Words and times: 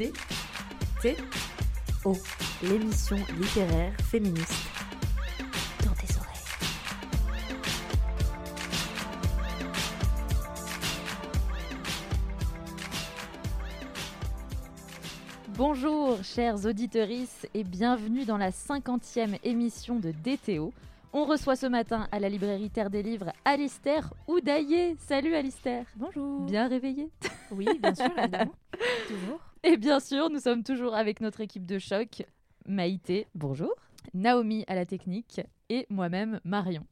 D 0.00 0.14
T 1.02 1.14
O, 2.06 2.16
l'émission 2.62 3.18
littéraire 3.38 3.92
féministe. 4.10 4.54
Dans 5.84 5.92
tes 5.92 6.16
oreilles. 6.16 6.40
Bonjour 15.48 16.24
chers 16.24 16.64
auditorices 16.64 17.46
et 17.52 17.62
bienvenue 17.62 18.24
dans 18.24 18.38
la 18.38 18.52
cinquantième 18.52 19.36
émission 19.44 20.00
de 20.00 20.12
DTO. 20.12 20.72
On 21.12 21.26
reçoit 21.26 21.56
ce 21.56 21.66
matin 21.66 22.08
à 22.10 22.20
la 22.20 22.30
librairie 22.30 22.70
Terre 22.70 22.88
des 22.88 23.02
Livres 23.02 23.34
Alistair 23.44 24.14
Oudaillé. 24.26 24.96
Salut 25.06 25.34
Alistair. 25.34 25.84
Bonjour. 25.96 26.46
Bien 26.46 26.68
réveillé 26.68 27.10
Oui, 27.50 27.66
bien 27.82 27.94
sûr, 27.94 28.10
évidemment. 28.16 28.54
Toujours. 29.08 29.40
Et 29.62 29.76
bien 29.76 30.00
sûr, 30.00 30.30
nous 30.30 30.38
sommes 30.38 30.62
toujours 30.62 30.94
avec 30.94 31.20
notre 31.20 31.40
équipe 31.40 31.66
de 31.66 31.78
choc, 31.78 32.24
Maïté, 32.66 33.26
bonjour, 33.34 33.74
Naomi 34.14 34.64
à 34.68 34.74
la 34.74 34.86
technique 34.86 35.42
et 35.68 35.86
moi-même 35.90 36.40
Marion. 36.44 36.86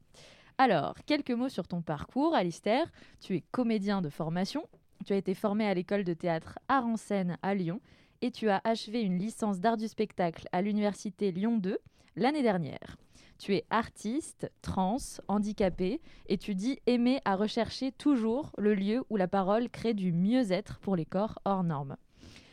Alors, 0.57 0.95
quelques 1.05 1.31
mots 1.31 1.49
sur 1.49 1.67
ton 1.67 1.81
parcours, 1.81 2.35
Alistair. 2.35 2.91
Tu 3.21 3.35
es 3.35 3.43
comédien 3.51 4.01
de 4.01 4.09
formation, 4.09 4.67
tu 5.05 5.13
as 5.13 5.15
été 5.15 5.33
formé 5.33 5.65
à 5.65 5.73
l'école 5.73 6.03
de 6.03 6.13
théâtre 6.13 6.59
Art 6.67 6.85
en 6.85 6.97
scène 6.97 7.37
à 7.41 7.55
Lyon 7.55 7.79
et 8.21 8.31
tu 8.31 8.49
as 8.49 8.61
achevé 8.63 9.01
une 9.01 9.17
licence 9.17 9.59
d'art 9.59 9.77
du 9.77 9.87
spectacle 9.87 10.47
à 10.51 10.61
l'université 10.61 11.31
Lyon 11.31 11.57
2 11.57 11.79
l'année 12.17 12.43
dernière. 12.43 12.97
Tu 13.39 13.55
es 13.55 13.65
artiste, 13.69 14.51
trans, 14.61 14.97
handicapé 15.29 16.01
et 16.27 16.37
tu 16.37 16.55
dis 16.55 16.77
aimer 16.87 17.21
à 17.23 17.37
rechercher 17.37 17.93
toujours 17.93 18.51
le 18.57 18.75
lieu 18.75 19.03
où 19.09 19.15
la 19.15 19.29
parole 19.29 19.69
crée 19.69 19.93
du 19.93 20.11
mieux-être 20.11 20.77
pour 20.79 20.97
les 20.97 21.05
corps 21.05 21.39
hors 21.45 21.63
normes. 21.63 21.95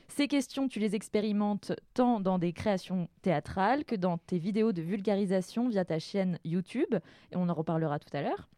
Ces 0.06 0.28
questions, 0.28 0.68
tu 0.68 0.78
les 0.78 0.94
expérimentes 0.94 1.72
tant 1.92 2.20
dans 2.20 2.38
des 2.38 2.52
créations 2.52 3.08
théâtrales 3.20 3.84
que 3.84 3.96
dans 3.96 4.16
tes 4.16 4.38
vidéos 4.38 4.72
de 4.72 4.80
vulgarisation 4.80 5.68
via 5.68 5.84
ta 5.84 5.98
chaîne 5.98 6.38
YouTube, 6.44 6.94
et 7.32 7.36
on 7.36 7.48
en 7.48 7.54
reparlera 7.54 7.98
tout 7.98 8.16
à 8.16 8.22
l'heure, 8.22 8.48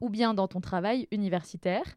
ou 0.00 0.10
bien 0.10 0.34
dans 0.34 0.48
ton 0.48 0.60
travail 0.60 1.06
universitaire. 1.12 1.96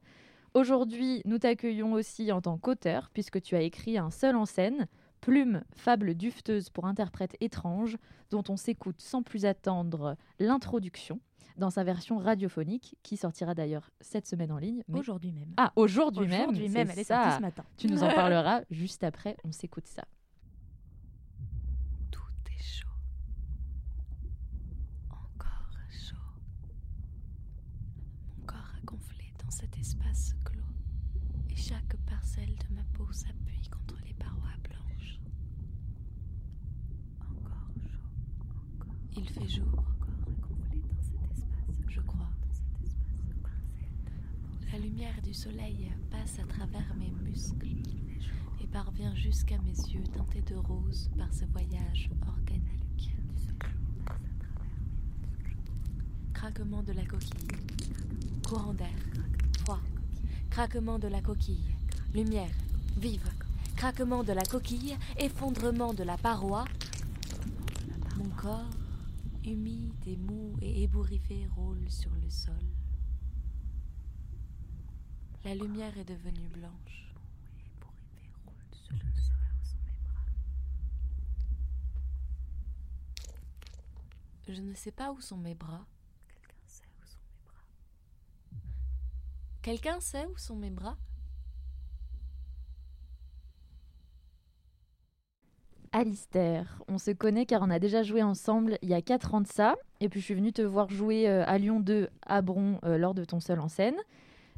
Aujourd'hui, 0.53 1.23
nous 1.25 1.39
t'accueillons 1.39 1.93
aussi 1.93 2.31
en 2.31 2.41
tant 2.41 2.59
qu'auteur, 2.59 3.09
puisque 3.11 3.41
tu 3.41 3.55
as 3.55 3.61
écrit 3.61 3.97
un 3.97 4.11
seul 4.11 4.35
en 4.35 4.45
scène, 4.45 4.87
Plume, 5.23 5.63
fable 5.73 6.15
dufteuse 6.15 6.69
pour 6.69 6.85
interprète 6.85 7.37
étrange, 7.39 7.97
dont 8.29 8.43
on 8.49 8.57
s'écoute 8.57 8.99
sans 8.99 9.23
plus 9.23 9.45
attendre 9.45 10.17
l'introduction 10.37 11.21
dans 11.55 11.69
sa 11.69 11.85
version 11.85 12.17
radiophonique, 12.17 12.97
qui 13.03 13.15
sortira 13.15 13.53
d'ailleurs 13.55 13.89
cette 14.01 14.27
semaine 14.27 14.51
en 14.51 14.57
ligne. 14.57 14.83
mais- 14.89 14.99
Aujourd'hui 14.99 15.31
même. 15.31 15.53
Ah, 15.55 15.71
aujourd'hui 15.77 16.27
même, 16.27 16.49
Aujourd'hui 16.49 16.67
même, 16.67 16.87
c'est 16.87 16.93
elle 16.93 16.99
est 16.99 17.03
ça. 17.05 17.21
sortie 17.23 17.37
ce 17.37 17.41
matin. 17.41 17.63
Tu 17.77 17.87
nous 17.87 18.03
en 18.03 18.07
parleras 18.13 18.63
juste 18.69 19.03
après, 19.05 19.37
on 19.45 19.51
s'écoute 19.53 19.87
ça. 19.87 20.03
Tout 22.11 22.19
est 22.51 22.61
chaud. 22.61 22.87
Encore 25.09 25.77
chaud. 25.89 26.15
Mon 28.39 28.45
corps 28.45 28.57
a 28.77 28.85
gonflé 28.85 29.31
dans 29.41 29.51
cet 29.51 29.77
espace 29.77 30.33
clos. 30.43 30.59
Et 31.49 31.55
chaque 31.55 31.95
parcelle 32.09 32.55
de 32.67 32.75
ma 32.75 32.83
peau 32.93 33.09
s'appuie 33.13 33.69
contre 33.69 34.01
les 34.05 34.13
parois 34.15 34.57
blanches. 34.63 35.19
Encore 37.21 37.69
chaud. 37.85 38.09
Encore. 38.79 38.95
Il 39.15 39.29
fait 39.29 39.47
jour. 39.47 39.83
Je 41.87 42.01
crois. 42.01 42.29
La 44.71 44.79
lumière 44.79 45.21
du 45.23 45.33
soleil 45.33 45.91
passe 46.09 46.39
à 46.39 46.45
travers 46.45 46.95
mes 46.95 47.11
muscles 47.29 47.67
et 48.61 48.67
parvient 48.67 49.13
jusqu'à 49.15 49.57
mes 49.59 49.93
yeux 49.93 50.03
teintés 50.03 50.41
de 50.41 50.55
rose 50.55 51.11
par 51.17 51.31
ce 51.33 51.45
voyage 51.45 52.09
organique. 52.27 53.15
Craquement 56.33 56.81
de 56.83 56.93
la 56.93 57.05
coquille, 57.05 57.47
courant 58.47 58.73
d'air, 58.73 58.89
froid, 59.59 59.79
craquement 60.49 60.97
de 60.97 61.07
la 61.07 61.21
coquille, 61.21 61.75
lumière, 62.13 62.51
vive, 62.97 63.29
craquement 63.75 64.23
de 64.23 64.33
la 64.33 64.43
coquille, 64.43 64.97
effondrement 65.19 65.93
de 65.93 66.03
la 66.03 66.17
paroi. 66.17 66.65
Mon 68.17 68.29
corps, 68.29 68.65
humide 69.45 70.07
et 70.07 70.17
mou 70.17 70.55
et 70.61 70.83
ébouriffé, 70.83 71.47
roule 71.55 71.89
sur 71.89 72.11
le 72.15 72.29
sol. 72.29 72.65
La 75.43 75.55
lumière 75.55 75.97
est 75.97 76.05
devenue 76.05 76.47
blanche. 76.47 77.13
Je 84.47 84.61
ne 84.61 84.73
sais 84.73 84.91
pas 84.91 85.11
où 85.11 85.21
sont 85.21 85.37
mes 85.37 85.55
bras. 85.55 85.85
Quelqu'un 89.61 89.99
sait 90.01 90.25
où 90.25 90.37
sont 90.37 90.57
mes 90.57 90.69
bras 90.69 90.97
Alistair, 95.95 96.81
on 96.87 96.97
se 96.97 97.11
connaît 97.11 97.45
car 97.45 97.61
on 97.61 97.69
a 97.69 97.77
déjà 97.77 98.01
joué 98.01 98.23
ensemble 98.23 98.79
il 98.81 98.89
y 98.89 98.95
a 98.95 99.01
4 99.03 99.35
ans 99.35 99.41
de 99.41 99.47
ça. 99.47 99.75
Et 99.99 100.09
puis 100.09 100.19
je 100.19 100.25
suis 100.25 100.33
venue 100.33 100.51
te 100.51 100.63
voir 100.63 100.89
jouer 100.89 101.29
euh, 101.29 101.43
à 101.45 101.59
Lyon 101.59 101.79
2 101.79 102.09
à 102.25 102.41
Bron 102.41 102.79
euh, 102.83 102.97
lors 102.97 103.13
de 103.13 103.23
ton 103.23 103.39
seul 103.39 103.59
en 103.59 103.67
scène. 103.67 103.95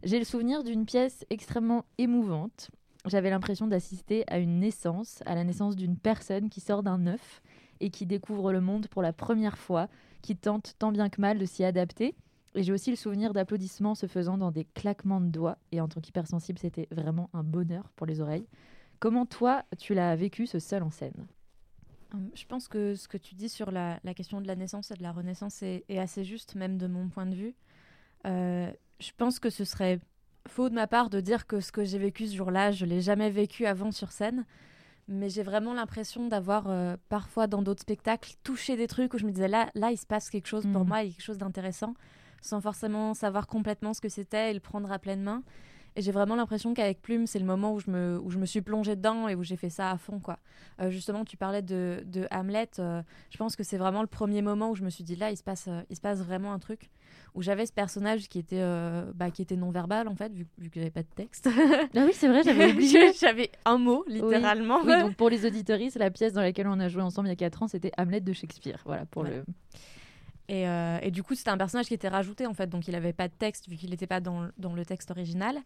J'ai 0.03 0.18
le 0.18 0.23
souvenir 0.23 0.63
d'une 0.63 0.85
pièce 0.85 1.25
extrêmement 1.29 1.84
émouvante. 1.97 2.72
J'avais 3.06 3.29
l'impression 3.29 3.68
d'assister 3.68 4.23
à 4.28 4.40
une 4.40 4.59
naissance, 4.59 5.22
à 5.25 5.35
la 5.35 5.44
naissance 5.44 5.75
d'une 5.75 5.97
personne 5.97 6.50
qui 6.50 6.62
sort 6.62 6.84
d'un 6.84 7.06
œuf 7.06 7.41
et 7.81 7.90
qui 7.90 8.06
découvre 8.06 8.53
le 8.53 8.62
monde 8.62 8.88
pour 8.88 9.02
la 9.02 9.12
première 9.12 9.57
fois, 9.57 9.90
qui 10.22 10.38
tente 10.38 10.75
tant 10.79 10.94
bien 10.94 11.09
que 11.09 11.19
mal 11.19 11.38
de 11.38 11.46
s'y 11.46 11.66
adapter. 11.66 12.16
Et 12.56 12.63
j'ai 12.63 12.72
aussi 12.72 12.91
le 12.91 12.96
souvenir 12.96 13.34
d'applaudissements 13.34 13.96
se 13.96 14.07
faisant 14.07 14.38
dans 14.38 14.52
des 14.52 14.63
claquements 14.63 15.19
de 15.19 15.28
doigts. 15.28 15.57
Et 15.73 15.81
en 15.81 15.90
tant 15.90 16.00
qu'hypersensible, 16.00 16.59
c'était 16.59 16.88
vraiment 16.91 17.29
un 17.34 17.44
bonheur 17.44 17.91
pour 17.97 18.07
les 18.07 18.22
oreilles. 18.22 18.47
Comment 19.05 19.27
toi, 19.27 19.61
tu 19.77 19.93
l'as 19.93 20.16
vécu 20.16 20.47
ce 20.47 20.57
seul 20.57 20.81
en 20.81 20.89
scène? 20.89 21.27
Hum, 22.11 22.31
Je 22.33 22.43
pense 22.47 22.67
que 22.67 22.95
ce 22.95 23.07
que 23.07 23.17
tu 23.19 23.35
dis 23.35 23.49
sur 23.49 23.69
la, 23.69 23.99
la 24.03 24.16
question 24.16 24.41
de 24.41 24.47
la 24.47 24.55
naissance 24.55 24.89
et 24.89 24.95
de 24.95 25.03
la 25.03 25.11
renaissance 25.11 25.61
est, 25.61 25.85
est 25.89 25.99
assez 25.99 26.23
juste, 26.23 26.55
même 26.55 26.79
de 26.79 26.88
mon 26.88 27.07
point 27.09 27.27
de 27.27 27.35
vue. 27.35 27.53
Euh, 28.25 28.71
je 28.99 29.11
pense 29.16 29.38
que 29.38 29.51
ce 29.51 29.63
serait 29.63 29.99
faux 30.47 30.69
de 30.69 30.73
ma 30.73 30.88
part 30.88 31.11
de 31.11 31.21
dire 31.21 31.45
que 31.45 31.59
ce 31.59 31.71
que 31.71 31.83
j'ai 31.85 31.99
vécu 31.99 32.25
ce 32.25 32.35
jour-là, 32.35 32.71
je 32.71 32.83
l'ai 32.88 32.99
jamais 32.99 33.29
vécu 33.29 33.67
avant 33.67 33.91
sur 33.91 34.11
scène. 34.11 34.43
Mais 35.07 35.29
j'ai 35.29 35.43
vraiment 35.43 35.75
l'impression 35.75 36.27
d'avoir 36.27 36.67
euh, 36.67 36.97
parfois 37.09 37.45
dans 37.45 37.61
d'autres 37.61 37.83
spectacles 37.83 38.33
touché 38.41 38.75
des 38.75 38.87
trucs 38.87 39.13
où 39.13 39.19
je 39.19 39.27
me 39.27 39.31
disais 39.31 39.47
là, 39.47 39.69
là 39.75 39.91
il 39.91 39.97
se 39.99 40.07
passe 40.07 40.31
quelque 40.31 40.47
chose 40.47 40.66
pour 40.73 40.81
Mhm. 40.81 40.87
moi, 40.87 41.03
il 41.03 41.09
y 41.09 41.11
a 41.11 41.13
quelque 41.13 41.22
chose 41.23 41.37
d'intéressant, 41.37 41.93
sans 42.41 42.59
forcément 42.59 43.13
savoir 43.13 43.45
complètement 43.45 43.93
ce 43.93 44.01
que 44.01 44.09
c'était 44.09 44.49
et 44.49 44.53
le 44.55 44.59
prendre 44.61 44.91
à 44.91 44.97
pleine 44.97 45.22
main. 45.22 45.43
Et 45.97 46.01
j'ai 46.01 46.11
vraiment 46.11 46.35
l'impression 46.35 46.73
qu'avec 46.73 47.01
Plume, 47.01 47.25
c'est 47.25 47.39
le 47.39 47.45
moment 47.45 47.73
où 47.73 47.79
je, 47.79 47.89
me, 47.89 48.19
où 48.22 48.29
je 48.29 48.38
me 48.38 48.45
suis 48.45 48.61
plongée 48.61 48.95
dedans 48.97 49.28
et 49.29 49.35
où 49.35 49.44
j'ai 49.44 49.56
fait 49.56 49.69
ça 49.69 49.91
à 49.91 49.97
fond. 49.97 50.19
quoi. 50.19 50.39
Euh, 50.81 50.89
justement, 50.89 51.23
tu 51.23 51.38
parlais 51.38 51.61
de, 51.61 52.03
de 52.06 52.28
Hamlet. 52.31 52.67
euh, 52.79 53.01
je 53.29 53.38
pense 53.38 53.56
que 53.56 53.63
c'est 53.63 53.78
vraiment 53.78 54.01
le 54.01 54.07
premier 54.07 54.41
moment 54.41 54.72
où 54.72 54.75
je 54.75 54.84
me 54.84 54.89
suis 54.89 55.03
dit 55.05 55.16
là, 55.16 55.31
il 55.31 55.38
se 55.38 55.44
passe, 55.44 55.67
euh, 55.69 55.81
il 55.89 55.95
se 55.95 56.01
passe 56.01 56.19
vraiment 56.19 56.51
un 56.51 56.59
truc. 56.59 56.89
Où 57.34 57.41
j'avais 57.41 57.66
ce 57.66 57.73
personnage 57.73 58.29
qui 58.29 58.39
était, 58.39 58.63
bah, 59.13 59.29
qui 59.29 59.41
était 59.41 59.57
non-verbal 59.57 60.07
en 60.07 60.16
fait, 60.16 60.31
vu, 60.34 60.47
vu 60.57 60.69
que 60.69 60.79
j'avais 60.79 60.89
pas 60.91 61.01
de 61.03 61.07
texte. 61.16 61.50
Ah 61.94 62.03
oui, 62.05 62.11
c'est 62.13 62.29
vrai, 62.29 62.44
j'avais 62.44 62.72
oublié. 62.72 63.11
j'avais 63.19 63.51
un 63.66 63.78
mot, 63.78 64.05
littéralement. 64.07 64.79
Oui, 64.85 64.97
donc 65.01 65.16
pour 65.16 65.29
les 65.29 65.45
auditoristes, 65.45 65.97
la 65.97 66.11
pièce 66.11 66.31
dans 66.31 66.41
laquelle 66.41 66.67
on 66.67 66.79
a 66.79 66.88
joué 66.88 67.01
ensemble 67.01 67.28
il 67.28 67.31
y 67.31 67.34
a 67.34 67.38
4 67.38 67.63
ans, 67.63 67.67
c'était 67.67 67.91
Hamlet 67.97 68.22
de 68.22 68.31
Shakespeare. 68.31 68.81
Voilà, 68.85 69.05
pour 69.05 69.23
Ouais. 69.23 69.31
le... 69.31 69.45
Et, 70.47 70.67
euh, 70.67 70.99
et 71.02 71.09
du 71.11 71.23
coup, 71.23 71.34
c'était 71.35 71.49
un 71.49 71.58
personnage 71.58 71.87
qui 71.87 71.93
était 71.96 72.08
rajouté 72.08 72.46
en 72.46 72.53
fait, 72.53 72.67
donc 72.67 72.87
il 72.87 72.91
n'avait 72.91 73.14
pas 73.14 73.28
de 73.28 73.34
texte 73.34 73.67
vu 73.67 73.75
qu'il 73.78 73.90
n'était 73.90 74.05
pas 74.08 74.20
dans, 74.20 74.47
dans 74.58 74.73
le 74.73 74.85
texte 74.85 75.09
original. 75.11 75.58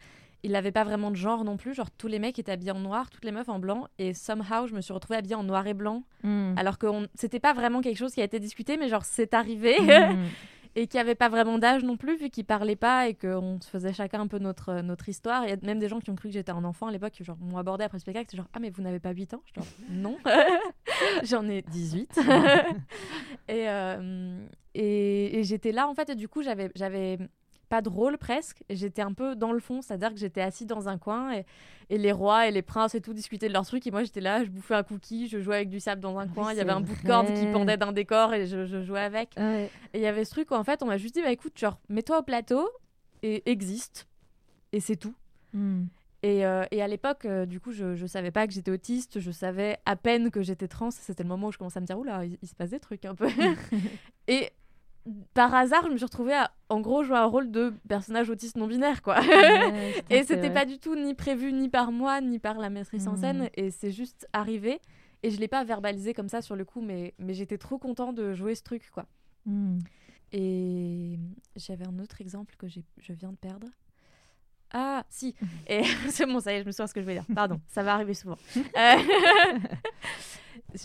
Il 0.41 0.51
n'avait 0.51 0.71
pas 0.71 0.85
vraiment 0.85 1.11
de 1.11 1.17
genre 1.17 1.43
non 1.43 1.57
plus, 1.57 1.73
genre 1.73 1.91
tous 1.91 2.07
les 2.07 2.17
mecs 2.17 2.39
étaient 2.39 2.53
habillés 2.53 2.71
en 2.71 2.79
noir, 2.79 3.09
toutes 3.09 3.25
les 3.25 3.31
meufs 3.33 3.49
en 3.49 3.59
blanc, 3.59 3.87
et 3.97 4.13
somehow 4.13 4.67
je 4.67 4.73
me 4.73 4.79
suis 4.79 4.93
retrouvée 4.93 5.17
habillée 5.17 5.35
en 5.35 5.43
noir 5.43 5.67
et 5.67 5.73
blanc, 5.73 6.03
Mm. 6.23 6.53
alors 6.57 6.77
que 6.77 6.87
on- 6.87 7.07
c'était 7.15 7.41
pas 7.41 7.53
vraiment 7.53 7.81
quelque 7.81 7.97
chose 7.97 8.13
qui 8.13 8.21
a 8.21 8.23
été 8.23 8.39
discuté, 8.39 8.77
mais 8.77 8.87
genre 8.87 9.03
c'est 9.03 9.33
arrivé, 9.33 9.75
Mm. 9.81 9.85
et 10.79 10.87
qui 10.87 10.97
avait 10.97 11.15
pas 11.15 11.27
vraiment 11.29 11.57
d'âge 11.57 11.83
non 11.83 11.97
plus, 11.97 12.15
vu 12.17 12.29
qu'ils 12.29 12.45
parlaient 12.45 12.75
pas 12.75 13.09
et 13.09 13.13
qu'on 13.13 13.59
se 13.61 13.69
faisait 13.69 13.93
chacun 13.93 14.21
un 14.21 14.27
peu 14.27 14.39
notre, 14.39 14.81
notre 14.81 15.09
histoire. 15.09 15.43
Il 15.43 15.49
y 15.49 15.53
a 15.53 15.57
même 15.61 15.79
des 15.79 15.89
gens 15.89 15.99
qui 15.99 16.09
ont 16.09 16.15
cru 16.15 16.29
que 16.29 16.33
j'étais 16.33 16.51
un 16.51 16.63
enfant 16.63 16.87
à 16.87 16.91
l'époque, 16.91 17.11
qui 17.11 17.23
m'ont 17.41 17.57
abordé 17.57 17.83
après 17.83 17.97
le 17.97 18.01
spectacle, 18.01 18.27
c'est 18.31 18.37
genre 18.37 18.47
ah 18.53 18.59
mais 18.59 18.69
vous 18.69 18.81
n'avez 18.81 18.99
pas 18.99 19.11
8 19.11 19.33
ans? 19.33 19.41
Je 19.45 19.61
non, 19.91 20.17
j'en 21.23 21.47
ai 21.49 21.61
18. 21.63 22.19
et 23.49 23.69
euh, 23.69 24.39
et, 24.73 25.39
et 25.39 25.43
j'étais 25.43 25.71
là 25.71 25.87
en 25.87 25.93
fait, 25.93 26.09
et 26.09 26.15
du 26.15 26.29
coup 26.29 26.41
j'avais 26.43 27.19
pas 27.69 27.81
de 27.81 27.89
rôle 27.89 28.17
presque, 28.17 28.63
et 28.67 28.75
j'étais 28.75 29.01
un 29.01 29.13
peu 29.13 29.35
dans 29.35 29.51
le 29.51 29.59
fond, 29.59 29.81
c'est-à-dire 29.81 30.09
que 30.11 30.19
j'étais 30.19 30.41
assise 30.41 30.67
dans 30.67 30.89
un 30.89 30.97
coin 30.97 31.33
et, 31.33 31.45
et 31.89 31.97
les 31.97 32.11
rois 32.11 32.47
et 32.47 32.51
les 32.51 32.61
princes 32.61 32.95
et 32.95 33.01
tout 33.01 33.13
discutaient 33.13 33.47
de 33.47 33.53
leurs 33.53 33.65
trucs, 33.65 33.85
et 33.87 33.91
moi 33.91 34.03
j'étais 34.03 34.21
là, 34.21 34.43
je 34.43 34.49
bouffais 34.49 34.75
un 34.75 34.83
cookie, 34.83 35.27
je 35.27 35.39
jouais 35.39 35.57
avec 35.57 35.69
du 35.69 35.79
sable 35.79 36.01
dans 36.01 36.17
un 36.17 36.25
Oui, 36.25 36.33
coin, 36.33 36.51
il 36.51 36.57
y 36.57 36.61
avait 36.61 36.71
un 36.71 36.81
bout 36.81 36.95
de 36.95 37.07
corde 37.07 37.33
qui 37.33 37.45
pendait 37.47 37.77
d'un 37.77 37.91
décor 37.91 38.33
et 38.33 38.47
je, 38.47 38.65
je 38.65 38.81
jouais 38.81 39.01
avec. 39.01 39.31
Ouais. 39.37 39.69
Et 39.93 39.99
il 39.99 40.01
y 40.01 40.07
avait 40.07 40.25
ce 40.25 40.31
truc 40.31 40.51
où 40.51 40.55
en 40.55 40.63
fait 40.63 40.83
on 40.83 40.87
m'a 40.87 40.97
juste 40.97 41.15
dit 41.15 41.21
bah 41.21 41.31
écoute 41.31 41.57
genre 41.57 41.79
mets-toi 41.89 42.19
au 42.19 42.23
plateau 42.23 42.69
et 43.23 43.49
existe 43.49 44.07
et 44.73 44.79
c'est 44.79 44.97
tout. 44.97 45.15
Mm. 45.53 45.85
Et, 46.21 46.45
euh, 46.45 46.65
et 46.71 46.81
à 46.81 46.87
l'époque, 46.87 47.23
euh, 47.25 47.45
du 47.45 47.61
coup, 47.61 47.71
je, 47.71 47.95
je 47.95 48.05
savais 48.05 48.31
pas 48.31 48.45
que 48.45 48.53
j'étais 48.53 48.71
autiste, 48.71 49.19
je 49.19 49.31
savais 49.31 49.77
à 49.85 49.95
peine 49.95 50.31
que 50.31 50.41
j'étais 50.41 50.67
trans. 50.67 50.91
C'était 50.91 51.23
le 51.23 51.29
moment 51.29 51.47
où 51.47 51.51
je 51.51 51.57
commençais 51.57 51.77
à 51.77 51.81
me 51.81 51.85
dire, 51.85 51.97
oula, 51.97 52.25
il, 52.25 52.37
il 52.41 52.47
se 52.47 52.55
passe 52.55 52.71
des 52.71 52.79
trucs 52.79 53.05
un 53.05 53.15
peu. 53.15 53.29
et 54.27 54.49
par 55.33 55.53
hasard, 55.55 55.83
je 55.87 55.91
me 55.91 55.97
suis 55.97 56.05
retrouvée 56.05 56.33
à, 56.33 56.51
en 56.69 56.81
gros, 56.81 57.03
jouer 57.03 57.17
un 57.17 57.25
rôle 57.25 57.49
de 57.51 57.73
personnage 57.87 58.29
autiste 58.29 58.57
non-binaire, 58.57 59.01
quoi. 59.01 59.19
Ouais, 59.19 59.91
et 60.09 60.23
c'était 60.23 60.53
pas 60.53 60.65
du 60.65 60.77
tout 60.79 60.95
ni 60.95 61.13
prévu 61.15 61.51
ni 61.53 61.69
par 61.69 61.91
moi, 61.91 62.21
ni 62.21 62.39
par 62.39 62.57
la 62.59 62.69
maîtrise 62.69 63.07
en 63.07 63.11
Mhm. 63.13 63.17
scène. 63.17 63.49
Et 63.55 63.71
c'est 63.71 63.91
juste 63.91 64.27
arrivé. 64.33 64.79
Et 65.23 65.31
je 65.31 65.39
l'ai 65.39 65.47
pas 65.47 65.63
verbalisé 65.63 66.13
comme 66.13 66.29
ça 66.29 66.41
sur 66.41 66.55
le 66.55 66.63
coup, 66.65 66.81
mais, 66.81 67.13
mais 67.19 67.33
j'étais 67.33 67.57
trop 67.57 67.77
content 67.77 68.13
de 68.13 68.33
jouer 68.33 68.55
ce 68.55 68.63
truc, 68.63 68.89
quoi. 68.93 69.05
Mm. 69.45 69.79
Et 70.31 71.17
j'avais 71.55 71.87
un 71.87 71.97
autre 71.99 72.21
exemple 72.21 72.55
que 72.57 72.67
je 72.67 73.13
viens 73.13 73.31
de 73.31 73.37
perdre. 73.37 73.67
Ah, 74.71 75.03
si. 75.09 75.35
Et 75.67 75.83
c'est 76.09 76.25
bon, 76.25 76.39
ça 76.39 76.53
y 76.53 76.57
est, 76.57 76.61
je 76.61 76.65
me 76.67 76.71
souviens 76.71 76.87
ce 76.87 76.93
que 76.93 76.99
je 77.01 77.05
voulais 77.05 77.15
dire. 77.19 77.35
Pardon, 77.35 77.59
ça 77.67 77.83
va 77.83 77.93
arriver 77.93 78.13
souvent. 78.13 78.37
Euh, 78.77 78.97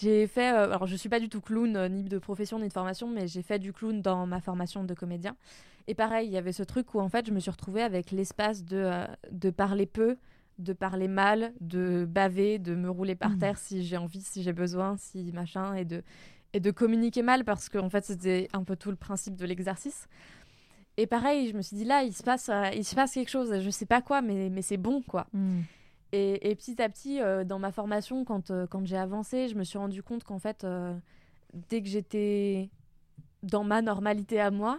j'ai 0.00 0.26
fait. 0.26 0.52
euh, 0.52 0.64
alors, 0.64 0.86
je 0.86 0.96
suis 0.96 1.08
pas 1.08 1.20
du 1.20 1.28
tout 1.28 1.40
clown, 1.40 1.76
euh, 1.76 1.88
ni 1.88 2.04
de 2.04 2.18
profession, 2.18 2.58
ni 2.58 2.68
de 2.68 2.72
formation, 2.72 3.08
mais 3.08 3.26
j'ai 3.26 3.42
fait 3.42 3.58
du 3.58 3.72
clown 3.72 4.00
dans 4.00 4.26
ma 4.26 4.40
formation 4.40 4.84
de 4.84 4.94
comédien. 4.94 5.36
Et 5.86 5.94
pareil, 5.94 6.28
il 6.28 6.32
y 6.32 6.38
avait 6.38 6.52
ce 6.52 6.62
truc 6.62 6.94
où, 6.94 7.00
en 7.00 7.08
fait, 7.08 7.26
je 7.26 7.32
me 7.32 7.40
suis 7.40 7.50
retrouvée 7.50 7.82
avec 7.82 8.10
l'espace 8.10 8.64
de, 8.64 8.90
de 9.30 9.50
parler 9.50 9.84
peu, 9.86 10.16
de 10.58 10.72
parler 10.72 11.08
mal, 11.08 11.52
de 11.60 12.06
baver, 12.08 12.58
de 12.58 12.74
me 12.74 12.88
rouler 12.88 13.14
par 13.16 13.30
Mhm. 13.32 13.38
terre 13.38 13.58
si 13.58 13.84
j'ai 13.84 13.96
envie, 13.98 14.22
si 14.22 14.42
j'ai 14.42 14.52
besoin, 14.54 14.96
si 14.96 15.30
machin, 15.32 15.74
et 15.74 15.84
de, 15.84 16.02
et 16.54 16.60
de 16.60 16.70
communiquer 16.70 17.22
mal 17.22 17.44
parce 17.44 17.68
qu'en 17.68 17.90
fait, 17.90 18.04
c'était 18.04 18.48
un 18.54 18.64
peu 18.64 18.76
tout 18.76 18.90
le 18.90 18.96
principe 18.96 19.36
de 19.36 19.44
l'exercice. 19.44 20.08
Et 20.96 21.06
pareil, 21.06 21.48
je 21.48 21.56
me 21.56 21.62
suis 21.62 21.76
dit 21.76 21.84
là, 21.84 22.02
il 22.04 22.14
se 22.14 22.22
passe, 22.22 22.48
euh, 22.48 22.70
il 22.74 22.84
se 22.84 22.94
passe 22.94 23.14
quelque 23.14 23.30
chose, 23.30 23.60
je 23.60 23.70
sais 23.70 23.86
pas 23.86 24.00
quoi, 24.00 24.22
mais, 24.22 24.48
mais 24.50 24.62
c'est 24.62 24.76
bon, 24.76 25.02
quoi. 25.02 25.26
Mm. 25.32 25.60
Et, 26.12 26.48
et 26.48 26.54
petit 26.54 26.80
à 26.80 26.88
petit, 26.88 27.20
euh, 27.20 27.42
dans 27.42 27.58
ma 27.58 27.72
formation, 27.72 28.24
quand, 28.24 28.52
euh, 28.52 28.68
quand 28.68 28.86
j'ai 28.86 28.96
avancé, 28.96 29.48
je 29.48 29.56
me 29.56 29.64
suis 29.64 29.78
rendu 29.78 30.00
compte 30.00 30.22
qu'en 30.22 30.38
fait, 30.38 30.62
euh, 30.62 30.94
dès 31.68 31.82
que 31.82 31.88
j'étais 31.88 32.70
dans 33.42 33.64
ma 33.64 33.82
normalité 33.82 34.40
à 34.40 34.52
moi, 34.52 34.78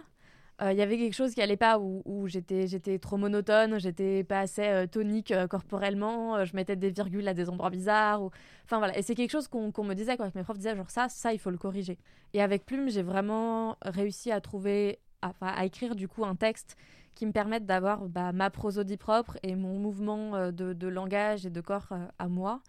il 0.62 0.72
y 0.74 0.80
avait 0.80 0.96
quelque 0.96 1.12
chose 1.12 1.34
qui 1.34 1.42
allait 1.42 1.58
pas, 1.58 1.78
où, 1.78 2.00
où 2.06 2.28
j'étais, 2.28 2.66
j'étais 2.66 2.98
trop 2.98 3.18
monotone, 3.18 3.78
j'étais 3.78 4.24
pas 4.24 4.40
assez 4.40 4.86
tonique 4.90 5.30
corporellement, 5.50 6.42
je 6.46 6.56
mettais 6.56 6.76
des 6.76 6.88
virgules 6.88 7.28
à 7.28 7.34
des 7.34 7.50
endroits 7.50 7.68
bizarres. 7.68 8.22
Ou... 8.22 8.30
Enfin 8.64 8.78
voilà, 8.78 8.96
et 8.96 9.02
c'est 9.02 9.14
quelque 9.14 9.32
chose 9.32 9.48
qu'on 9.48 9.70
qu'on 9.70 9.84
me 9.84 9.92
disait, 9.92 10.16
quoi, 10.16 10.30
que 10.30 10.38
mes 10.38 10.44
profs 10.44 10.56
disaient, 10.56 10.74
genre 10.74 10.88
ça, 10.88 11.10
ça, 11.10 11.34
il 11.34 11.38
faut 11.38 11.50
le 11.50 11.58
corriger. 11.58 11.98
Et 12.32 12.40
avec 12.40 12.64
Plume, 12.64 12.88
j'ai 12.88 13.02
vraiment 13.02 13.76
réussi 13.82 14.32
à 14.32 14.40
trouver, 14.40 14.98
à, 15.22 15.64
écrire 15.64 15.94
du 15.96 16.08
coup 16.08 16.24
un 16.24 16.36
texte 16.36 16.76
qui 17.14 17.26
me 17.26 17.32
permettent 17.32 17.66
d'avoir 17.66 18.08
bah, 18.08 18.32
ma 18.32 18.50
prosodie 18.50 18.96
propre 18.96 19.38
et 19.42 19.56
mon 19.56 19.78
mouvement 19.78 20.34
euh, 20.34 20.50
de, 20.52 20.72
de 20.72 20.88
langage 20.88 21.46
et 21.46 21.50
de 21.50 21.60
corps 21.60 21.88
euh, 21.92 22.06
à 22.18 22.28
moi 22.28 22.60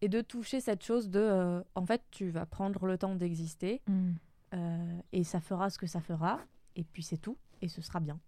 et 0.00 0.08
de 0.08 0.20
toucher 0.20 0.60
cette 0.60 0.82
chose 0.84 1.08
de 1.10 1.20
euh, 1.20 1.62
en 1.74 1.86
fait 1.86 2.02
tu 2.10 2.30
vas 2.30 2.44
prendre 2.46 2.86
le 2.86 2.98
temps 2.98 3.14
d'exister 3.14 3.80
Mm. 3.86 4.12
euh, 4.54 4.98
et 5.12 5.24
ça 5.24 5.40
fera 5.40 5.70
ce 5.70 5.78
que 5.78 5.86
ça 5.86 6.00
fera 6.00 6.40
et 6.76 6.84
puis 6.84 7.02
c'est 7.02 7.18
tout 7.18 7.36
et 7.60 7.68
ce 7.68 7.80
sera 7.82 8.00
bien 8.00 8.18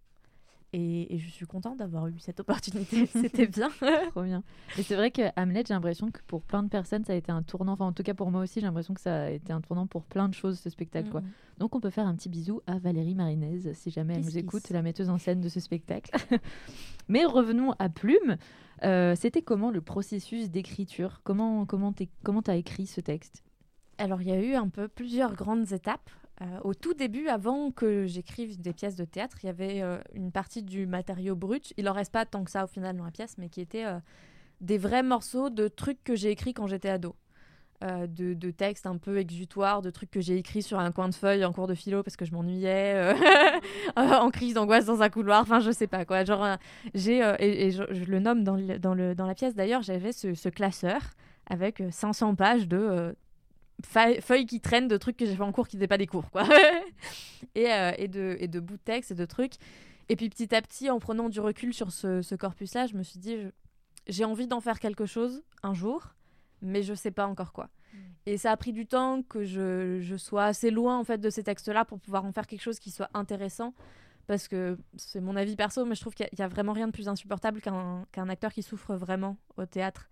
et, 0.77 1.15
et 1.15 1.19
je 1.19 1.29
suis 1.31 1.47
contente 1.47 1.79
d'avoir 1.79 2.07
eu 2.09 2.19
cette 2.19 2.41
opportunité 2.41 3.07
c'était 3.13 3.47
bien 3.47 3.69
Trop 4.11 4.23
bien. 4.25 4.43
Et 4.79 4.83
c'est 4.83 4.97
vrai 4.97 5.11
que 5.11 5.23
Hamlet, 5.37 5.63
j'ai 5.69 5.75
l'impression 5.75 6.11
que 6.11 6.21
pour 6.27 6.43
plein 6.43 6.63
de 6.63 6.69
personnes, 6.69 7.05
ça 7.05 7.13
a 7.13 7.17
été 7.17 7.31
un 7.31 7.43
tournant. 7.43 7.73
Enfin, 7.75 7.87
en 7.87 7.93
tout 7.93 8.03
cas, 8.03 8.15
pour 8.15 8.31
moi 8.31 8.43
aussi, 8.43 8.61
j'ai 8.61 8.67
l'impression 8.67 8.93
que 8.95 9.01
ça 9.01 9.25
a 9.25 9.31
été 9.31 9.53
un 9.53 9.61
tournant 9.61 9.87
pour 9.87 10.03
plein 10.05 10.29
de 10.29 10.35
choses, 10.35 10.59
ce 10.59 10.71
spectacle. 10.71 11.11
Quoi. 11.11 11.23
Donc, 11.59 11.75
on 11.77 11.81
peut 11.81 11.91
faire 11.91 12.07
un 12.07 12.15
petit 12.17 12.29
bisou 12.29 12.61
à 12.67 12.79
Valérie 12.79 13.15
Marinez, 13.15 13.73
si 13.75 13.91
jamais 13.91 14.15
elle 14.15 14.25
nous 14.25 14.37
écoute, 14.39 14.69
la 14.71 14.83
metteuse 14.83 15.11
en 15.11 15.19
scène 15.19 15.41
de 15.41 15.49
ce 15.49 15.61
spectacle. 15.61 16.11
Mais 17.09 17.25
revenons 17.25 17.73
à 17.79 17.89
Plume. 17.89 18.37
Euh, 18.83 19.15
C'était 19.17 19.43
comment 19.43 19.71
le 19.71 19.81
processus 19.81 20.51
d'écriture? 20.51 21.21
Comment 21.23 21.65
comment 21.67 21.93
t'es- 21.93 22.09
comment 22.25 22.43
t'as 22.43 22.57
écrit 22.57 22.87
ce 22.87 23.01
texte? 23.01 23.45
Alors, 23.99 24.21
il 24.23 24.29
y 24.29 24.33
a 24.33 24.43
eu 24.43 24.55
un 24.55 24.69
peu 24.69 24.89
plusieurs 24.89 25.35
grandes 25.35 25.71
étapes. 25.73 26.11
Euh, 26.43 26.59
au 26.65 26.75
tout 26.75 26.95
début, 26.95 27.29
avant 27.29 27.71
que 27.71 28.07
j'écrive 28.07 28.61
des 28.61 28.73
pièces 28.73 28.97
de 28.97 29.05
théâtre, 29.05 29.39
il 29.43 29.47
y 29.47 29.51
avait 29.51 29.83
euh, 29.83 29.99
une 30.15 30.33
partie 30.33 30.63
du 30.63 30.87
matériau 30.87 31.37
brut. 31.37 31.73
Il 31.77 31.89
en 31.89 31.93
reste 31.93 32.13
pas 32.13 32.27
tant 32.27 32.43
que 32.43 32.51
ça 32.51 32.65
au 32.65 32.67
final 32.67 32.97
dans 32.97 33.05
la 33.05 33.13
pièce, 33.13 33.37
mais 33.39 33.49
qui 33.49 33.61
était 33.61 33.85
euh, 33.85 33.99
des 34.61 34.79
vrais 34.79 35.05
morceaux 35.05 35.49
de 35.49 35.69
trucs 35.69 36.03
que 36.03 36.17
j'ai 36.17 36.31
écrits 36.31 36.55
quand 36.55 36.67
j'étais 36.67 36.91
ado. 36.91 37.15
De, 37.85 38.51
textes 38.51 38.87
un 38.87 38.97
peu 38.97 39.19
exutoires, 39.19 39.83
de 39.83 39.91
trucs 39.91 40.11
que 40.11 40.23
j'ai 40.23 40.39
écrits 40.39 40.63
sur 40.63 40.79
un 40.79 40.91
coin 40.91 41.11
de 41.11 41.15
feuille 41.15 41.45
en 41.45 41.53
cours 41.53 41.67
de 41.67 41.75
philo 41.75 42.03
parce 42.03 42.17
que 42.17 42.25
je 42.25 42.33
m'ennuyais, 42.33 43.15
en 43.97 44.31
crise 44.31 44.55
d'angoisse 44.55 44.87
dans 44.87 45.03
un 45.03 45.11
couloir, 45.11 45.43
enfin 45.43 45.61
je 45.61 45.71
sais 45.71 45.87
pas 45.87 46.07
quoi. 46.07 46.25
Genre, 46.25 46.57
j'ai, 46.95 47.19
et, 47.41 47.73
je, 47.73 47.83
le 47.83 48.21
nomme 48.21 48.43
dans, 48.43 48.55
la 49.27 49.35
pièce 49.35 49.55
d'ailleurs, 49.55 49.83
j'avais 49.83 50.13
ce, 50.13 50.49
classeur 50.49 51.03
avec 51.47 51.83
euh, 51.83 51.91
500 51.91 52.37
pages 52.37 52.69
de 52.69 53.15
feuilles 53.83 54.47
qui 54.47 54.61
traînent 54.61 54.89
de 54.89 54.97
trucs 54.97 55.17
que 55.17 55.27
j'ai 55.27 55.35
fait 55.37 55.43
en 55.43 55.53
cours 55.53 55.69
qui 55.69 55.77
n'étaient 55.77 55.89
pas 55.89 55.99
des 55.99 56.07
cours, 56.07 56.31
quoi. 56.31 56.45
et, 57.55 57.73
euh, 57.73 57.93
et, 57.99 58.09
de, 58.09 58.37
et 58.39 58.49
de 58.49 58.61
bouts 58.61 58.77
de 58.77 58.83
texte 58.83 59.11
et 59.11 59.15
de 59.15 59.25
trucs. 59.25 59.55
Et 60.09 60.17
puis 60.17 60.29
petit 60.29 60.55
à 60.55 60.61
petit, 60.63 60.91
en 60.91 60.99
prenant 61.01 61.29
du 61.29 61.41
recul 61.41 61.73
sur 61.75 61.91
ce, 61.93 62.23
ce 62.23 62.35
corpus-là, 62.35 62.87
je 62.87 62.95
me 62.95 63.03
suis 63.03 63.19
dit, 63.19 63.37
je- 63.41 63.49
j'ai 64.07 64.25
envie 64.25 64.47
d'en 64.47 64.61
faire 64.61 64.79
quelque 64.81 65.07
chose 65.07 65.43
un 65.63 65.73
jour, 65.75 66.09
mais 66.61 66.83
je 66.83 66.93
sais 66.95 67.11
pas 67.11 67.27
encore 67.27 67.53
quoi. 67.53 67.69
Et 68.27 68.39
ça 68.39 68.51
a 68.51 68.57
pris 68.57 68.73
du 68.73 68.87
temps 68.87 69.23
que 69.23 69.45
je, 69.45 69.99
je 70.01 70.17
sois 70.17 70.45
assez 70.45 70.71
loin 70.71 70.99
en 70.99 71.05
fait 71.05 71.19
de 71.19 71.31
ces 71.31 71.43
textes-là 71.43 71.85
pour 71.85 72.01
pouvoir 72.01 72.25
en 72.25 72.33
faire 72.33 72.47
quelque 72.47 72.63
chose 72.63 72.79
qui 72.79 72.91
soit 72.91 73.09
intéressant. 73.15 73.73
Parce 74.27 74.49
que 74.49 74.79
c'est 74.97 75.21
mon 75.21 75.37
avis 75.37 75.55
perso, 75.55 75.85
mais 75.85 75.95
je 75.95 76.01
trouve 76.01 76.15
qu'il 76.15 76.29
y, 76.39 76.43
a 76.43 76.49
vraiment 76.49 76.73
rien 76.73 76.87
de 76.87 76.93
plus 76.93 77.09
insupportable 77.09 77.61
qu'un 77.61 78.29
acteur 78.29 78.53
qui 78.53 78.63
souffre 78.63 78.95
vraiment 78.95 79.37
au 79.57 79.67
théâtre. 79.67 80.09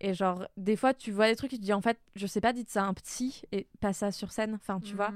Et 0.00 0.14
genre, 0.14 0.46
des 0.56 0.76
fois, 0.76 0.94
tu 0.94 1.12
vois 1.12 1.28
des 1.28 1.36
trucs 1.36 1.52
et 1.52 1.56
tu 1.56 1.60
te 1.60 1.66
dis, 1.66 1.72
en 1.72 1.82
fait, 1.82 1.98
je 2.16 2.26
sais 2.26 2.40
pas, 2.40 2.52
dites 2.52 2.70
ça 2.70 2.84
à 2.84 2.86
un 2.86 2.94
petit 2.94 3.42
et 3.52 3.66
pas 3.80 3.92
ça 3.92 4.12
sur 4.12 4.32
scène. 4.32 4.54
Enfin, 4.54 4.80
tu 4.80 4.94
vois. 4.94 5.12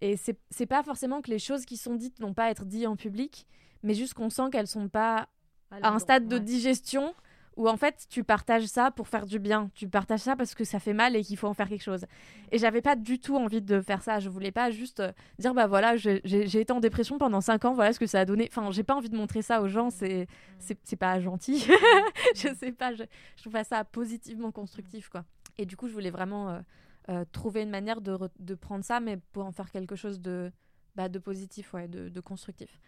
Et 0.00 0.16
c'est 0.16 0.38
c'est 0.50 0.66
pas 0.66 0.82
forcément 0.82 1.20
que 1.20 1.30
les 1.30 1.38
choses 1.38 1.66
qui 1.66 1.76
sont 1.76 1.94
dites 1.94 2.20
n'ont 2.20 2.32
pas 2.32 2.44
à 2.44 2.50
être 2.50 2.64
dites 2.64 2.86
en 2.86 2.96
public, 2.96 3.46
mais 3.82 3.94
juste 3.94 4.14
qu'on 4.14 4.30
sent 4.30 4.50
qu'elles 4.50 4.66
sont 4.66 4.88
pas 4.88 5.28
à 5.70 5.92
un 5.92 5.98
stade 5.98 6.26
de 6.26 6.38
digestion 6.38 7.14
où 7.60 7.68
en 7.68 7.76
fait 7.76 8.06
tu 8.08 8.24
partages 8.24 8.64
ça 8.64 8.90
pour 8.90 9.06
faire 9.06 9.26
du 9.26 9.38
bien. 9.38 9.70
Tu 9.74 9.86
partages 9.86 10.20
ça 10.20 10.34
parce 10.34 10.54
que 10.54 10.64
ça 10.64 10.80
fait 10.80 10.94
mal 10.94 11.14
et 11.14 11.22
qu'il 11.22 11.36
faut 11.36 11.46
en 11.46 11.52
faire 11.52 11.68
quelque 11.68 11.82
chose. 11.82 12.06
Et 12.52 12.58
j'avais 12.58 12.80
pas 12.80 12.96
du 12.96 13.18
tout 13.18 13.36
envie 13.36 13.60
de 13.60 13.82
faire 13.82 14.02
ça. 14.02 14.18
Je 14.18 14.30
voulais 14.30 14.50
pas 14.50 14.70
juste 14.70 15.00
euh, 15.00 15.12
dire 15.38 15.52
bah 15.52 15.66
voilà, 15.66 15.94
j'ai 15.98 16.60
été 16.60 16.72
en 16.72 16.80
dépression 16.80 17.18
pendant 17.18 17.42
5 17.42 17.66
ans, 17.66 17.74
voilà 17.74 17.92
ce 17.92 17.98
que 18.00 18.06
ça 18.06 18.20
a 18.20 18.24
donné. 18.24 18.48
Enfin, 18.50 18.70
j'ai 18.70 18.82
pas 18.82 18.94
envie 18.94 19.10
de 19.10 19.16
montrer 19.16 19.42
ça 19.42 19.60
aux 19.60 19.68
gens, 19.68 19.90
c'est 19.90 20.26
pas 20.98 21.20
gentil. 21.20 21.66
je 22.34 22.48
sais 22.54 22.72
pas, 22.72 22.94
je, 22.94 23.04
je 23.36 23.42
trouve 23.42 23.52
pas 23.52 23.64
ça 23.64 23.84
positivement 23.84 24.52
constructif 24.52 25.10
quoi. 25.10 25.26
Et 25.58 25.66
du 25.66 25.76
coup, 25.76 25.86
je 25.86 25.92
voulais 25.92 26.10
vraiment 26.10 26.48
euh, 26.48 26.60
euh, 27.10 27.24
trouver 27.30 27.60
une 27.60 27.70
manière 27.70 28.00
de, 28.00 28.16
de 28.38 28.54
prendre 28.54 28.86
ça, 28.86 29.00
mais 29.00 29.18
pour 29.32 29.44
en 29.44 29.52
faire 29.52 29.70
quelque 29.70 29.96
chose 29.96 30.22
de, 30.22 30.50
bah, 30.96 31.10
de 31.10 31.18
positif, 31.18 31.74
ouais, 31.74 31.88
de 31.88 32.20
constructif. 32.20 32.80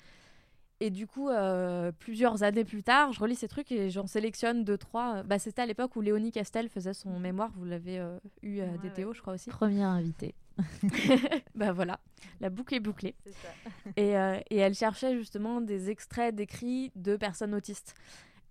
Et 0.82 0.90
du 0.90 1.06
coup, 1.06 1.28
euh, 1.28 1.92
plusieurs 1.92 2.42
années 2.42 2.64
plus 2.64 2.82
tard, 2.82 3.12
je 3.12 3.20
relis 3.20 3.36
ces 3.36 3.46
trucs 3.46 3.70
et 3.70 3.88
j'en 3.88 4.08
sélectionne 4.08 4.64
deux, 4.64 4.76
trois. 4.76 5.22
Bah, 5.22 5.38
C'était 5.38 5.62
à 5.62 5.66
l'époque 5.66 5.94
où 5.94 6.00
Léonie 6.00 6.32
Castel 6.32 6.68
faisait 6.68 6.92
son 6.92 7.20
mémoire. 7.20 7.52
Vous 7.54 7.64
l'avez 7.64 8.00
euh, 8.00 8.18
eu 8.42 8.58
à 8.62 8.64
Ouais, 8.64 8.78
DTO, 8.82 9.12
je 9.12 9.20
crois 9.20 9.34
aussi. 9.34 9.48
Première 9.48 9.90
invitée. 9.90 10.34
bah 11.54 11.70
voilà, 11.70 12.00
la 12.40 12.50
boucle 12.50 12.74
est 12.74 12.80
bouclée. 12.80 13.14
Et, 13.96 14.18
euh, 14.18 14.40
et 14.50 14.56
elle 14.56 14.74
cherchait 14.74 15.16
justement 15.16 15.60
des 15.60 15.88
extraits 15.88 16.34
d'écrits 16.34 16.90
de 16.96 17.14
personnes 17.14 17.54
autistes. 17.54 17.94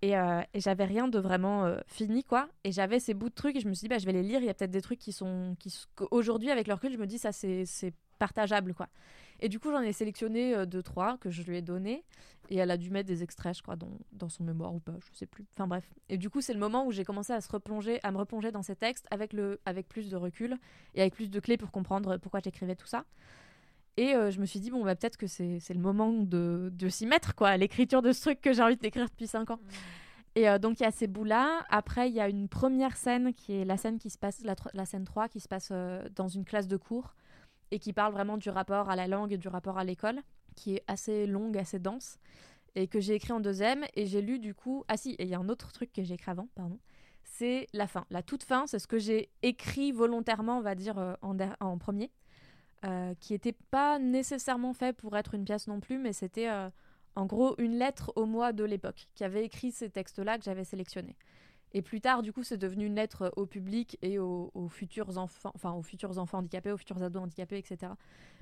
Et, 0.00 0.16
euh, 0.16 0.40
et 0.54 0.60
j'avais 0.60 0.86
rien 0.86 1.08
de 1.08 1.18
vraiment 1.18 1.66
euh, 1.66 1.80
fini, 1.86 2.24
quoi. 2.24 2.48
Et 2.64 2.72
j'avais 2.72 2.98
ces 2.98 3.12
bouts 3.12 3.28
de 3.28 3.34
trucs 3.34 3.56
et 3.56 3.60
je 3.60 3.68
me 3.68 3.74
suis 3.74 3.84
dit, 3.84 3.88
bah, 3.88 3.98
je 3.98 4.06
vais 4.06 4.12
les 4.12 4.22
lire. 4.22 4.40
Il 4.40 4.46
y 4.46 4.48
a 4.48 4.54
peut-être 4.54 4.70
des 4.70 4.80
trucs 4.80 4.98
qui 4.98 5.12
sont. 5.12 5.54
Qui, 5.60 5.72
aujourd'hui, 6.10 6.50
avec 6.50 6.66
le 6.66 6.72
recul, 6.72 6.92
je 6.92 6.98
me 6.98 7.06
dis, 7.06 7.18
ça, 7.18 7.30
c'est 7.30 7.66
c'est 7.66 7.92
partageable, 8.18 8.72
quoi. 8.72 8.88
Et 9.42 9.48
du 9.48 9.58
coup, 9.58 9.72
j'en 9.72 9.80
ai 9.82 9.92
sélectionné 9.92 10.54
euh, 10.54 10.66
deux, 10.66 10.82
trois 10.82 11.18
que 11.18 11.28
je 11.28 11.42
lui 11.42 11.58
ai 11.58 11.62
donné. 11.62 12.04
Et 12.48 12.56
elle 12.56 12.70
a 12.70 12.76
dû 12.76 12.90
mettre 12.90 13.08
des 13.08 13.22
extraits, 13.22 13.56
je 13.56 13.62
crois, 13.62 13.76
dans, 13.76 13.90
dans 14.12 14.28
son 14.28 14.44
mémoire 14.44 14.74
ou 14.74 14.78
pas, 14.78 14.94
je 15.00 15.18
sais 15.18 15.26
plus. 15.26 15.44
Enfin 15.54 15.66
bref. 15.66 15.84
Et 16.08 16.16
du 16.16 16.30
coup, 16.30 16.40
c'est 16.40 16.52
le 16.52 16.60
moment 16.60 16.86
où 16.86 16.92
j'ai 16.92 17.04
commencé 17.04 17.32
à, 17.32 17.40
se 17.40 17.50
replonger, 17.50 17.98
à 18.02 18.12
me 18.12 18.18
replonger 18.18 18.52
dans 18.52 18.62
ces 18.62 18.76
textes 18.76 19.06
avec, 19.10 19.32
le, 19.32 19.60
avec 19.66 19.88
plus 19.88 20.10
de 20.10 20.16
recul 20.16 20.56
et 20.94 21.00
avec 21.00 21.14
plus 21.14 21.30
de 21.30 21.40
clés 21.40 21.56
pour 21.56 21.70
comprendre 21.70 22.18
pourquoi 22.18 22.40
j'écrivais 22.42 22.76
tout 22.76 22.86
ça. 22.86 23.04
Et 23.96 24.14
euh, 24.14 24.30
je 24.30 24.40
me 24.40 24.46
suis 24.46 24.60
dit, 24.60 24.70
bon, 24.70 24.84
bah, 24.84 24.94
peut-être 24.94 25.16
que 25.16 25.26
c'est 25.26 25.60
le 25.70 25.80
moment 25.80 26.12
de, 26.12 26.70
de 26.72 26.88
s'y 26.88 27.06
mettre, 27.06 27.34
quoi, 27.34 27.56
l'écriture 27.56 28.00
de 28.00 28.12
ce 28.12 28.20
truc 28.20 28.40
que 28.40 28.52
j'ai 28.52 28.62
envie 28.62 28.76
d'écrire 28.76 29.08
depuis 29.08 29.26
5 29.26 29.50
ans. 29.50 29.60
Et 30.34 30.48
euh, 30.48 30.58
donc, 30.58 30.80
il 30.80 30.84
y 30.84 30.86
a 30.86 30.90
ces 30.92 31.06
bouts-là. 31.06 31.64
Après, 31.68 32.08
il 32.08 32.14
y 32.14 32.20
a 32.20 32.28
une 32.28 32.48
première 32.48 32.96
scène 32.96 33.34
qui 33.34 33.54
est 33.54 33.64
la 33.64 33.76
scène 33.76 33.98
qui 33.98 34.08
se 34.08 34.18
passe, 34.18 34.42
la, 34.44 34.54
la 34.72 34.84
scène 34.86 35.04
3, 35.04 35.28
qui 35.28 35.40
se 35.40 35.48
passe 35.48 35.68
euh, 35.72 36.06
dans 36.14 36.28
une 36.28 36.44
classe 36.44 36.68
de 36.68 36.76
cours 36.76 37.14
et 37.72 37.80
qui 37.80 37.92
parle 37.92 38.12
vraiment 38.12 38.36
du 38.36 38.50
rapport 38.50 38.90
à 38.90 38.96
la 38.96 39.08
langue 39.08 39.32
et 39.32 39.38
du 39.38 39.48
rapport 39.48 39.78
à 39.78 39.84
l'école, 39.84 40.20
qui 40.54 40.76
est 40.76 40.84
assez 40.86 41.26
longue, 41.26 41.58
assez 41.58 41.78
dense, 41.80 42.18
et 42.74 42.86
que 42.86 43.00
j'ai 43.00 43.14
écrit 43.14 43.32
en 43.32 43.40
deuxième. 43.40 43.84
Et 43.94 44.06
j'ai 44.06 44.22
lu, 44.22 44.38
du 44.38 44.54
coup. 44.54 44.84
Ah, 44.88 44.96
si, 44.96 45.12
et 45.12 45.24
il 45.24 45.28
y 45.28 45.34
a 45.34 45.38
un 45.38 45.48
autre 45.48 45.72
truc 45.72 45.92
que 45.92 46.02
j'ai 46.04 46.14
écrit 46.14 46.30
avant, 46.30 46.48
pardon. 46.54 46.78
C'est 47.24 47.66
la 47.72 47.86
fin. 47.86 48.04
La 48.10 48.22
toute 48.22 48.42
fin, 48.44 48.66
c'est 48.66 48.78
ce 48.78 48.86
que 48.86 48.98
j'ai 48.98 49.30
écrit 49.42 49.90
volontairement, 49.90 50.58
on 50.58 50.62
va 50.62 50.74
dire, 50.74 50.98
euh, 50.98 51.14
en, 51.22 51.78
premier. 51.78 52.10
euh, 52.84 53.14
qui 53.20 53.32
n'était 53.32 53.56
pas 53.70 53.98
nécessairement 53.98 54.74
fait 54.74 54.92
pour 54.92 55.16
être 55.16 55.34
une 55.34 55.44
pièce 55.44 55.66
non 55.68 55.80
plus, 55.80 55.98
mais 55.98 56.12
c'était 56.12 56.48
euh, 56.48 56.68
en 57.14 57.26
gros 57.26 57.54
une 57.58 57.78
lettre 57.78 58.12
au 58.16 58.26
mois 58.26 58.52
de 58.52 58.64
l'époque 58.64 59.06
qui 59.14 59.24
avait 59.24 59.44
écrit 59.44 59.70
ces 59.72 59.88
textes-là 59.90 60.38
que 60.38 60.44
j'avais 60.44 60.64
sélectionnés. 60.64 61.16
Et 61.74 61.82
plus 61.82 62.00
tard, 62.00 62.22
du 62.22 62.32
coup, 62.32 62.42
c'est 62.42 62.58
devenu 62.58 62.86
une 62.86 62.94
lettre 62.94 63.32
au 63.36 63.46
public 63.46 63.98
et 64.02 64.18
aux, 64.18 64.50
futurs 64.68 65.16
enfants, 65.18 65.52
enfin 65.54 65.72
aux 65.72 65.82
futurs 65.82 66.18
enfants 66.18 66.38
handicapés, 66.38 66.70
aux 66.70 66.76
futurs 66.76 67.02
ados 67.02 67.22
handicapés, 67.22 67.58
etc. 67.58 67.92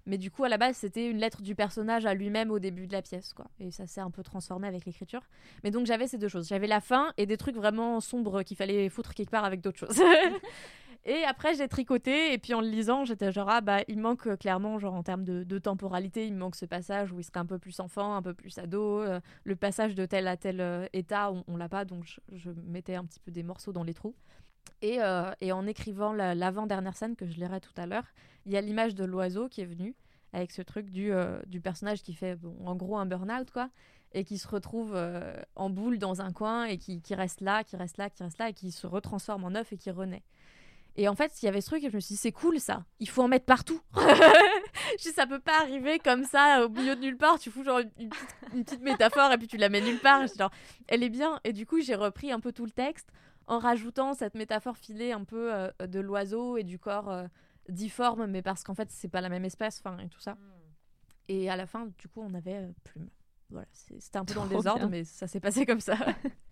Mais 0.07 0.19
du 0.19 0.31
coup, 0.31 0.45
à 0.45 0.49
la 0.49 0.59
base, 0.59 0.77
c'était 0.77 1.09
une 1.09 1.19
lettre 1.19 1.43
du 1.43 1.55
personnage 1.55 2.07
à 2.07 2.15
lui-même 2.15 2.51
au 2.51 2.59
début 2.59 2.87
de 2.87 2.93
la 2.93 3.03
pièce, 3.03 3.33
quoi. 3.33 3.47
Et 3.61 3.71
ça 3.71 3.87
s'est 3.87 4.01
un 4.01 4.11
peu 4.11 4.23
transformé 4.23 4.67
avec 4.67 4.85
l'écriture. 4.85 5.23
Mais 5.63 5.71
donc, 5.71 5.87
j'avais 5.87 6.07
ces 6.07 6.19
deux 6.19 6.29
choses. 6.29 6.49
J'avais 6.49 6.67
la 6.67 6.81
fin 6.81 7.13
et 7.17 7.27
des 7.27 7.37
trucs 7.37 7.57
vraiment 7.57 8.01
sombres 8.01 8.43
qu'il 8.43 8.57
fallait 8.57 8.89
foutre 8.89 9.15
quelque 9.15 9.31
part 9.31 9.45
avec 9.45 9.61
d'autres 9.61 9.79
choses. 9.79 10.01
et 11.07 11.25
après, 11.25 11.55
j'ai 11.55 11.67
tricoté 11.67 12.35
et 12.35 12.39
puis 12.39 12.53
en 12.53 12.61
le 12.61 12.69
lisant, 12.69 13.07
j'étais 13.07 13.33
genre, 13.33 13.49
ah 13.49 13.63
bah, 13.63 13.79
il 13.89 13.99
manque 13.99 14.27
euh, 14.27 14.37
clairement, 14.37 14.79
genre 14.79 14.93
en 14.95 15.03
termes 15.03 15.25
de, 15.25 15.59
temporalité, 15.59 16.27
il 16.27 16.35
manque 16.35 16.57
ce 16.57 16.67
passage 16.67 17.11
où 17.11 17.19
il 17.19 17.25
serait 17.25 17.41
un 17.41 17.47
peu 17.47 17.59
plus 17.59 17.81
enfant, 17.81 18.15
un 18.15 18.23
peu 18.23 18.35
plus 18.35 18.59
ado. 18.59 19.01
euh, 19.01 19.21
le 19.45 19.57
passage 19.57 19.95
de 19.95 20.05
tel 20.05 20.29
à 20.29 20.37
tel 20.37 20.61
euh, 20.61 20.87
état, 20.93 21.33
on, 21.33 21.43
on 21.49 21.57
l'a 21.57 21.71
pas, 21.71 21.87
donc 21.87 22.05
je, 22.31 22.51
mettais 22.67 22.97
un 22.97 23.05
petit 23.05 23.21
peu 23.21 23.31
des 23.31 23.43
morceaux 23.43 23.73
dans 23.73 23.83
les 23.83 23.95
trous. 23.95 24.15
Et, 24.83 25.03
en 25.03 25.67
écrivant 25.67 26.13
la- 26.13 26.35
l'avant-dernière 26.35 26.97
scène 26.97 27.17
que 27.17 27.27
je 27.27 27.37
lirai 27.37 27.61
tout 27.61 27.73
à 27.77 27.87
l'heure, 27.87 28.07
il 28.47 28.53
y 28.53 28.57
a 28.57 28.61
l'image 28.61 28.95
de 28.95 29.05
l'oiseau 29.05 29.49
qui 29.49 29.61
est 29.63 29.67
venu 29.67 29.95
avec 30.33 30.53
ce 30.53 30.63
truc 30.63 30.91
du, 30.91 31.13
personnage 31.63 32.03
qui 32.03 32.15
fait 32.15 32.39
en 32.65 32.77
gros 32.77 32.97
un 32.97 33.05
burn-out 33.05 33.51
quoi 33.51 33.69
et 34.13 34.25
qui 34.25 34.39
se 34.39 34.49
retrouve 34.49 34.99
en 35.55 35.71
boule 35.71 35.99
dans 35.99 36.23
un 36.23 36.33
coin 36.33 36.65
et 36.65 36.79
qui, 36.79 37.03
qui 37.03 37.15
reste 37.15 37.43
là, 37.43 37.63
qui 37.63 37.77
reste 37.77 37.99
là, 37.99 38.09
qui 38.09 38.23
reste 38.23 38.39
là 38.39 38.49
et 38.49 38.55
qui 38.55 38.71
se 38.71 38.87
retransforme 38.87 39.45
en 39.45 39.55
œuf 39.55 39.73
et 39.73 39.77
qui 39.77 39.91
renaît. 39.91 40.23
Et 40.97 41.09
en 41.09 41.15
fait, 41.15 41.43
il 41.43 41.47
y 41.47 41.49
avait 41.49 41.61
ce 41.61 41.67
truc 41.67 41.85
et 41.85 41.91
je 41.91 41.95
me 41.95 42.01
suis 42.01 42.15
dit 42.15 42.21
c'est 42.21 42.33
cool 42.33 42.61
ça, 42.61 42.85
il 42.99 43.09
faut 43.09 43.23
en 43.23 43.29
mettre 43.29 43.47
partout. 43.47 43.81
je 43.97 45.03
dis 45.03 45.13
ça 45.15 45.27
peut 45.27 45.41
pas 45.41 45.61
arriver 45.61 45.99
comme 45.99 46.25
ça 46.25 46.65
au 46.65 46.69
milieu 46.69 46.97
de 46.97 47.01
nulle 47.01 47.17
part, 47.17 47.39
tu 47.39 47.51
fous 47.51 47.65
genre 47.65 47.79
une, 47.79 47.91
une 47.99 48.09
petite, 48.09 48.37
une 48.55 48.65
petite 48.65 48.83
métaphore 48.83 49.33
et 49.33 49.39
puis 49.39 49.47
tu 49.47 49.57
la 49.57 49.69
mets 49.69 49.81
nulle 49.81 50.01
part. 50.01 50.27
Je 50.27 50.33
dis, 50.33 50.39
genre 50.39 50.51
elle 50.89 51.03
est 51.03 51.11
bien 51.11 51.41
et 51.45 51.53
du 51.53 51.67
coup, 51.67 51.81
j'ai 51.81 51.95
repris 51.95 52.33
un 52.33 52.41
peu 52.41 52.53
tout 52.53 52.65
le 52.65 52.71
texte 52.71 53.09
en 53.51 53.59
rajoutant 53.59 54.15
cette 54.15 54.35
métaphore 54.35 54.77
filée 54.77 55.13
un 55.13 55.25
peu 55.25 55.53
euh, 55.53 55.71
de 55.87 55.99
l'oiseau 55.99 56.57
et 56.57 56.63
du 56.63 56.79
corps 56.79 57.11
euh, 57.11 57.27
difforme, 57.69 58.27
mais 58.27 58.43
parce 58.43 58.63
qu'en 58.63 58.75
fait, 58.75 58.91
c'est 58.91 59.09
pas 59.09 59.21
la 59.21 59.29
même 59.29 59.45
espèce, 59.45 59.83
enfin, 59.85 59.99
et 59.99 60.09
tout 60.09 60.21
ça. 60.21 60.37
Et 61.29 61.51
à 61.51 61.57
la 61.57 61.67
fin, 61.67 61.87
du 61.87 62.09
coup, 62.09 62.23
on 62.23 62.35
avait 62.35 62.57
euh, 62.57 62.73
Plume. 62.85 63.09
Voilà, 63.51 63.67
c'était 63.73 64.19
un 64.19 64.25
peu 64.25 64.35
dans 64.35 64.45
le 64.45 64.51
désordre, 64.51 64.81
bien. 64.81 64.89
mais 64.89 65.05
ça 65.05 65.27
s'est 65.27 65.41
passé 65.41 65.67
comme 65.67 65.81
ça. 65.81 65.97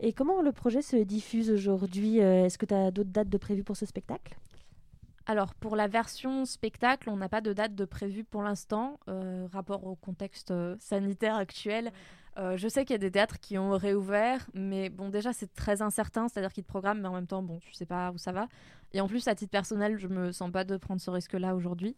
Et 0.00 0.12
comment 0.12 0.42
le 0.42 0.52
projet 0.52 0.82
se 0.82 0.96
diffuse 0.96 1.50
aujourd'hui 1.50 2.20
Euh, 2.20 2.44
Est-ce 2.44 2.58
que 2.58 2.66
tu 2.66 2.74
as 2.74 2.90
d'autres 2.90 3.10
dates 3.10 3.28
de 3.28 3.38
prévues 3.38 3.64
pour 3.64 3.76
ce 3.76 3.86
spectacle? 3.86 4.36
Alors, 5.26 5.54
pour 5.54 5.76
la 5.76 5.86
version 5.86 6.44
spectacle, 6.44 7.08
on 7.08 7.16
n'a 7.16 7.28
pas 7.28 7.40
de 7.40 7.52
date 7.52 7.74
de 7.74 7.84
prévue 7.84 8.24
pour 8.24 8.42
l'instant, 8.42 8.98
euh, 9.08 9.46
rapport 9.52 9.86
au 9.86 9.94
contexte 9.94 10.50
euh, 10.50 10.74
sanitaire 10.80 11.36
actuel. 11.36 11.92
Je 12.56 12.66
sais 12.66 12.86
qu'il 12.86 12.94
y 12.94 12.96
a 12.96 12.98
des 12.98 13.10
théâtres 13.10 13.38
qui 13.40 13.58
ont 13.58 13.72
réouvert, 13.72 14.48
mais 14.54 14.88
bon, 14.88 15.10
déjà, 15.10 15.34
c'est 15.34 15.52
très 15.52 15.82
incertain, 15.82 16.28
c'est-à-dire 16.28 16.50
qu'ils 16.50 16.64
te 16.64 16.68
programment, 16.68 17.02
mais 17.02 17.08
en 17.08 17.12
même 17.12 17.26
temps, 17.26 17.42
bon, 17.42 17.58
tu 17.58 17.74
sais 17.74 17.84
pas 17.84 18.10
où 18.10 18.16
ça 18.16 18.32
va. 18.32 18.48
Et 18.94 19.02
en 19.02 19.06
plus, 19.06 19.28
à 19.28 19.34
titre 19.34 19.50
personnel, 19.50 19.98
je 19.98 20.08
me 20.08 20.32
sens 20.32 20.50
pas 20.50 20.64
de 20.64 20.78
prendre 20.78 20.98
ce 20.98 21.10
risque-là 21.10 21.54
aujourd'hui. 21.54 21.94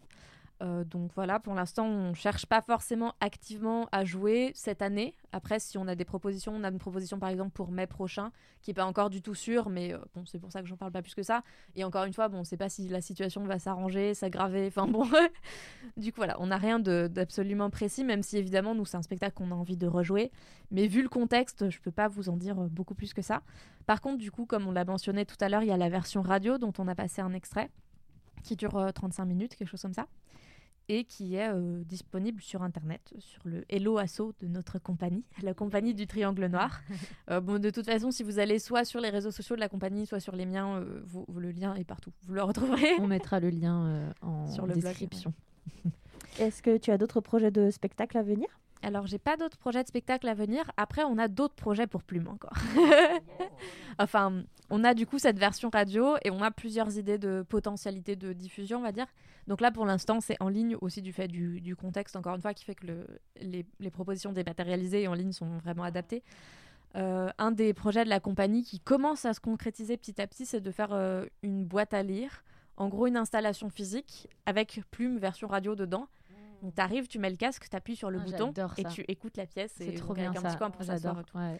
Euh, 0.62 0.84
donc 0.84 1.11
voilà, 1.14 1.40
pour 1.40 1.54
l'instant, 1.54 1.87
on 1.87 2.14
cherche 2.14 2.46
pas 2.46 2.62
forcément 2.62 3.14
activement 3.20 3.88
à 3.92 4.04
jouer 4.04 4.52
cette 4.54 4.82
année. 4.82 5.14
Après, 5.32 5.58
si 5.58 5.78
on 5.78 5.88
a 5.88 5.94
des 5.94 6.04
propositions, 6.04 6.54
on 6.54 6.62
a 6.62 6.68
une 6.68 6.78
proposition 6.78 7.18
par 7.18 7.28
exemple 7.28 7.50
pour 7.50 7.70
mai 7.73 7.87
prochain, 7.87 8.30
qui 8.62 8.70
est 8.70 8.75
pas 8.75 8.84
encore 8.84 9.11
du 9.11 9.20
tout 9.20 9.34
sûre, 9.34 9.68
mais 9.68 9.92
euh, 9.92 9.99
bon, 10.14 10.25
c'est 10.26 10.38
pour 10.38 10.52
ça 10.52 10.62
que 10.62 10.68
j'en 10.68 10.76
parle 10.76 10.92
pas 10.92 11.02
plus 11.02 11.14
que 11.14 11.23
ça. 11.23 11.42
Et 11.75 11.84
encore 11.84 12.04
une 12.04 12.12
fois, 12.12 12.28
bon, 12.28 12.38
on 12.38 12.44
sait 12.44 12.56
pas 12.56 12.68
si 12.68 12.88
la 12.88 13.00
situation 13.00 13.44
va 13.44 13.58
s'arranger, 13.58 14.14
s'aggraver. 14.14 14.66
Enfin 14.68 14.87
bon, 14.87 15.08
du 15.96 16.12
coup 16.12 16.18
voilà, 16.18 16.40
on 16.40 16.46
n'a 16.46 16.56
rien 16.56 16.78
d'absolument 16.78 17.68
précis, 17.70 18.04
même 18.04 18.23
si 18.23 18.38
évidemment 18.38 18.75
nous 18.75 18.84
c'est 18.84 18.96
un 18.96 19.02
spectacle 19.02 19.34
qu'on 19.34 19.50
a 19.50 19.54
envie 19.54 19.76
de 19.76 19.88
rejouer. 19.88 20.30
Mais 20.70 20.87
vu 20.87 21.02
le 21.02 21.08
contexte, 21.08 21.68
je 21.68 21.80
peux 21.80 21.90
pas 21.90 22.08
vous 22.08 22.28
en 22.28 22.37
dire 22.37 22.61
euh, 22.61 22.68
beaucoup 22.68 22.94
plus 22.94 23.12
que 23.12 23.23
ça. 23.23 23.42
Par 23.87 24.00
contre, 24.00 24.18
du 24.18 24.30
coup, 24.30 24.46
comme 24.46 24.66
on 24.66 24.73
l'a 24.73 24.84
mentionné 24.84 25.26
tout 25.26 25.37
à 25.40 25.49
l'heure, 25.49 25.62
il 25.62 25.68
y 25.68 25.73
a 25.73 25.76
la 25.76 25.88
version 25.88 26.23
radio 26.23 26.58
dont 26.58 26.73
on 26.78 26.87
a 26.88 26.94
passé 26.94 27.20
un 27.20 27.32
extrait 27.34 27.70
qui 28.44 28.56
dure 28.56 28.76
euh, 28.76 28.92
35 28.92 29.25
minutes, 29.25 29.56
quelque 29.56 29.68
chose 29.68 29.82
comme 29.82 29.94
ça, 29.94 30.06
et 30.88 31.04
qui 31.04 31.36
est 31.36 31.48
euh, 31.48 31.82
disponible 31.84 32.42
sur 32.42 32.62
internet, 32.62 33.14
sur 33.18 33.40
le 33.46 33.64
Hello 33.68 33.96
Asso 33.98 34.32
de 34.40 34.48
notre 34.48 34.78
compagnie, 34.78 35.24
la 35.42 35.54
compagnie 35.54 35.94
du 35.94 36.06
Triangle 36.06 36.46
Noir. 36.46 36.80
Euh, 37.30 37.40
bon, 37.40 37.58
de 37.58 37.70
toute 37.70 37.86
façon, 37.86 38.10
si 38.10 38.22
vous 38.22 38.38
allez 38.38 38.58
soit 38.58 38.84
sur 38.84 39.00
les 39.00 39.08
réseaux 39.08 39.30
sociaux 39.30 39.56
de 39.56 39.60
la 39.60 39.68
compagnie, 39.70 40.04
soit 40.06 40.20
sur 40.20 40.36
les 40.36 40.44
miens, 40.44 40.76
euh, 40.76 41.00
vous- 41.06 41.24
vous- 41.28 41.40
le 41.40 41.52
lien 41.52 41.74
est 41.74 41.84
partout. 41.84 42.12
Vous 42.26 42.34
le 42.34 42.42
retrouverez. 42.42 42.92
On 43.00 43.06
mettra 43.06 43.40
le 43.40 43.48
lien 43.48 43.86
euh, 43.86 44.12
en 44.20 44.46
Sur 44.52 44.66
le 44.66 44.74
blog, 44.74 44.84
description. 44.84 45.32
Est-ce 46.38 46.62
que 46.62 46.76
tu 46.76 46.90
as 46.90 46.98
d'autres 46.98 47.20
projets 47.22 47.50
de 47.50 47.70
spectacle 47.70 48.18
à 48.18 48.22
venir? 48.22 48.46
Alors, 48.82 49.06
j'ai 49.06 49.18
pas 49.18 49.38
d'autres 49.38 49.56
projets 49.56 49.82
de 49.82 49.88
spectacle 49.88 50.28
à 50.28 50.34
venir. 50.34 50.70
Après, 50.76 51.02
on 51.04 51.16
a 51.16 51.28
d'autres 51.28 51.54
projets 51.54 51.86
pour 51.86 52.02
Plume 52.02 52.28
encore. 52.28 52.52
enfin, 53.98 54.42
on 54.70 54.84
a 54.84 54.94
du 54.94 55.06
coup 55.06 55.18
cette 55.18 55.38
version 55.38 55.70
radio 55.72 56.16
et 56.24 56.30
on 56.30 56.42
a 56.42 56.50
plusieurs 56.50 56.98
idées 56.98 57.18
de 57.18 57.44
potentialité 57.48 58.16
de 58.16 58.32
diffusion, 58.32 58.78
on 58.78 58.82
va 58.82 58.92
dire. 58.92 59.06
Donc 59.46 59.60
là, 59.60 59.70
pour 59.70 59.84
l'instant, 59.86 60.20
c'est 60.20 60.36
en 60.40 60.48
ligne 60.48 60.76
aussi 60.80 61.02
du 61.02 61.12
fait 61.12 61.28
du, 61.28 61.60
du 61.60 61.76
contexte, 61.76 62.16
encore 62.16 62.34
une 62.34 62.40
fois, 62.42 62.54
qui 62.54 62.64
fait 62.64 62.74
que 62.74 62.86
le- 62.86 63.06
les, 63.40 63.66
les 63.80 63.90
propositions 63.90 64.32
dématérialisées 64.32 65.02
et 65.02 65.08
en 65.08 65.14
ligne 65.14 65.32
sont 65.32 65.58
vraiment 65.58 65.82
adaptées. 65.84 66.22
Euh, 66.96 67.28
un 67.38 67.50
des 67.50 67.74
projets 67.74 68.04
de 68.04 68.08
la 68.08 68.20
compagnie 68.20 68.62
qui 68.62 68.78
commence 68.80 69.24
à 69.24 69.34
se 69.34 69.40
concrétiser 69.40 69.96
petit 69.96 70.20
à 70.20 70.26
petit, 70.26 70.46
c'est 70.46 70.60
de 70.60 70.70
faire 70.70 70.92
euh, 70.92 71.26
une 71.42 71.64
boîte 71.64 71.92
à 71.92 72.02
lire. 72.02 72.44
En 72.76 72.88
gros, 72.88 73.06
une 73.06 73.16
installation 73.16 73.68
physique 73.68 74.28
avec 74.46 74.80
Plume 74.90 75.18
version 75.18 75.48
radio 75.48 75.74
dedans. 75.74 76.08
Donc, 76.62 76.74
t'arrives, 76.74 77.08
tu 77.08 77.18
mets 77.18 77.30
le 77.30 77.36
casque, 77.36 77.68
t'appuies 77.68 77.96
sur 77.96 78.10
le 78.10 78.20
Ah, 78.20 78.24
bouton 78.24 78.52
et 78.78 78.82
ça. 78.84 78.88
tu 78.88 79.04
écoutes 79.08 79.36
la 79.36 79.44
pièce. 79.46 79.72
C'est 79.76 79.92
trop 79.94 80.14
bien 80.14 80.30
un 80.30 80.34
ça. 80.34 80.48
petit 80.48 80.56
coin 80.56 80.70
pour 80.70 80.82
s'asseoir 80.82 81.16
J'adore. 81.16 81.50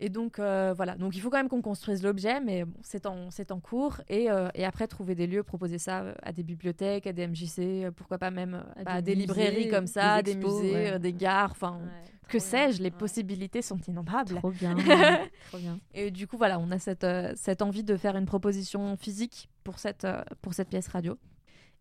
Et 0.00 0.10
donc 0.10 0.38
euh, 0.38 0.72
voilà, 0.76 0.94
donc 0.94 1.16
il 1.16 1.20
faut 1.20 1.28
quand 1.28 1.38
même 1.38 1.48
qu'on 1.48 1.62
construise 1.62 2.04
l'objet, 2.04 2.40
mais 2.40 2.64
bon, 2.64 2.72
c'est 2.82 3.06
en, 3.06 3.28
en 3.50 3.60
cours. 3.60 4.00
Et, 4.08 4.30
euh, 4.30 4.48
et 4.54 4.64
après, 4.64 4.86
trouver 4.86 5.16
des 5.16 5.26
lieux, 5.26 5.42
proposer 5.42 5.78
ça 5.78 6.02
euh, 6.02 6.14
à 6.22 6.32
des 6.32 6.44
bibliothèques, 6.44 7.08
à 7.08 7.12
des 7.12 7.26
MJC, 7.26 7.90
pourquoi 7.96 8.18
pas 8.18 8.30
même 8.30 8.62
À 8.76 8.84
bah, 8.84 9.02
des 9.02 9.14
des, 9.14 9.22
librairies 9.22 9.56
musées, 9.56 9.68
comme 9.68 9.88
ça, 9.88 10.22
des 10.22 10.34
des, 10.34 10.38
expos, 10.38 10.62
musées, 10.62 10.74
ouais. 10.74 10.92
euh, 10.92 10.98
des 11.00 11.12
gares, 11.12 11.50
enfin, 11.50 11.80
que 12.28 12.38
sais-je, 12.38 12.80
les 12.80 12.92
possibilités 12.92 13.60
sont 13.60 13.80
innombrables. 13.88 14.36
Trop 14.36 14.52
bien. 14.52 14.76
Trop 15.48 15.58
bien. 15.58 15.80
Et 15.94 16.12
du 16.12 16.28
coup, 16.28 16.36
voilà, 16.36 16.60
on 16.60 16.70
a 16.70 16.78
cette, 16.78 17.06
cette 17.34 17.62
envie 17.62 17.82
de 17.82 17.96
faire 17.96 18.16
une 18.16 18.26
proposition 18.26 18.96
physique 18.96 19.48
pour 19.64 19.80
cette, 19.80 20.06
pour 20.42 20.54
cette 20.54 20.68
pièce 20.68 20.86
radio. 20.86 21.18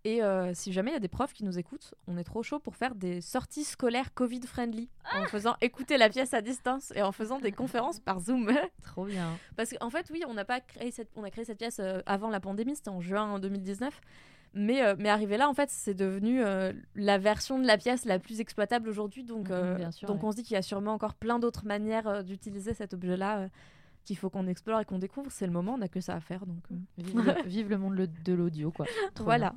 Et 0.07 0.23
euh, 0.23 0.53
si 0.53 0.71
jamais 0.71 0.91
il 0.91 0.93
y 0.93 0.97
a 0.97 1.01
des 1.01 1.09
profs 1.09 1.33
qui 1.33 1.43
nous 1.43 1.59
écoutent, 1.59 1.93
on 2.07 2.17
est 2.17 2.23
trop 2.23 2.41
chaud 2.41 2.59
pour 2.59 2.77
faire 2.77 2.95
des 2.95 3.19
sorties 3.19 3.65
scolaires 3.65 4.13
Covid-friendly 4.13 4.87
en 5.13 5.25
faisant 5.25 5.57
écouter 5.59 5.97
la 5.97 6.07
pièce 6.07 6.33
à 6.33 6.39
distance 6.39 6.93
et 6.95 7.01
en 7.01 7.11
faisant 7.11 7.39
des 7.39 7.51
conférences 7.51 7.99
par 7.99 8.21
Zoom. 8.21 8.49
Trop 8.83 9.03
bien. 9.03 9.37
Parce 9.57 9.73
qu'en 9.73 9.89
fait, 9.89 10.09
oui, 10.13 10.21
on, 10.25 10.33
n'a 10.33 10.45
pas 10.45 10.61
créé 10.61 10.91
cette, 10.91 11.09
on 11.17 11.25
a 11.25 11.29
créé 11.29 11.43
cette 11.43 11.57
pièce 11.57 11.79
euh, 11.81 11.99
avant 12.05 12.29
la 12.29 12.39
pandémie, 12.39 12.77
c'était 12.77 12.87
en 12.87 13.01
juin 13.01 13.37
2019. 13.37 13.99
Mais, 14.53 14.81
euh, 14.81 14.95
mais 14.97 15.09
arrivé 15.09 15.35
là, 15.35 15.49
en 15.49 15.53
fait, 15.53 15.69
c'est 15.69 15.93
devenu 15.93 16.41
euh, 16.41 16.71
la 16.95 17.17
version 17.17 17.59
de 17.59 17.67
la 17.67 17.77
pièce 17.77 18.05
la 18.05 18.17
plus 18.17 18.39
exploitable 18.39 18.87
aujourd'hui. 18.87 19.25
Donc, 19.25 19.49
Mhm, 19.49 19.91
sûr, 19.91 20.07
donc 20.07 20.23
ouais. 20.23 20.29
on 20.29 20.31
se 20.31 20.37
dit 20.37 20.43
qu'il 20.43 20.53
y 20.53 20.57
a 20.57 20.61
sûrement 20.61 20.93
encore 20.93 21.15
plein 21.15 21.37
d'autres 21.37 21.65
manières 21.65 22.23
d'utiliser 22.23 22.73
cet 22.73 22.93
objet-là 22.93 23.49
qu'il 24.07 24.17
faut 24.17 24.29
qu'on 24.29 24.47
explore 24.47 24.79
et 24.79 24.85
qu'on 24.85 24.99
découvre. 24.99 25.29
C'est 25.31 25.45
le 25.45 25.51
moment, 25.51 25.73
on 25.73 25.77
n'a 25.79 25.89
que 25.89 25.99
ça 25.99 26.15
à 26.15 26.21
faire. 26.21 26.45
Donc, 26.45 26.63
euh, 26.71 26.75
Vive 26.97 27.21
le, 27.25 27.43
vive 27.45 27.69
le 27.69 27.77
monde 27.77 27.95
de 27.95 28.33
l'audio, 28.33 28.71
quoi. 28.71 28.85
Trop 29.13 29.25
voilà. 29.25 29.53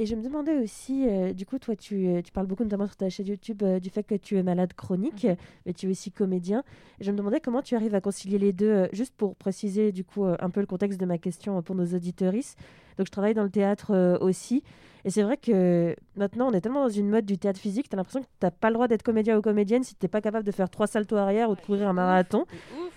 Et 0.00 0.06
je 0.06 0.16
me 0.16 0.22
demandais 0.22 0.58
aussi, 0.58 1.06
euh, 1.08 1.32
du 1.32 1.46
coup, 1.46 1.58
toi, 1.60 1.76
tu, 1.76 2.08
euh, 2.08 2.20
tu 2.20 2.32
parles 2.32 2.48
beaucoup, 2.48 2.64
notamment 2.64 2.86
sur 2.86 2.96
ta 2.96 3.08
chaîne 3.10 3.28
YouTube, 3.28 3.62
euh, 3.62 3.78
du 3.78 3.90
fait 3.90 4.02
que 4.02 4.16
tu 4.16 4.36
es 4.36 4.42
malade 4.42 4.72
chronique, 4.74 5.22
Mhm. 5.24 5.36
mais 5.66 5.72
tu 5.72 5.86
es 5.86 5.90
aussi 5.90 6.10
comédien. 6.10 6.64
Et 6.98 7.04
je 7.04 7.12
me 7.12 7.16
demandais 7.16 7.38
comment 7.40 7.62
tu 7.62 7.76
arrives 7.76 7.94
à 7.94 8.00
concilier 8.00 8.38
les 8.38 8.52
deux, 8.52 8.66
euh, 8.70 8.88
juste 8.92 9.14
pour 9.16 9.36
préciser, 9.36 9.92
du 9.92 10.02
coup, 10.02 10.24
un 10.24 10.50
peu 10.50 10.58
le 10.60 10.66
contexte 10.66 10.98
de 10.98 11.06
ma 11.06 11.18
question 11.18 11.62
pour 11.62 11.76
nos 11.76 11.86
auditeuristes. 11.86 12.58
Donc, 12.98 13.06
je 13.06 13.12
travaille 13.12 13.34
dans 13.34 13.42
le 13.44 13.50
théâtre 13.50 13.92
euh, 13.92 14.18
aussi. 14.20 14.62
Et 15.06 15.10
c'est 15.10 15.22
vrai 15.22 15.36
que 15.36 15.94
maintenant, 16.16 16.48
on 16.48 16.52
est 16.52 16.62
tellement 16.62 16.84
dans 16.84 16.88
une 16.88 17.10
mode 17.10 17.26
du 17.26 17.36
théâtre 17.36 17.60
physique, 17.60 17.90
tu 17.90 17.94
as 17.94 17.98
l'impression 17.98 18.22
que 18.22 18.26
tu 18.26 18.46
n'as 18.46 18.50
pas 18.50 18.68
le 18.70 18.74
droit 18.74 18.88
d'être 18.88 19.02
comédien 19.02 19.36
ou 19.36 19.42
comédienne 19.42 19.84
si 19.84 19.94
tu 19.94 20.02
n'es 20.02 20.08
pas 20.08 20.22
capable 20.22 20.46
de 20.46 20.50
faire 20.50 20.70
trois 20.70 20.86
saltos 20.86 21.16
arrière 21.16 21.50
ou 21.50 21.54
de 21.54 21.60
courir 21.60 21.88
un 21.88 21.92
marathon. 21.92 22.46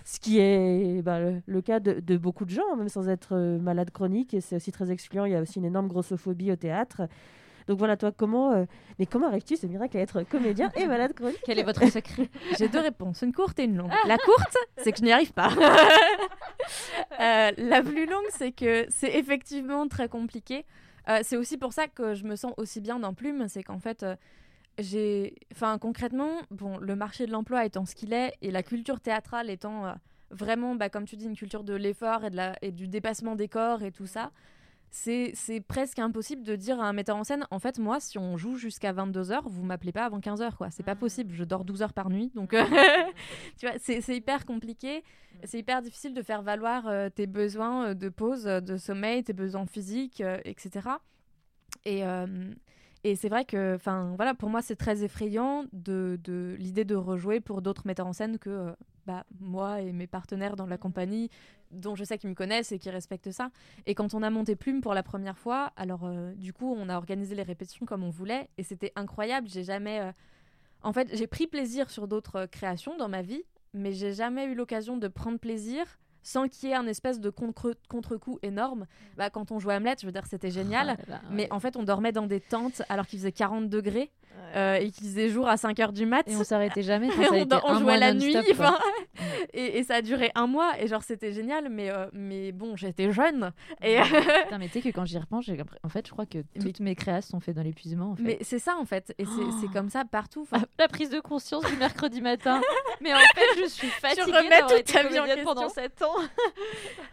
Ce 0.06 0.18
qui 0.22 0.40
est 0.40 1.02
bah, 1.02 1.20
le, 1.20 1.42
le 1.46 1.62
cas 1.62 1.82
de, 1.82 2.00
de 2.00 2.16
beaucoup 2.16 2.46
de 2.46 2.50
gens, 2.50 2.78
même 2.78 2.88
sans 2.88 3.10
être 3.10 3.36
euh, 3.36 3.60
malade 3.60 3.92
chronique. 3.92 4.34
Et 4.34 4.40
c'est 4.40 4.56
aussi 4.56 4.72
très 4.72 4.90
excluant. 4.90 5.26
Il 5.26 5.34
y 5.34 5.36
a 5.36 5.42
aussi 5.42 5.60
une 5.60 5.66
énorme 5.66 5.90
grossophobie 5.90 6.50
au 6.50 6.56
théâtre. 6.56 7.02
Donc 7.68 7.78
voilà, 7.78 7.98
toi, 7.98 8.12
comment, 8.12 8.54
euh, 8.54 8.66
mais 8.98 9.06
comment 9.06 9.28
arrives-tu, 9.28 9.58
ce 9.58 9.68
miracle, 9.68 9.98
à 9.98 10.02
être 10.02 10.24
comédien 10.24 10.72
et 10.76 10.88
malade 10.88 11.14
chronique 11.14 11.42
Quel 11.46 11.60
est 11.60 11.64
votre 11.64 11.86
secret 11.92 12.30
J'ai 12.58 12.70
deux 12.70 12.80
réponses, 12.80 13.22
une 13.22 13.34
courte 13.34 13.60
et 13.60 13.64
une 13.64 13.78
longue. 13.78 13.92
La 14.06 14.18
courte, 14.18 14.58
c'est 14.78 14.92
que 14.92 15.00
je 15.00 15.04
n'y 15.04 15.12
arrive 15.12 15.34
pas. 15.34 15.50
Euh, 17.20 17.52
la 17.58 17.82
plus 17.82 18.06
longue, 18.06 18.26
c'est 18.30 18.52
que 18.52 18.86
c'est 18.90 19.16
effectivement 19.16 19.88
très 19.88 20.08
compliqué. 20.08 20.66
Euh, 21.10 21.20
c'est 21.24 21.38
aussi 21.38 21.58
pour 21.58 21.74
ça 21.74 21.88
que 21.88 22.14
je 22.14 22.26
me 22.26 22.36
sens 22.36 22.54
aussi 22.58 22.82
bien 22.82 23.00
dans 23.00 23.14
Plume, 23.14 23.48
c'est 23.48 23.64
qu'en 23.64 23.80
fait, 23.80 24.04
euh, 24.04 24.16
j'ai, 24.78 25.36
enfin 25.54 25.78
concrètement, 25.78 26.42
bon, 26.52 26.78
le 26.78 26.96
marché 26.96 27.26
de 27.26 27.32
l'emploi 27.32 27.66
étant 27.66 27.86
ce 27.86 27.96
qu'il 27.96 28.14
est 28.14 28.34
et 28.42 28.52
la 28.52 28.62
culture 28.62 29.00
théâtrale 29.00 29.50
étant 29.50 29.86
euh, 29.86 29.94
vraiment, 30.32 30.76
bah, 30.76 30.90
comme 30.90 31.06
tu 31.06 31.16
dis, 31.16 31.26
une 31.26 31.38
culture 31.38 31.64
de 31.64 31.74
l'effort 31.74 32.26
et, 32.26 32.30
de 32.30 32.36
la, 32.36 32.56
et 32.62 32.72
du 32.72 32.88
dépassement 32.88 33.36
des 33.36 33.48
corps 33.48 33.84
et 33.84 33.92
tout 33.92 34.08
ça. 34.08 34.32
C'est 34.90 35.62
presque 35.68 36.00
impossible 36.00 36.44
de 36.44 36.56
dire 36.56 36.80
à 36.80 36.88
un 36.88 36.94
metteur 36.94 37.16
en 37.18 37.24
scène 37.24 37.46
en 37.52 37.60
fait 37.60 37.78
moi 37.78 38.00
si 38.00 38.18
on 38.18 38.38
joue 38.38 38.56
jusqu'à 38.56 38.94
22h 38.94 39.42
vous 39.46 39.64
m'appelez 39.64 39.92
pas 39.92 40.06
avant 40.06 40.20
15h 40.20 40.56
quoi. 40.56 40.70
C'est 40.72 40.84
pas 40.84 40.96
Mm. 40.96 41.00
possible 41.00 41.34
je 41.34 41.44
dors 41.44 41.66
12 41.66 41.82
heures 41.84 41.94
par 41.94 42.10
nuit 42.10 42.32
donc 42.36 42.54
euh, 42.54 42.64
tu 43.60 43.68
vois 43.68 43.76
c'est 43.80 44.16
hyper 44.16 44.46
compliqué. 44.46 45.04
C'est 45.44 45.60
hyper 45.60 45.82
difficile 45.84 46.14
de 46.16 46.22
faire 46.24 46.42
valoir 46.42 46.88
euh, 46.88 47.10
tes 47.10 47.28
besoins 47.28 47.90
euh, 47.90 47.94
de 47.94 48.10
pause 48.10 48.48
euh, 48.48 48.60
de 48.60 48.78
sommeil 48.78 49.24
tes 49.24 49.34
besoins 49.34 49.66
physiques 49.68 50.22
euh, 50.22 50.40
etc 50.46 50.90
et 51.86 52.02
et 53.04 53.16
c'est 53.16 53.30
vrai 53.30 53.46
que 53.46 53.76
enfin 53.76 54.14
voilà 54.16 54.34
pour 54.34 54.50
moi 54.50 54.62
c'est 54.62 54.76
très 54.76 55.04
effrayant 55.04 55.66
de, 55.72 56.20
de 56.24 56.56
l'idée 56.60 56.84
de 56.86 56.96
rejouer 56.96 57.40
pour 57.40 57.62
d'autres 57.62 57.84
metteurs 57.86 58.08
en 58.08 58.14
scène 58.14 58.40
que 58.40 58.74
bah, 59.08 59.26
moi 59.40 59.82
et 59.82 59.92
mes 59.94 60.06
partenaires 60.06 60.56
dans 60.56 60.68
la 60.68 60.78
compagnie 60.78 61.30
dont 61.72 61.96
je 61.96 62.04
sais 62.04 62.18
qu'ils 62.18 62.30
me 62.30 62.36
connaissent 62.36 62.72
et 62.72 62.78
qui 62.80 62.90
respectent 62.90 63.32
ça 63.32 63.50
et 63.88 63.96
quand 63.96 64.14
on 64.14 64.22
a 64.22 64.30
monté 64.30 64.56
Plume 64.56 64.82
pour 64.82 64.94
la 64.94 65.02
première 65.04 65.38
fois, 65.38 65.72
alors 65.78 66.02
euh, 66.06 66.34
du 66.36 66.54
coup, 66.54 66.76
on 66.78 66.88
a 66.90 66.96
organisé 66.98 67.34
les 67.36 67.44
répétitions 67.44 67.86
comme 67.86 68.04
on 68.04 68.10
voulait 68.10 68.50
et 68.58 68.64
c'était 68.64 68.92
incroyable. 68.96 69.48
J'ai 69.50 69.64
jamais. 69.64 70.00
euh, 70.02 70.12
En 70.84 70.94
fait, 70.94 71.10
j'ai 71.16 71.28
pris 71.28 71.48
plaisir 71.48 71.90
sur 71.90 72.08
d'autres 72.08 72.36
euh, 72.42 72.48
créations 72.48 72.96
dans 72.98 73.10
ma 73.10 73.22
vie, 73.22 73.44
mais 73.74 73.92
j'ai 73.94 74.14
jamais 74.14 74.46
eu 74.46 74.56
l'occasion 74.56 74.98
de 74.98 75.08
prendre 75.08 75.40
plaisir 75.40 75.86
sans 76.24 76.48
qu'il 76.50 76.68
y 76.70 76.72
ait 76.74 76.76
un 76.76 76.88
espèce 76.88 77.20
de 77.22 77.30
contre- 77.30 77.76
contre-coup 77.90 78.38
énorme. 78.42 78.86
Bah, 79.16 79.30
quand 79.30 79.52
on 79.52 79.60
jouait 79.60 79.76
Hamlet, 79.76 79.96
je 80.02 80.06
veux 80.06 80.12
dire, 80.12 80.26
c'était 80.28 80.52
génial. 80.52 80.98
Oh 81.00 81.02
là 81.10 81.16
là, 81.16 81.22
Mais 81.32 81.50
en 81.52 81.60
fait, 81.62 81.78
on 81.78 81.84
dormait 81.84 82.12
dans 82.12 82.28
des 82.28 82.42
tentes 82.42 82.82
alors 82.90 83.08
qu'il 83.08 83.18
faisait 83.20 83.32
40 83.32 83.70
degrés 83.70 84.12
euh, 84.56 84.76
et 84.76 84.92
qu'il 84.92 85.08
faisait 85.08 85.30
jour 85.30 85.48
à 85.48 85.58
5 85.58 85.80
heures 85.80 85.94
du 85.94 86.06
mat. 86.06 86.28
Et 86.30 86.36
on 86.36 86.44
s'arrêtait 86.44 86.84
jamais. 86.84 87.10
ça 87.12 87.62
on, 87.66 87.70
un 87.70 87.80
jouait 87.80 87.98
la 87.98 88.14
nuit, 88.14 88.36
enfin, 88.52 88.78
et, 89.54 89.80
et 89.80 89.84
ça 89.84 89.96
a 89.96 90.02
duré 90.02 90.32
un 90.36 90.48
mois, 90.48 90.74
et 90.80 90.88
genre 90.88 91.04
c'était 91.04 91.32
génial, 91.32 91.70
mais, 91.70 91.90
euh, 91.90 92.08
mais 92.14 92.52
bon, 92.52 92.76
j'étais 92.76 93.12
jeune. 93.12 93.52
Et, 93.82 93.98
Putain, 94.44 94.58
mais 94.58 94.68
tu 94.68 94.74
sais 94.74 94.82
que 94.82 94.90
quand 94.96 95.06
j'y 95.06 95.18
repense, 95.18 95.50
en 95.84 95.90
fait, 95.90 96.06
je 96.08 96.12
crois 96.12 96.26
que 96.26 96.40
Mais- 96.56 96.62
toutes 96.62 96.80
mes 96.80 96.96
créations 96.96 97.38
sont 97.38 97.40
faites 97.40 97.56
dans 97.56 97.64
l'épuisement. 97.64 98.12
En 98.12 98.16
fait. 98.16 98.24
mais 98.24 98.38
c'est 98.42 98.60
ça 98.60 98.78
en 98.78 98.86
fait, 98.86 99.14
et 99.18 99.26
c'est 99.26 99.32
c'est 99.60 99.68
Oh. 99.68 99.74
comme 99.74 99.90
ça 99.90 100.06
partout. 100.06 100.42
Enfin, 100.44 100.64
Ah, 100.64 100.68
la 100.80 100.88
prise 100.88 101.10
de 101.10 101.20
conscience 101.20 101.66
du 101.66 101.76
mercredi 101.78 102.22
matin. 102.22 102.62
mais 103.02 103.14
en 103.14 103.18
fait, 103.18 103.62
je 103.62 103.68
suis 103.68 103.88
fatiguée 103.88 104.24
remets 104.32 104.50
d'avoir 104.50 104.70
toute 104.70 104.80
été 104.80 104.94
ta 104.94 105.02
vie 105.08 105.20
en 105.20 105.24
comédienne 105.24 105.44
pendant 105.46 105.64
question. 105.64 105.82
7 105.84 106.02
ans. 106.04 106.16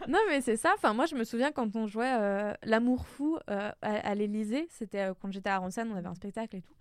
non, 0.07 0.19
mais 0.29 0.41
c'est 0.41 0.55
ça. 0.57 0.71
Enfin, 0.75 0.93
moi, 0.93 1.05
je 1.05 1.15
me 1.15 1.23
souviens 1.23 1.51
quand 1.51 1.75
on 1.75 1.87
jouait 1.87 2.13
euh, 2.19 2.53
L'amour 2.63 3.05
fou 3.07 3.37
euh, 3.49 3.71
à, 3.81 4.09
à 4.09 4.15
l'Élysée, 4.15 4.67
c'était 4.69 4.99
euh, 5.09 5.13
quand 5.21 5.31
j'étais 5.31 5.49
à 5.49 5.57
Ronsen, 5.57 5.89
on 5.91 5.97
avait 5.97 6.07
un 6.07 6.15
spectacle 6.15 6.55
et 6.57 6.61
tout. 6.61 6.73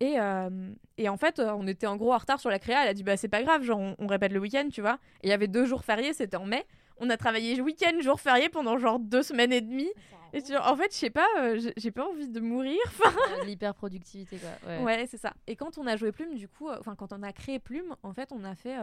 Et, 0.00 0.18
euh, 0.18 0.48
et 0.96 1.08
en 1.08 1.16
fait, 1.18 1.38
euh, 1.38 1.52
on 1.54 1.66
était 1.66 1.86
en 1.86 1.96
gros 1.96 2.12
en 2.12 2.18
retard 2.18 2.40
sur 2.40 2.48
la 2.50 2.58
créa. 2.58 2.82
Elle 2.82 2.88
a 2.88 2.94
dit 2.94 3.02
Bah, 3.04 3.16
c'est 3.16 3.28
pas 3.28 3.42
grave, 3.42 3.62
genre, 3.62 3.78
on, 3.78 3.94
on 3.98 4.06
répète 4.06 4.32
le 4.32 4.40
week-end, 4.40 4.68
tu 4.72 4.80
vois. 4.80 4.98
Et 5.22 5.26
il 5.28 5.30
y 5.30 5.32
avait 5.32 5.48
deux 5.48 5.66
jours 5.66 5.84
fériés, 5.84 6.12
c'était 6.14 6.36
en 6.36 6.46
mai. 6.46 6.66
On 7.02 7.08
a 7.10 7.16
travaillé 7.16 7.60
week-end, 7.60 7.98
jour 8.00 8.20
férié 8.20 8.48
pendant 8.48 8.78
genre 8.78 8.98
deux 8.98 9.22
semaines 9.22 9.52
et 9.52 9.60
demie. 9.60 9.90
Et 10.32 10.42
tu- 10.42 10.56
en 10.56 10.76
fait, 10.76 10.92
je 10.92 10.96
sais 10.96 11.10
pas, 11.10 11.26
euh, 11.38 11.58
j'ai- 11.76 11.90
pas 11.90 12.06
envie 12.08 12.28
de 12.28 12.40
mourir. 12.40 12.78
Enfin, 12.86 13.10
L'hyperproductivité, 13.44 14.38
quoi. 14.38 14.68
Ouais. 14.68 14.82
ouais, 14.84 15.06
c'est 15.06 15.16
ça. 15.18 15.32
Et 15.46 15.56
quand 15.56 15.76
on 15.78 15.86
a 15.86 15.96
joué 15.96 16.12
Plume, 16.12 16.34
du 16.36 16.46
coup, 16.48 16.68
euh, 16.68 16.76
enfin, 16.78 16.94
quand 16.94 17.12
on 17.12 17.22
a 17.22 17.32
créé 17.32 17.58
Plume, 17.58 17.94
en 18.02 18.12
fait, 18.12 18.30
on 18.32 18.44
a 18.44 18.54
fait 18.54 18.76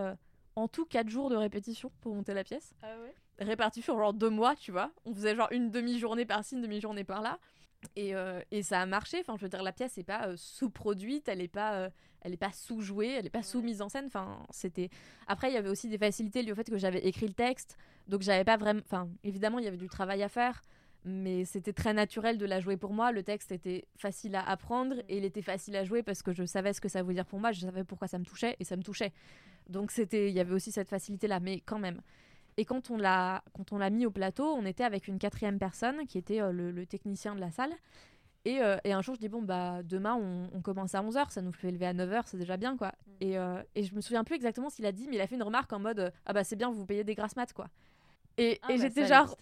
en 0.56 0.68
tout 0.68 0.86
quatre 0.86 1.10
jours 1.10 1.30
de 1.30 1.36
répétition 1.36 1.92
pour 2.02 2.14
monter 2.16 2.34
la 2.34 2.44
pièce. 2.44 2.74
Répartis 3.40 3.82
sur 3.84 3.98
genre 3.98 4.14
deux 4.14 4.30
mois, 4.32 4.56
tu 4.56 4.72
vois. 4.72 4.90
On 5.06 5.14
faisait 5.14 5.36
genre 5.36 5.48
une 5.52 5.70
demi-journée 5.70 6.26
par-ci, 6.26 6.56
une 6.56 6.62
demi-journée 6.64 7.04
par-là. 7.04 7.38
Et, 7.96 8.16
euh, 8.16 8.42
et 8.52 8.64
ça 8.64 8.82
a 8.82 8.86
marché. 8.86 9.20
Enfin, 9.22 9.36
je 9.38 9.44
veux 9.44 9.50
dire, 9.50 9.64
la 9.64 9.72
pièce 9.72 9.98
n'est 9.98 10.04
pas 10.04 10.28
euh, 10.28 10.36
sous-produite, 10.38 11.28
elle 11.30 11.40
n'est 11.40 11.48
pas, 11.48 11.76
euh, 11.76 11.90
elle 12.22 12.34
est 12.34 12.38
pas 12.38 12.52
sous-jouée, 12.52 13.10
elle 13.10 13.24
n'est 13.26 13.30
pas 13.30 13.44
sous-mise 13.44 13.82
en 13.82 13.90
scène. 13.90 14.06
Enfin, 14.08 14.46
c'était. 14.50 14.90
Après, 15.28 15.50
il 15.50 15.54
y 15.54 15.58
avait 15.58 15.70
aussi 15.70 15.90
des 15.90 15.98
facilités 15.98 16.42
liées 16.42 16.52
au 16.52 16.56
fait 16.56 16.70
que 16.70 16.78
j'avais 16.78 17.06
écrit 17.06 17.28
le 17.28 17.34
texte. 17.34 17.78
Donc, 18.08 18.22
j'avais 18.22 18.44
pas 18.44 18.58
vraiment. 18.58 18.82
Enfin, 18.86 19.10
évidemment, 19.24 19.60
il 19.60 19.66
y 19.66 19.68
avait 19.68 19.78
du 19.78 19.90
travail 19.90 20.24
à 20.24 20.30
faire. 20.30 20.62
Mais 21.06 21.46
c'était 21.46 21.74
très 21.74 21.94
naturel 21.94 22.38
de 22.38 22.46
la 22.46 22.60
jouer 22.60 22.76
pour 22.76 22.92
moi. 22.92 23.12
Le 23.12 23.24
texte 23.24 23.52
était 23.52 23.88
facile 23.98 24.36
à 24.36 24.42
apprendre 24.42 24.96
et 25.08 25.18
il 25.18 25.24
était 25.24 25.44
facile 25.44 25.76
à 25.78 25.86
jouer 25.86 26.04
parce 26.04 26.22
que 26.22 26.34
je 26.34 26.44
savais 26.44 26.74
ce 26.74 26.82
que 26.82 26.90
ça 26.90 27.02
voulait 27.02 27.16
dire 27.16 27.26
pour 27.26 27.40
moi. 27.40 27.52
Je 27.52 27.62
savais 27.62 27.86
pourquoi 27.86 28.08
ça 28.08 28.20
me 28.20 28.26
touchait 28.26 28.58
et 28.60 28.66
ça 28.66 28.76
me 28.76 28.84
touchait. 28.84 29.14
Donc, 29.70 29.92
c'était, 29.92 30.30
il 30.30 30.36
y 30.36 30.40
avait 30.40 30.54
aussi 30.54 30.72
cette 30.72 30.90
facilité-là. 30.90 31.40
Mais 31.40 31.62
quand 31.62 31.80
même. 31.80 32.02
Et 32.58 32.66
quand 32.66 32.90
on 32.90 32.98
l'a 32.98 33.44
quand 33.54 33.72
on 33.72 33.78
l'a 33.78 33.90
mis 33.90 34.06
au 34.06 34.12
plateau, 34.12 34.46
on 34.54 34.66
était 34.66 34.84
avec 34.84 35.08
une 35.08 35.20
quatrième 35.20 35.60
personne 35.60 36.06
qui 36.08 36.18
était 36.18 36.42
euh, 36.42 36.52
le, 36.52 36.72
le 36.72 36.86
technicien 36.86 37.36
de 37.36 37.40
la 37.40 37.52
salle. 37.52 37.72
Et, 38.46 38.62
euh, 38.62 38.78
et 38.86 38.94
un 38.94 39.02
jour, 39.02 39.14
je 39.16 39.20
dis 39.20 39.28
bon 39.30 39.42
bah 39.42 39.84
demain 39.84 40.16
on, 40.16 40.50
on 40.54 40.62
commence 40.62 40.96
à 40.96 41.02
11h, 41.04 41.32
ça 41.32 41.42
nous 41.42 41.52
fait 41.52 41.70
lever 41.70 41.86
à 41.86 41.94
9h, 41.94 42.24
c'est 42.26 42.38
déjà 42.38 42.56
bien 42.58 42.78
quoi. 42.78 42.94
Et, 43.20 43.38
euh, 43.38 43.62
et 43.76 43.84
je 43.84 43.94
me 43.94 44.00
souviens 44.02 44.24
plus 44.24 44.36
exactement 44.36 44.70
ce 44.70 44.78
qu'il 44.78 44.86
a 44.86 44.92
dit, 44.92 45.08
mais 45.10 45.16
il 45.18 45.22
a 45.22 45.28
fait 45.28 45.36
une 45.36 45.44
remarque 45.44 45.74
en 45.74 45.80
mode 45.80 46.00
euh, 46.00 46.12
ah 46.26 46.34
bah 46.34 46.44
c'est 46.44 46.56
bien, 46.56 46.72
vous 46.72 46.86
payez 46.86 47.04
des 47.04 47.14
grasses 47.16 47.36
maths 47.36 47.54
quoi. 47.54 47.68
Et, 48.38 48.60
Ah, 48.64 48.72
et 48.72 48.78
bah, 48.78 48.84
j'étais 48.84 49.02
genre. 49.08 49.36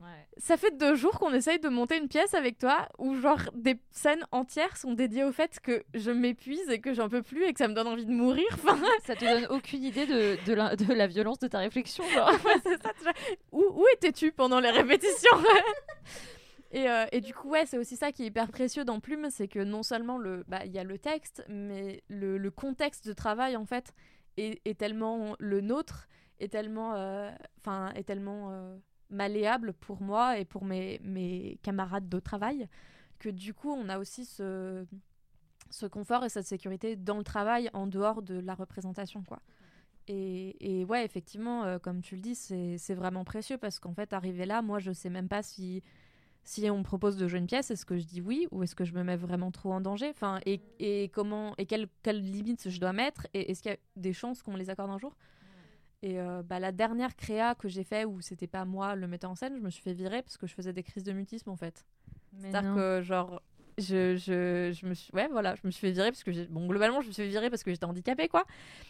Ouais. 0.00 0.26
ça 0.36 0.56
fait 0.56 0.76
deux 0.76 0.94
jours 0.94 1.18
qu'on 1.18 1.34
essaye 1.34 1.58
de 1.58 1.68
monter 1.68 1.98
une 1.98 2.06
pièce 2.06 2.32
avec 2.34 2.56
toi 2.58 2.88
où 2.98 3.16
genre 3.16 3.40
des 3.52 3.80
scènes 3.90 4.24
entières 4.30 4.76
sont 4.76 4.92
dédiées 4.92 5.24
au 5.24 5.32
fait 5.32 5.58
que 5.60 5.82
je 5.92 6.12
m'épuise 6.12 6.68
et 6.70 6.80
que 6.80 6.94
j'en 6.94 7.08
peux 7.08 7.22
plus 7.22 7.44
et 7.44 7.52
que 7.52 7.58
ça 7.58 7.66
me 7.66 7.74
donne 7.74 7.88
envie 7.88 8.06
de 8.06 8.12
mourir. 8.12 8.46
Enfin, 8.52 8.78
Ça 9.04 9.16
te 9.16 9.24
donne 9.24 9.46
aucune 9.50 9.82
idée 9.82 10.06
de, 10.06 10.38
de, 10.46 10.52
la, 10.52 10.76
de 10.76 10.92
la 10.92 11.06
violence 11.08 11.40
de 11.40 11.48
ta 11.48 11.58
réflexion, 11.58 12.04
genre. 12.10 12.30
Ouais, 12.44 12.76
ça, 13.02 13.12
où, 13.50 13.64
où 13.74 13.84
étais-tu 13.94 14.30
pendant 14.30 14.60
les 14.60 14.70
répétitions 14.70 15.36
et, 16.70 16.88
euh, 16.88 17.06
et 17.12 17.20
du 17.20 17.34
coup, 17.34 17.48
ouais, 17.48 17.66
c'est 17.66 17.78
aussi 17.78 17.96
ça 17.96 18.12
qui 18.12 18.22
est 18.22 18.26
hyper 18.26 18.48
précieux 18.48 18.84
dans 18.84 19.00
Plume, 19.00 19.28
c'est 19.30 19.48
que 19.48 19.58
non 19.58 19.82
seulement 19.82 20.18
le, 20.18 20.44
bah, 20.46 20.64
il 20.64 20.72
y 20.72 20.78
a 20.78 20.84
le 20.84 20.98
texte, 20.98 21.44
mais 21.48 22.02
le, 22.08 22.38
le 22.38 22.50
contexte 22.50 23.06
de 23.06 23.12
travail 23.12 23.56
en 23.56 23.64
fait 23.64 23.92
est, 24.36 24.60
est 24.64 24.78
tellement 24.78 25.34
le 25.38 25.60
nôtre, 25.60 26.06
est 26.40 26.52
tellement, 26.52 26.94
euh, 26.94 27.30
enfin, 27.60 27.92
est 27.94 28.04
tellement 28.04 28.50
euh, 28.52 28.76
malléable 29.10 29.72
pour 29.72 30.02
moi 30.02 30.38
et 30.38 30.44
pour 30.44 30.64
mes, 30.64 31.00
mes 31.02 31.58
camarades 31.62 32.08
de 32.08 32.20
travail 32.20 32.68
que 33.18 33.28
du 33.28 33.54
coup, 33.54 33.70
on 33.72 33.88
a 33.88 33.98
aussi 33.98 34.24
ce, 34.24 34.86
ce 35.70 35.86
confort 35.86 36.24
et 36.24 36.28
cette 36.28 36.46
sécurité 36.46 36.96
dans 36.96 37.18
le 37.18 37.24
travail 37.24 37.70
en 37.72 37.86
dehors 37.86 38.22
de 38.22 38.38
la 38.38 38.54
représentation, 38.54 39.22
quoi. 39.24 39.40
Et, 40.08 40.80
et 40.80 40.84
ouais, 40.86 41.04
effectivement, 41.04 41.64
euh, 41.64 41.78
comme 41.78 42.00
tu 42.00 42.16
le 42.16 42.22
dis, 42.22 42.34
c'est 42.34 42.94
vraiment 42.94 43.24
précieux 43.24 43.58
parce 43.58 43.78
qu'en 43.78 43.92
fait, 43.92 44.12
arrivé 44.14 44.46
là, 44.46 44.62
moi, 44.62 44.78
je 44.78 44.92
sais 44.92 45.10
même 45.10 45.28
pas 45.28 45.42
si, 45.42 45.82
si 46.44 46.70
on 46.70 46.78
me 46.78 46.82
propose 46.84 47.16
de 47.16 47.28
jouer 47.28 47.40
une 47.40 47.46
pièce, 47.46 47.70
est-ce 47.70 47.84
que 47.86 47.98
je 47.98 48.06
dis 48.06 48.20
oui 48.22 48.48
ou 48.50 48.62
est-ce 48.62 48.74
que 48.74 48.84
je 48.84 48.94
me 48.94 49.04
mets 49.04 49.16
vraiment 49.16 49.50
trop 49.50 49.72
en 49.72 49.80
danger? 49.82 50.08
Enfin, 50.10 50.40
et, 50.46 50.62
et 50.78 51.10
comment 51.10 51.54
et 51.58 51.66
quelles 51.66 51.88
quelles 52.02 52.22
limites 52.22 52.70
je 52.70 52.80
dois 52.80 52.92
mettre 52.94 53.26
et 53.34 53.50
est-ce 53.50 53.62
qu'il 53.62 53.72
y 53.72 53.74
a 53.74 53.78
des 53.96 54.12
chances 54.14 54.42
qu'on 54.42 54.56
les 54.56 54.70
accorde 54.70 54.90
un 54.90 54.98
jour? 54.98 55.14
Et 56.02 56.20
euh, 56.20 56.42
bah, 56.44 56.60
la 56.60 56.70
dernière 56.70 57.16
créa 57.16 57.54
que 57.56 57.68
j'ai 57.68 57.82
fait 57.82 58.04
où 58.04 58.20
c'était 58.20 58.46
pas 58.46 58.64
moi 58.64 58.94
le 58.94 59.08
metteur 59.08 59.30
en 59.30 59.34
scène, 59.34 59.56
je 59.56 59.60
me 59.62 59.70
suis 59.70 59.82
fait 59.82 59.92
virer 59.94 60.22
parce 60.22 60.36
que 60.36 60.46
je 60.46 60.54
faisais 60.54 60.72
des 60.72 60.82
crises 60.84 61.02
de 61.04 61.12
mutisme 61.12 61.50
en 61.50 61.56
fait. 61.56 61.84
C'est-à-dire 62.38 62.74
que 62.74 63.02
genre 63.02 63.42
je, 63.78 64.16
je, 64.16 64.72
je 64.72 64.86
me 64.86 64.94
suis 64.94 65.12
ouais 65.12 65.28
voilà 65.28 65.54
je 65.56 65.60
me 65.64 65.70
suis 65.72 65.80
fait 65.80 65.90
virer 65.92 66.10
parce 66.10 66.22
que 66.22 66.30
j'ai 66.32 66.46
bon 66.46 66.66
globalement 66.66 67.00
je 67.00 67.08
me 67.08 67.12
suis 67.12 67.22
fait 67.22 67.28
virer 67.28 67.48
parce 67.50 67.62
que 67.64 67.70
j'étais 67.72 67.84
handicapée 67.84 68.28
quoi. 68.28 68.44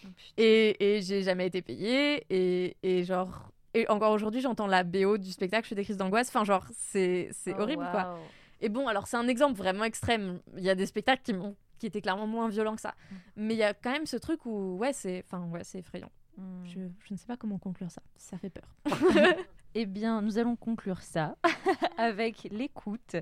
Oh, 0.04 0.08
et, 0.36 0.96
et 0.98 1.02
j'ai 1.02 1.22
jamais 1.22 1.46
été 1.46 1.62
payée 1.62 2.26
et, 2.28 2.76
et 2.82 3.04
genre 3.04 3.50
et 3.74 3.88
encore 3.88 4.12
aujourd'hui 4.12 4.40
j'entends 4.42 4.66
la 4.66 4.84
BO 4.84 5.16
du 5.16 5.30
spectacle 5.30 5.64
je 5.64 5.68
fais 5.70 5.74
des 5.76 5.84
crises 5.84 5.96
d'angoisse. 5.96 6.28
Enfin 6.28 6.44
genre 6.44 6.66
c'est 6.76 7.28
c'est 7.32 7.54
Oh, 7.56 7.62
horrible 7.62 7.86
quoi. 7.90 8.18
et 8.60 8.68
bon 8.68 8.86
alors 8.86 9.06
c'est 9.06 9.16
un 9.16 9.28
exemple 9.28 9.56
vraiment 9.56 9.84
extrême. 9.84 10.40
Il 10.58 10.62
y 10.64 10.68
a 10.70 10.74
des 10.74 10.86
spectacles 10.86 11.22
qui 11.22 11.34
qui 11.78 11.86
étaient 11.86 12.00
clairement 12.02 12.26
moins 12.26 12.48
violents 12.48 12.74
que 12.74 12.82
ça. 12.82 12.94
Mm. 13.10 13.14
mais 13.36 13.54
il 13.54 13.58
y 13.58 13.62
a 13.62 13.72
quand 13.72 13.92
même 13.92 14.04
ce 14.06 14.16
truc 14.16 14.44
où 14.44 14.76
ouais 14.76 14.92
c'est 14.92 15.24
enfin 15.24 15.46
ouais 15.46 15.64
c'est 15.64 15.78
effrayant 15.78 16.10
Hmm. 16.38 16.64
je, 16.64 16.80
je 17.04 17.14
ne 17.14 17.16
sais 17.18 17.26
pas 17.26 17.36
comment 17.36 17.58
conclure 17.58 17.90
ça 17.90 18.00
ça 18.16 18.38
fait 18.38 18.50
peur 18.50 18.76
Eh 19.74 19.84
bien, 19.86 20.22
nous 20.22 20.38
allons 20.38 20.56
conclure 20.56 21.02
ça 21.02 21.36
avec 21.98 22.44
l'écoute 22.50 23.16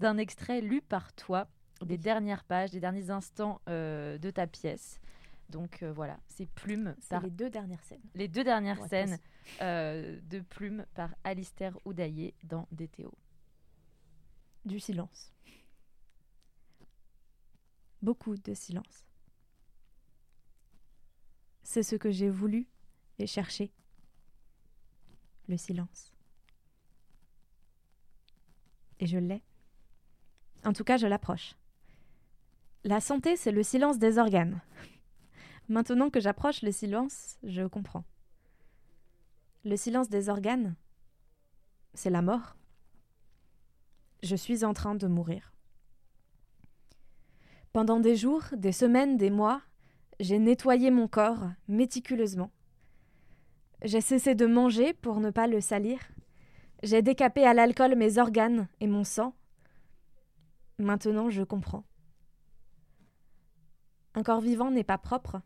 d'un 0.00 0.18
extrait 0.18 0.60
lu 0.60 0.82
par 0.82 1.12
toi 1.12 1.46
des 1.80 1.96
dernières 1.96 2.44
pages, 2.44 2.70
des 2.72 2.80
derniers 2.80 3.10
instants 3.10 3.60
euh, 3.68 4.18
de 4.18 4.30
ta 4.30 4.46
pièce. 4.46 5.00
Donc 5.48 5.82
euh, 5.82 5.92
voilà, 5.92 6.18
c'est 6.28 6.46
Plume 6.46 6.94
c'est 6.98 7.10
par 7.10 7.22
les 7.22 7.30
deux 7.30 7.50
dernières 7.50 7.82
scènes 7.84 8.02
les 8.14 8.26
deux 8.28 8.42
dernières 8.42 8.80
Ouais, 8.80 8.88
scènes 8.88 9.18
euh, 9.60 10.18
de 10.24 10.40
Plume 10.40 10.84
par 10.94 11.14
Alistair 11.24 11.78
Oudaillé 11.84 12.34
dans 12.42 12.66
DTO. 12.72 13.12
du 14.64 14.80
silence 14.80 15.32
beaucoup 18.00 18.36
de 18.36 18.54
silence 18.54 19.04
c'est 21.62 21.82
ce 21.82 21.96
que 21.96 22.10
j'ai 22.10 22.28
voulu 22.28 22.66
et 23.18 23.26
cherché. 23.26 23.72
Le 25.48 25.56
silence. 25.56 26.12
Et 29.00 29.06
je 29.06 29.18
l'ai. 29.18 29.42
En 30.64 30.72
tout 30.72 30.84
cas 30.84 30.96
je 30.96 31.06
l'approche. 31.06 31.54
La 32.84 33.00
santé 33.00 33.36
c'est 33.36 33.52
le 33.52 33.62
silence 33.62 33.98
des 33.98 34.18
organes. 34.18 34.60
Maintenant 35.68 36.10
que 36.10 36.20
j'approche 36.20 36.62
le 36.62 36.72
silence 36.72 37.38
je 37.42 37.66
comprends. 37.66 38.04
Le 39.64 39.76
silence 39.76 40.08
des 40.08 40.28
organes 40.28 40.74
c'est 41.94 42.10
la 42.10 42.22
mort. 42.22 42.56
Je 44.22 44.36
suis 44.36 44.64
en 44.64 44.72
train 44.72 44.94
de 44.94 45.06
mourir. 45.06 45.52
Pendant 47.72 48.00
des 48.00 48.16
jours, 48.16 48.44
des 48.52 48.72
semaines, 48.72 49.16
des 49.16 49.30
mois, 49.30 49.62
j'ai 50.22 50.38
nettoyé 50.38 50.92
mon 50.92 51.08
corps 51.08 51.50
méticuleusement. 51.66 52.52
J'ai 53.82 54.00
cessé 54.00 54.36
de 54.36 54.46
manger 54.46 54.92
pour 54.92 55.18
ne 55.18 55.30
pas 55.30 55.48
le 55.48 55.60
salir. 55.60 55.98
J'ai 56.84 57.02
décapé 57.02 57.44
à 57.44 57.54
l'alcool 57.54 57.96
mes 57.96 58.18
organes 58.18 58.68
et 58.80 58.86
mon 58.86 59.02
sang. 59.02 59.34
Maintenant, 60.78 61.28
je 61.28 61.42
comprends. 61.42 61.84
Un 64.14 64.22
corps 64.22 64.40
vivant 64.40 64.70
n'est 64.70 64.84
pas 64.84 64.98
propre, 64.98 65.40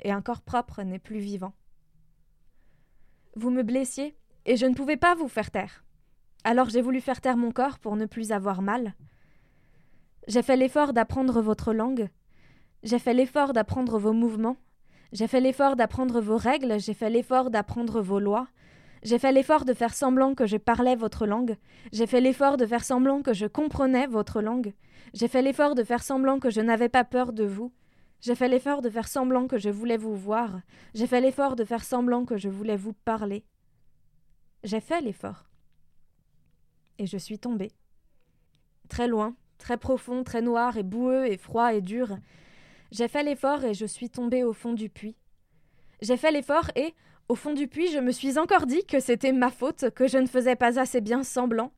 et 0.00 0.10
un 0.10 0.22
corps 0.22 0.42
propre 0.42 0.82
n'est 0.82 0.98
plus 0.98 1.20
vivant. 1.20 1.52
Vous 3.36 3.50
me 3.50 3.62
blessiez, 3.62 4.16
et 4.44 4.56
je 4.56 4.66
ne 4.66 4.74
pouvais 4.74 4.96
pas 4.96 5.14
vous 5.14 5.28
faire 5.28 5.52
taire. 5.52 5.84
Alors 6.42 6.68
j'ai 6.68 6.82
voulu 6.82 7.00
faire 7.00 7.20
taire 7.20 7.36
mon 7.36 7.52
corps 7.52 7.78
pour 7.78 7.94
ne 7.94 8.06
plus 8.06 8.32
avoir 8.32 8.60
mal. 8.60 8.94
J'ai 10.26 10.42
fait 10.42 10.56
l'effort 10.56 10.92
d'apprendre 10.92 11.40
votre 11.40 11.72
langue. 11.72 12.08
J'ai 12.82 12.98
fait 12.98 13.14
l'effort 13.14 13.52
d'apprendre 13.52 13.98
vos 13.98 14.12
mouvements. 14.12 14.56
J'ai 15.12 15.26
fait 15.26 15.40
l'effort 15.40 15.74
d'apprendre 15.74 16.20
vos 16.20 16.36
règles. 16.36 16.78
J'ai 16.78 16.94
fait 16.94 17.10
l'effort 17.10 17.50
d'apprendre 17.50 18.00
vos 18.00 18.20
lois. 18.20 18.48
J'ai 19.02 19.18
fait 19.18 19.32
l'effort 19.32 19.64
de 19.64 19.74
faire 19.74 19.94
semblant 19.94 20.34
que 20.34 20.46
je 20.46 20.56
parlais 20.56 20.96
votre 20.96 21.26
langue. 21.26 21.56
J'ai 21.92 22.06
fait 22.06 22.20
l'effort 22.20 22.56
de 22.56 22.66
faire 22.66 22.84
semblant 22.84 23.22
que 23.22 23.32
je 23.32 23.46
comprenais 23.46 24.06
votre 24.06 24.42
langue. 24.42 24.74
J'ai 25.14 25.28
fait 25.28 25.42
l'effort 25.42 25.74
de 25.74 25.82
faire 25.82 26.02
semblant 26.02 26.38
que 26.38 26.50
je 26.50 26.60
n'avais 26.60 26.88
pas 26.88 27.04
peur 27.04 27.32
de 27.32 27.44
vous. 27.44 27.72
J'ai 28.20 28.34
fait 28.34 28.48
l'effort 28.48 28.82
de 28.82 28.90
faire 28.90 29.06
semblant 29.06 29.46
que 29.46 29.58
je 29.58 29.70
voulais 29.70 29.96
vous 29.96 30.16
voir. 30.16 30.60
J'ai 30.94 31.06
fait 31.06 31.20
l'effort 31.20 31.54
de 31.54 31.64
faire 31.64 31.84
semblant 31.84 32.24
que 32.24 32.36
je 32.36 32.48
voulais 32.48 32.76
vous 32.76 32.92
parler. 32.92 33.44
J'ai 34.64 34.80
fait 34.80 35.00
l'effort. 35.00 35.46
Et 36.98 37.06
je 37.06 37.16
suis 37.16 37.38
tombée. 37.38 37.70
Très 38.88 39.06
loin, 39.06 39.36
très 39.58 39.76
profond, 39.76 40.24
très 40.24 40.42
noir 40.42 40.76
et 40.76 40.82
boueux 40.82 41.26
et 41.26 41.36
froid 41.36 41.72
et 41.72 41.80
dur. 41.80 42.18
J'ai 42.90 43.08
fait 43.08 43.22
l'effort 43.22 43.64
et 43.64 43.74
je 43.74 43.86
suis 43.86 44.08
tombée 44.08 44.44
au 44.44 44.52
fond 44.52 44.72
du 44.72 44.88
puits. 44.88 45.16
J'ai 46.00 46.16
fait 46.16 46.30
l'effort 46.30 46.70
et, 46.74 46.94
au 47.28 47.34
fond 47.34 47.52
du 47.52 47.68
puits, 47.68 47.90
je 47.90 47.98
me 47.98 48.12
suis 48.12 48.38
encore 48.38 48.66
dit 48.66 48.84
que 48.86 49.00
c'était 49.00 49.32
ma 49.32 49.50
faute, 49.50 49.90
que 49.90 50.08
je 50.08 50.18
ne 50.18 50.26
faisais 50.26 50.56
pas 50.56 50.78
assez 50.78 51.00
bien 51.00 51.22
semblant. 51.22 51.72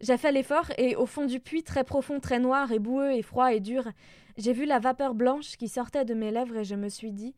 J'ai 0.00 0.16
fait 0.16 0.30
l'effort 0.30 0.70
et, 0.78 0.94
au 0.94 1.06
fond 1.06 1.26
du 1.26 1.40
puits, 1.40 1.64
très 1.64 1.84
profond, 1.84 2.20
très 2.20 2.38
noir 2.38 2.70
et 2.70 2.78
boueux 2.78 3.12
et 3.12 3.22
froid 3.22 3.52
et 3.52 3.60
dur, 3.60 3.90
j'ai 4.36 4.52
vu 4.52 4.64
la 4.64 4.78
vapeur 4.78 5.14
blanche 5.14 5.56
qui 5.56 5.68
sortait 5.68 6.04
de 6.04 6.14
mes 6.14 6.30
lèvres 6.30 6.58
et 6.58 6.64
je 6.64 6.74
me 6.74 6.88
suis 6.88 7.12
dit 7.12 7.34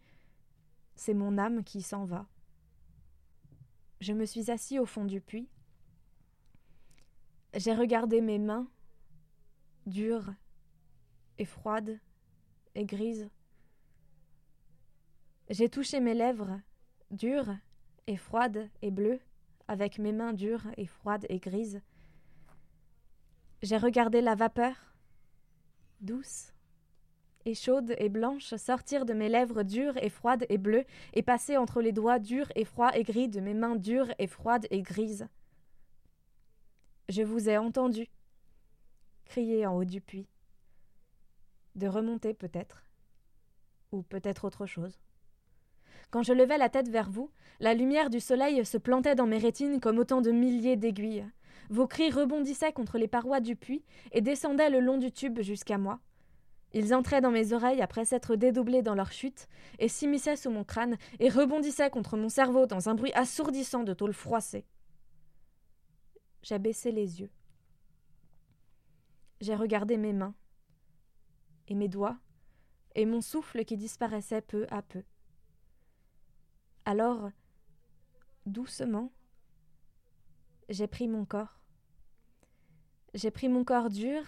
C'est 0.94 1.14
mon 1.14 1.38
âme 1.38 1.64
qui 1.64 1.82
s'en 1.82 2.04
va. 2.04 2.26
Je 4.00 4.12
me 4.12 4.26
suis 4.26 4.50
assis 4.50 4.78
au 4.78 4.86
fond 4.86 5.04
du 5.04 5.20
puits. 5.20 5.48
J'ai 7.56 7.72
regardé 7.72 8.20
mes 8.20 8.38
mains, 8.38 8.68
dures 9.86 10.32
et 11.38 11.44
froides 11.44 11.98
et 12.74 12.84
grises. 12.84 13.28
J'ai 15.50 15.68
touché 15.68 16.00
mes 16.00 16.14
lèvres 16.14 16.60
dure 17.10 17.54
et 18.06 18.16
froide 18.16 18.68
et 18.82 18.90
bleue, 18.90 19.20
avec 19.68 19.98
mes 19.98 20.12
mains 20.12 20.32
dures 20.32 20.66
et 20.76 20.86
froides 20.86 21.26
et 21.28 21.38
grises. 21.38 21.80
J'ai 23.62 23.76
regardé 23.76 24.20
la 24.20 24.34
vapeur, 24.34 24.74
douce 26.00 26.52
et 27.46 27.54
chaude 27.54 27.94
et 27.98 28.08
blanche, 28.08 28.54
sortir 28.56 29.04
de 29.04 29.12
mes 29.12 29.28
lèvres 29.28 29.62
dures 29.62 29.96
et 29.98 30.08
froides 30.08 30.46
et 30.48 30.58
bleues, 30.58 30.84
et 31.12 31.22
passer 31.22 31.56
entre 31.56 31.82
les 31.82 31.92
doigts 31.92 32.18
durs 32.18 32.50
et 32.54 32.64
froids 32.64 32.96
et 32.96 33.02
gris 33.02 33.28
de 33.28 33.40
mes 33.40 33.54
mains 33.54 33.76
dures 33.76 34.12
et 34.18 34.26
froides 34.26 34.66
et 34.70 34.82
grises. 34.82 35.28
Je 37.10 37.22
vous 37.22 37.48
ai 37.48 37.58
entendu 37.58 38.06
crier 39.26 39.66
en 39.66 39.76
haut 39.76 39.84
du 39.84 40.00
puits. 40.00 40.28
De 41.74 41.88
remonter 41.88 42.34
peut-être, 42.34 42.84
ou 43.90 44.02
peut-être 44.02 44.44
autre 44.44 44.66
chose. 44.66 45.00
Quand 46.10 46.22
je 46.22 46.32
levais 46.32 46.58
la 46.58 46.68
tête 46.68 46.88
vers 46.88 47.10
vous, 47.10 47.30
la 47.58 47.74
lumière 47.74 48.10
du 48.10 48.20
soleil 48.20 48.64
se 48.64 48.78
plantait 48.78 49.16
dans 49.16 49.26
mes 49.26 49.38
rétines 49.38 49.80
comme 49.80 49.98
autant 49.98 50.20
de 50.20 50.30
milliers 50.30 50.76
d'aiguilles. 50.76 51.26
Vos 51.70 51.88
cris 51.88 52.10
rebondissaient 52.10 52.72
contre 52.72 52.98
les 52.98 53.08
parois 53.08 53.40
du 53.40 53.56
puits 53.56 53.84
et 54.12 54.20
descendaient 54.20 54.70
le 54.70 54.80
long 54.80 54.98
du 54.98 55.10
tube 55.10 55.40
jusqu'à 55.40 55.78
moi. 55.78 55.98
Ils 56.72 56.94
entraient 56.94 57.20
dans 57.20 57.30
mes 57.30 57.52
oreilles 57.52 57.82
après 57.82 58.04
s'être 58.04 58.36
dédoublés 58.36 58.82
dans 58.82 58.94
leur 58.94 59.12
chute, 59.12 59.48
et 59.78 59.88
s'immisçaient 59.88 60.36
sous 60.36 60.50
mon 60.50 60.64
crâne, 60.64 60.96
et 61.20 61.28
rebondissaient 61.28 61.90
contre 61.90 62.16
mon 62.16 62.28
cerveau 62.28 62.66
dans 62.66 62.88
un 62.88 62.94
bruit 62.94 63.12
assourdissant 63.14 63.84
de 63.84 63.94
tôle 63.94 64.12
froissée. 64.12 64.66
J'ai 66.42 66.58
baissé 66.58 66.90
les 66.90 67.20
yeux. 67.20 67.30
J'ai 69.40 69.54
regardé 69.54 69.96
mes 69.96 70.12
mains, 70.12 70.34
et 71.68 71.74
mes 71.74 71.88
doigts, 71.88 72.18
et 72.94 73.06
mon 73.06 73.20
souffle 73.20 73.64
qui 73.64 73.76
disparaissait 73.76 74.42
peu 74.42 74.66
à 74.70 74.82
peu. 74.82 75.02
Alors, 76.84 77.30
doucement, 78.46 79.12
j'ai 80.68 80.86
pris 80.86 81.08
mon 81.08 81.24
corps. 81.24 81.60
J'ai 83.14 83.30
pris 83.30 83.48
mon 83.48 83.64
corps 83.64 83.90
dur 83.90 84.22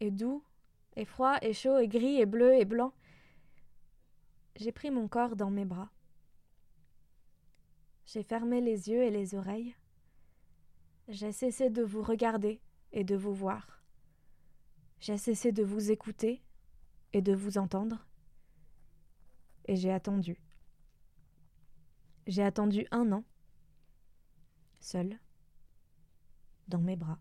et 0.00 0.10
doux 0.10 0.42
et 0.96 1.04
froid 1.04 1.38
et 1.42 1.52
chaud 1.52 1.78
et 1.78 1.88
gris 1.88 2.20
et 2.20 2.26
bleu 2.26 2.54
et 2.54 2.64
blanc. 2.64 2.92
J'ai 4.56 4.72
pris 4.72 4.90
mon 4.90 5.08
corps 5.08 5.36
dans 5.36 5.50
mes 5.50 5.64
bras. 5.64 5.90
J'ai 8.04 8.22
fermé 8.22 8.60
les 8.60 8.90
yeux 8.90 9.02
et 9.02 9.10
les 9.10 9.34
oreilles. 9.34 9.74
J'ai 11.08 11.32
cessé 11.32 11.70
de 11.70 11.82
vous 11.82 12.02
regarder 12.02 12.60
et 12.92 13.04
de 13.04 13.16
vous 13.16 13.32
voir. 13.32 13.82
J'ai 15.00 15.16
cessé 15.16 15.50
de 15.52 15.62
vous 15.62 15.90
écouter 15.90 16.42
et 17.12 17.22
de 17.22 17.34
vous 17.34 17.58
entendre. 17.58 18.06
Et 19.66 19.76
j'ai 19.76 19.92
attendu. 19.92 20.38
J'ai 22.26 22.42
attendu 22.42 22.86
un 22.90 23.10
an, 23.12 23.24
seul, 24.80 25.18
dans 26.68 26.80
mes 26.80 26.96
bras. 26.96 27.18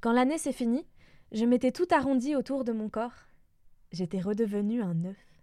Quand 0.00 0.12
l'année 0.12 0.38
s'est 0.38 0.52
finie, 0.52 0.86
je 1.32 1.44
m'étais 1.44 1.72
tout 1.72 1.86
arrondi 1.90 2.36
autour 2.36 2.64
de 2.64 2.72
mon 2.72 2.88
corps. 2.88 3.26
J'étais 3.92 4.20
redevenu 4.20 4.82
un 4.82 5.04
œuf. 5.04 5.42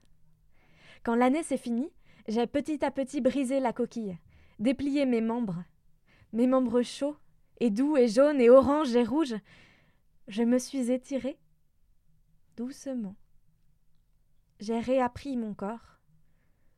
Quand 1.03 1.15
l'année 1.15 1.43
s'est 1.43 1.57
finie, 1.57 1.91
j'ai 2.27 2.47
petit 2.47 2.83
à 2.85 2.91
petit 2.91 3.21
brisé 3.21 3.59
la 3.59 3.73
coquille, 3.73 4.17
déplié 4.59 5.05
mes 5.05 5.21
membres, 5.21 5.63
mes 6.31 6.47
membres 6.47 6.81
chauds 6.81 7.17
et 7.59 7.69
doux 7.69 7.97
et 7.97 8.07
jaunes 8.07 8.39
et 8.39 8.49
oranges 8.49 8.95
et 8.95 9.03
rouges. 9.03 9.35
Je 10.27 10.43
me 10.43 10.57
suis 10.57 10.91
étiré 10.91 11.37
doucement. 12.55 13.15
J'ai 14.59 14.79
réappris 14.79 15.35
mon 15.37 15.53
corps 15.53 15.93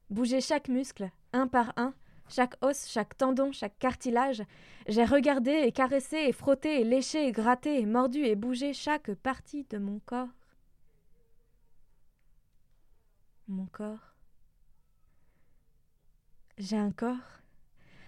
bouger 0.10 0.42
chaque 0.42 0.70
muscle, 0.70 1.12
un 1.34 1.48
par 1.48 1.74
un, 1.78 1.94
chaque 2.30 2.56
os, 2.62 2.88
chaque 2.88 3.18
tendon, 3.18 3.52
chaque 3.52 3.78
cartilage. 3.80 4.44
J'ai 4.88 5.06
regardé 5.06 5.52
et 5.52 5.72
caressé 5.72 6.18
et 6.18 6.32
frotté 6.32 6.82
et 6.82 6.84
léché 6.84 7.28
et 7.28 7.32
gratté 7.32 7.80
et 7.80 7.86
mordu 7.86 8.20
et 8.20 8.36
bougé 8.36 8.74
chaque 8.74 9.14
partie 9.16 9.66
de 9.66 9.78
mon 9.78 10.00
corps. 10.00 10.30
Mon 13.48 13.68
corps. 13.68 14.16
J'ai 16.58 16.78
un 16.78 16.92
corps. 16.92 17.42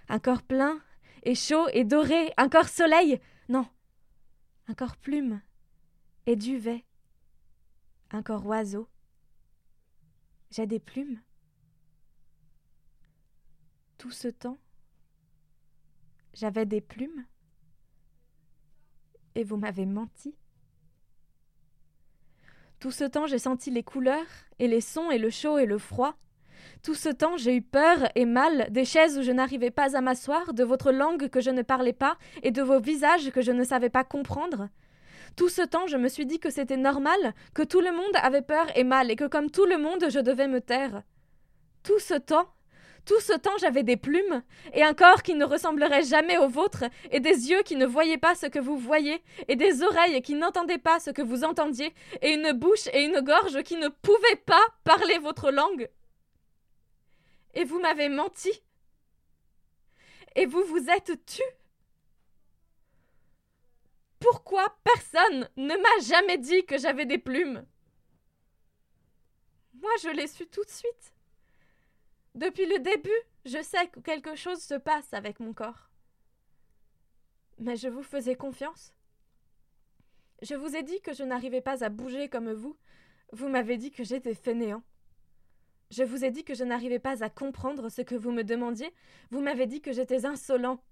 Un 0.09 0.19
corps 0.19 0.41
plein 0.41 0.81
et 1.23 1.35
chaud 1.35 1.67
et 1.73 1.83
doré, 1.83 2.33
un 2.37 2.49
corps 2.49 2.69
soleil. 2.69 3.19
Non. 3.49 3.67
Un 4.67 4.73
corps 4.73 4.97
plume 4.97 5.41
et 6.25 6.35
duvet. 6.35 6.86
Un 8.11 8.23
corps 8.23 8.45
oiseau. 8.45 8.87
J'ai 10.49 10.65
des 10.65 10.79
plumes 10.79 11.19
tout 13.97 14.11
ce 14.11 14.27
temps, 14.27 14.57
j'avais 16.33 16.65
des 16.65 16.81
plumes 16.81 17.25
et 19.35 19.43
vous 19.43 19.57
m'avez 19.57 19.85
menti. 19.85 20.35
Tout 22.79 22.91
ce 22.91 23.03
temps, 23.03 23.25
j'ai 23.25 23.39
senti 23.39 23.71
les 23.71 23.83
couleurs 23.83 24.27
et 24.59 24.67
les 24.67 24.81
sons 24.81 25.09
et 25.09 25.17
le 25.17 25.31
chaud 25.31 25.57
et 25.57 25.65
le 25.65 25.79
froid. 25.79 26.15
Tout 26.83 26.93
ce 26.93 27.09
temps, 27.09 27.37
j'ai 27.37 27.55
eu 27.55 27.61
peur 27.61 28.07
et 28.15 28.25
mal 28.25 28.67
des 28.71 28.85
chaises 28.85 29.17
où 29.17 29.23
je 29.23 29.31
n'arrivais 29.31 29.71
pas 29.71 29.97
à 29.97 30.01
m'asseoir, 30.01 30.53
de 30.53 30.63
votre 30.63 30.91
langue 30.91 31.29
que 31.29 31.41
je 31.41 31.49
ne 31.49 31.63
parlais 31.63 31.93
pas 31.93 32.17
et 32.43 32.51
de 32.51 32.61
vos 32.61 32.79
visages 32.79 33.31
que 33.31 33.41
je 33.41 33.51
ne 33.51 33.63
savais 33.63 33.89
pas 33.89 34.03
comprendre. 34.03 34.69
Tout 35.35 35.49
ce 35.49 35.61
temps, 35.61 35.87
je 35.87 35.97
me 35.97 36.07
suis 36.07 36.25
dit 36.25 36.39
que 36.39 36.49
c'était 36.49 36.77
normal, 36.77 37.33
que 37.53 37.61
tout 37.61 37.81
le 37.81 37.91
monde 37.91 38.15
avait 38.15 38.41
peur 38.41 38.65
et 38.75 38.83
mal 38.83 39.11
et 39.11 39.15
que 39.15 39.27
comme 39.27 39.51
tout 39.51 39.65
le 39.65 39.77
monde, 39.77 40.05
je 40.09 40.19
devais 40.19 40.47
me 40.47 40.61
taire. 40.61 41.03
Tout 41.83 41.99
ce 41.99 42.15
temps, 42.15 42.47
tout 43.07 43.21
ce 43.21 43.31
temps, 43.31 43.57
j'avais 43.61 43.83
des 43.83 43.95
plumes, 43.95 44.43
et 44.73 44.83
un 44.83 44.93
corps 44.93 45.23
qui 45.23 45.33
ne 45.33 45.45
ressemblerait 45.45 46.03
jamais 46.03 46.37
au 46.37 46.49
vôtre, 46.49 46.83
et 47.09 47.21
des 47.21 47.49
yeux 47.49 47.63
qui 47.63 47.77
ne 47.77 47.85
voyaient 47.85 48.17
pas 48.17 48.35
ce 48.35 48.47
que 48.47 48.59
vous 48.59 48.77
voyez, 48.77 49.23
et 49.47 49.55
des 49.55 49.81
oreilles 49.81 50.21
qui 50.21 50.33
n'entendaient 50.33 50.77
pas 50.77 50.99
ce 50.99 51.11
que 51.11 51.21
vous 51.21 51.45
entendiez, 51.45 51.93
et 52.21 52.31
une 52.33 52.51
bouche 52.51 52.87
et 52.91 53.05
une 53.05 53.21
gorge 53.21 53.63
qui 53.63 53.77
ne 53.77 53.87
pouvaient 53.87 54.41
pas 54.45 54.61
parler 54.83 55.19
votre 55.19 55.51
langue. 55.51 55.89
Et 57.53 57.63
vous 57.63 57.79
m'avez 57.79 58.09
menti. 58.09 58.51
Et 60.35 60.45
vous 60.45 60.63
vous 60.65 60.89
êtes 60.89 61.13
tu. 61.25 61.41
Pourquoi 64.19 64.75
personne 64.83 65.49
ne 65.57 65.75
m'a 65.75 66.05
jamais 66.05 66.37
dit 66.37 66.65
que 66.65 66.77
j'avais 66.77 67.05
des 67.05 67.17
plumes? 67.17 67.65
Moi, 69.73 69.91
je 70.01 70.09
l'ai 70.09 70.27
su 70.27 70.47
tout 70.47 70.63
de 70.63 70.69
suite. 70.69 71.13
Depuis 72.33 72.65
le 72.65 72.79
début, 72.79 73.21
je 73.45 73.61
sais 73.61 73.87
que 73.87 73.99
quelque 73.99 74.35
chose 74.35 74.61
se 74.61 74.75
passe 74.75 75.13
avec 75.13 75.39
mon 75.39 75.53
corps. 75.53 75.89
Mais 77.59 77.75
je 77.75 77.87
vous 77.87 78.03
faisais 78.03 78.35
confiance. 78.35 78.93
Je 80.41 80.55
vous 80.55 80.75
ai 80.75 80.83
dit 80.83 81.01
que 81.01 81.13
je 81.13 81.23
n'arrivais 81.23 81.61
pas 81.61 81.83
à 81.83 81.89
bouger 81.89 82.29
comme 82.29 82.51
vous. 82.53 82.77
Vous 83.31 83.49
m'avez 83.49 83.77
dit 83.77 83.91
que 83.91 84.03
j'étais 84.03 84.35
fainéant. 84.35 84.83
Je 85.89 86.03
vous 86.03 86.25
ai 86.25 86.31
dit 86.31 86.43
que 86.43 86.53
je 86.53 86.63
n'arrivais 86.63 86.99
pas 86.99 87.23
à 87.23 87.29
comprendre 87.29 87.89
ce 87.89 88.01
que 88.01 88.15
vous 88.15 88.31
me 88.31 88.43
demandiez. 88.43 88.93
Vous 89.31 89.41
m'avez 89.41 89.65
dit 89.65 89.81
que 89.81 89.91
j'étais 89.91 90.25
insolent. 90.25 90.83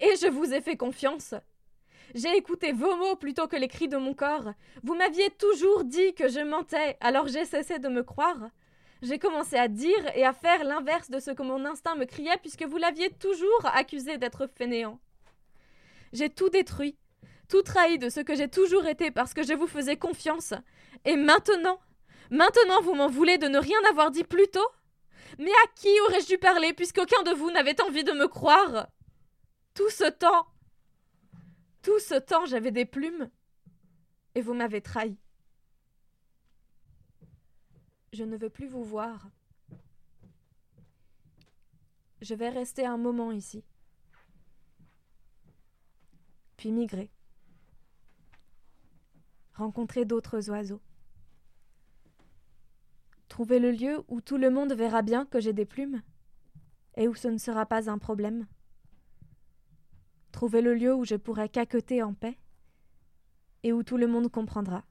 Et 0.00 0.16
je 0.16 0.26
vous 0.26 0.52
ai 0.52 0.60
fait 0.60 0.76
confiance. 0.76 1.34
J'ai 2.14 2.36
écouté 2.36 2.72
vos 2.72 2.96
mots 2.96 3.16
plutôt 3.16 3.46
que 3.46 3.56
les 3.56 3.68
cris 3.68 3.88
de 3.88 3.96
mon 3.96 4.14
corps. 4.14 4.52
Vous 4.82 4.94
m'aviez 4.94 5.30
toujours 5.30 5.84
dit 5.84 6.14
que 6.14 6.28
je 6.28 6.40
mentais, 6.40 6.96
alors 7.00 7.26
j'ai 7.28 7.44
cessé 7.44 7.78
de 7.78 7.88
me 7.88 8.02
croire. 8.02 8.48
J'ai 9.02 9.18
commencé 9.18 9.56
à 9.56 9.68
dire 9.68 10.10
et 10.14 10.24
à 10.24 10.32
faire 10.32 10.64
l'inverse 10.64 11.10
de 11.10 11.20
ce 11.20 11.30
que 11.30 11.42
mon 11.42 11.64
instinct 11.66 11.96
me 11.96 12.06
criait, 12.06 12.38
puisque 12.38 12.64
vous 12.64 12.78
l'aviez 12.78 13.10
toujours 13.10 13.66
accusé 13.74 14.16
d'être 14.16 14.46
fainéant. 14.46 14.98
J'ai 16.12 16.30
tout 16.30 16.48
détruit, 16.48 16.96
tout 17.48 17.62
trahi 17.62 17.98
de 17.98 18.08
ce 18.08 18.20
que 18.20 18.34
j'ai 18.34 18.48
toujours 18.48 18.86
été 18.86 19.10
parce 19.10 19.34
que 19.34 19.42
je 19.42 19.52
vous 19.52 19.66
faisais 19.66 19.96
confiance. 19.96 20.54
Et 21.04 21.16
maintenant, 21.16 21.78
maintenant 22.30 22.80
vous 22.80 22.94
m'en 22.94 23.08
voulez 23.08 23.36
de 23.36 23.48
ne 23.48 23.58
rien 23.58 23.78
avoir 23.90 24.10
dit 24.10 24.24
plus 24.24 24.48
tôt? 24.48 24.68
Mais 25.38 25.50
à 25.50 25.66
qui 25.74 25.88
aurais-je 26.02 26.28
dû 26.28 26.38
parler 26.38 26.72
puisqu'aucun 26.72 27.22
de 27.24 27.32
vous 27.32 27.50
n'avait 27.50 27.80
envie 27.82 28.04
de 28.04 28.12
me 28.12 28.28
croire? 28.28 28.86
Tout 29.74 29.90
ce 29.90 30.08
temps, 30.08 30.46
tout 31.86 32.00
ce 32.00 32.16
temps 32.16 32.46
j'avais 32.46 32.72
des 32.72 32.84
plumes, 32.84 33.30
et 34.34 34.42
vous 34.42 34.54
m'avez 34.54 34.80
trahi. 34.80 35.16
Je 38.12 38.24
ne 38.24 38.36
veux 38.36 38.50
plus 38.50 38.66
vous 38.66 38.82
voir. 38.82 39.28
Je 42.22 42.34
vais 42.34 42.48
rester 42.48 42.84
un 42.84 42.96
moment 42.96 43.30
ici, 43.30 43.62
puis 46.56 46.72
migrer, 46.72 47.08
rencontrer 49.54 50.04
d'autres 50.04 50.50
oiseaux, 50.50 50.82
trouver 53.28 53.60
le 53.60 53.70
lieu 53.70 54.02
où 54.08 54.20
tout 54.20 54.38
le 54.38 54.50
monde 54.50 54.72
verra 54.72 55.02
bien 55.02 55.24
que 55.24 55.38
j'ai 55.38 55.52
des 55.52 55.66
plumes 55.66 56.02
et 56.96 57.06
où 57.06 57.14
ce 57.14 57.28
ne 57.28 57.38
sera 57.38 57.64
pas 57.64 57.88
un 57.88 57.98
problème, 57.98 58.48
trouver 60.36 60.60
le 60.60 60.74
lieu 60.74 60.94
où 60.94 61.06
je 61.06 61.16
pourrai 61.16 61.48
caqueter 61.48 62.02
en 62.02 62.12
paix 62.12 62.38
et 63.62 63.72
où 63.72 63.82
tout 63.82 63.96
le 63.96 64.06
monde 64.06 64.30
comprendra. 64.30 64.84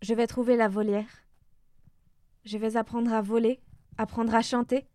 Je 0.00 0.14
vais 0.14 0.26
trouver 0.26 0.56
la 0.56 0.68
volière. 0.68 1.22
Je 2.44 2.56
vais 2.56 2.76
apprendre 2.78 3.12
à 3.12 3.20
voler, 3.20 3.60
apprendre 3.98 4.34
à 4.34 4.40
chanter. 4.40 4.86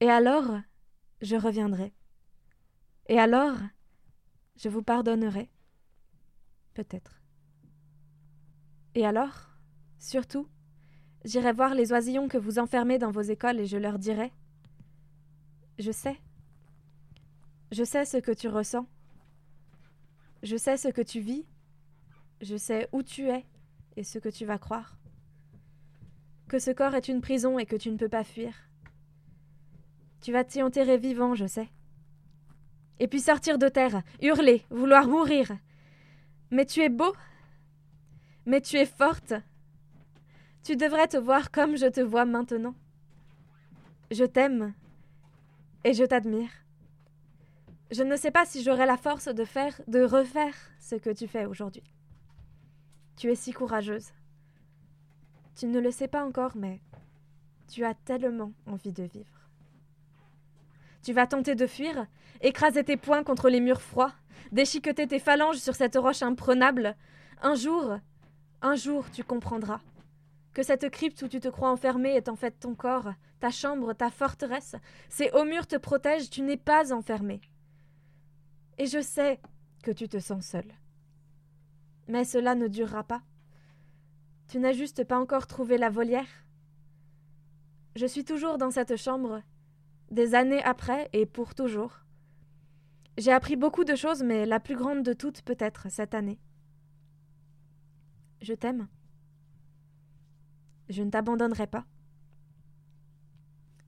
Et 0.00 0.10
alors, 0.10 0.58
je 1.22 1.36
reviendrai. 1.36 1.94
Et 3.06 3.20
alors, 3.20 3.56
je 4.56 4.68
vous 4.68 4.82
pardonnerai. 4.82 5.48
Peut-être. 6.74 7.22
Et 8.96 9.06
alors, 9.06 9.48
surtout, 10.00 10.48
j'irai 11.24 11.52
voir 11.52 11.76
les 11.76 11.92
oisillons 11.92 12.26
que 12.26 12.36
vous 12.36 12.58
enfermez 12.58 12.98
dans 12.98 13.12
vos 13.12 13.22
écoles 13.22 13.60
et 13.60 13.66
je 13.66 13.76
leur 13.76 14.00
dirai 14.00 14.32
Je 15.78 15.92
sais. 15.92 16.18
Je 17.74 17.82
sais 17.82 18.04
ce 18.04 18.18
que 18.18 18.30
tu 18.30 18.46
ressens. 18.46 18.86
Je 20.44 20.56
sais 20.56 20.76
ce 20.76 20.86
que 20.86 21.02
tu 21.02 21.18
vis. 21.18 21.44
Je 22.40 22.56
sais 22.56 22.88
où 22.92 23.02
tu 23.02 23.28
es 23.28 23.44
et 23.96 24.04
ce 24.04 24.20
que 24.20 24.28
tu 24.28 24.44
vas 24.44 24.58
croire. 24.58 24.96
Que 26.46 26.60
ce 26.60 26.70
corps 26.70 26.94
est 26.94 27.08
une 27.08 27.20
prison 27.20 27.58
et 27.58 27.66
que 27.66 27.74
tu 27.74 27.90
ne 27.90 27.96
peux 27.96 28.08
pas 28.08 28.22
fuir. 28.22 28.54
Tu 30.20 30.30
vas 30.30 30.44
t'y 30.44 30.62
enterrer 30.62 30.98
vivant, 30.98 31.34
je 31.34 31.46
sais. 31.46 31.68
Et 33.00 33.08
puis 33.08 33.18
sortir 33.18 33.58
de 33.58 33.68
terre, 33.68 34.04
hurler, 34.22 34.64
vouloir 34.70 35.08
mourir. 35.08 35.50
Mais 36.52 36.66
tu 36.66 36.78
es 36.78 36.88
beau. 36.88 37.12
Mais 38.46 38.60
tu 38.60 38.76
es 38.76 38.86
forte. 38.86 39.34
Tu 40.62 40.76
devrais 40.76 41.08
te 41.08 41.16
voir 41.16 41.50
comme 41.50 41.76
je 41.76 41.86
te 41.86 42.00
vois 42.00 42.24
maintenant. 42.24 42.76
Je 44.12 44.22
t'aime 44.22 44.74
et 45.82 45.92
je 45.92 46.04
t'admire. 46.04 46.63
Je 47.90 48.02
ne 48.02 48.16
sais 48.16 48.30
pas 48.30 48.46
si 48.46 48.62
j'aurai 48.62 48.86
la 48.86 48.96
force 48.96 49.28
de 49.28 49.44
faire, 49.44 49.80
de 49.86 50.02
refaire 50.02 50.54
ce 50.80 50.94
que 50.94 51.10
tu 51.10 51.28
fais 51.28 51.44
aujourd'hui. 51.44 51.84
Tu 53.16 53.30
es 53.30 53.34
si 53.34 53.52
courageuse. 53.52 54.12
Tu 55.54 55.66
ne 55.66 55.78
le 55.78 55.90
sais 55.90 56.08
pas 56.08 56.24
encore, 56.24 56.56
mais 56.56 56.80
tu 57.68 57.84
as 57.84 57.94
tellement 57.94 58.52
envie 58.66 58.92
de 58.92 59.04
vivre. 59.04 59.48
Tu 61.02 61.12
vas 61.12 61.26
tenter 61.26 61.54
de 61.54 61.66
fuir, 61.66 62.06
écraser 62.40 62.82
tes 62.82 62.96
poings 62.96 63.22
contre 63.22 63.48
les 63.48 63.60
murs 63.60 63.82
froids, 63.82 64.12
déchiqueter 64.52 65.06
tes 65.06 65.18
phalanges 65.18 65.58
sur 65.58 65.74
cette 65.74 65.96
roche 65.96 66.22
imprenable. 66.22 66.96
Un 67.42 67.54
jour, 67.54 67.98
un 68.62 68.74
jour, 68.74 69.04
tu 69.12 69.22
comprendras 69.22 69.80
que 70.54 70.62
cette 70.62 70.88
crypte 70.90 71.20
où 71.22 71.28
tu 71.28 71.40
te 71.40 71.48
crois 71.48 71.70
enfermé 71.70 72.10
est 72.10 72.28
en 72.28 72.36
fait 72.36 72.52
ton 72.52 72.74
corps, 72.74 73.12
ta 73.40 73.50
chambre, 73.50 73.92
ta 73.92 74.10
forteresse. 74.10 74.76
Ces 75.08 75.30
hauts 75.32 75.44
murs 75.44 75.66
te 75.66 75.76
protègent, 75.76 76.30
tu 76.30 76.42
n'es 76.42 76.56
pas 76.56 76.92
enfermé. 76.92 77.40
Et 78.78 78.86
je 78.86 79.00
sais 79.00 79.40
que 79.82 79.90
tu 79.90 80.08
te 80.08 80.18
sens 80.18 80.44
seul. 80.44 80.66
Mais 82.08 82.24
cela 82.24 82.54
ne 82.54 82.68
durera 82.68 83.04
pas. 83.04 83.22
Tu 84.48 84.58
n'as 84.58 84.72
juste 84.72 85.04
pas 85.04 85.18
encore 85.18 85.46
trouvé 85.46 85.78
la 85.78 85.90
volière. 85.90 86.44
Je 87.96 88.06
suis 88.06 88.24
toujours 88.24 88.58
dans 88.58 88.70
cette 88.70 88.96
chambre, 88.96 89.42
des 90.10 90.34
années 90.34 90.62
après 90.62 91.08
et 91.12 91.26
pour 91.26 91.54
toujours. 91.54 92.00
J'ai 93.16 93.32
appris 93.32 93.56
beaucoup 93.56 93.84
de 93.84 93.94
choses, 93.94 94.22
mais 94.22 94.44
la 94.44 94.58
plus 94.58 94.74
grande 94.74 95.04
de 95.04 95.12
toutes 95.12 95.42
peut-être 95.42 95.88
cette 95.88 96.14
année. 96.14 96.40
Je 98.42 98.54
t'aime. 98.54 98.88
Je 100.88 101.02
ne 101.02 101.10
t'abandonnerai 101.10 101.68
pas. 101.68 101.86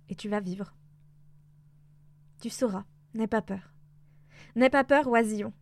Et 0.09 0.15
tu 0.15 0.29
vas 0.29 0.41
vivre. 0.41 0.75
Tu 2.41 2.49
sauras, 2.49 2.85
n'aie 3.15 3.27
pas 3.27 3.43
peur. 3.43 3.76
N'aie 4.57 4.71
pas 4.71 4.85
peur, 4.85 5.07
oisillon. 5.07 5.53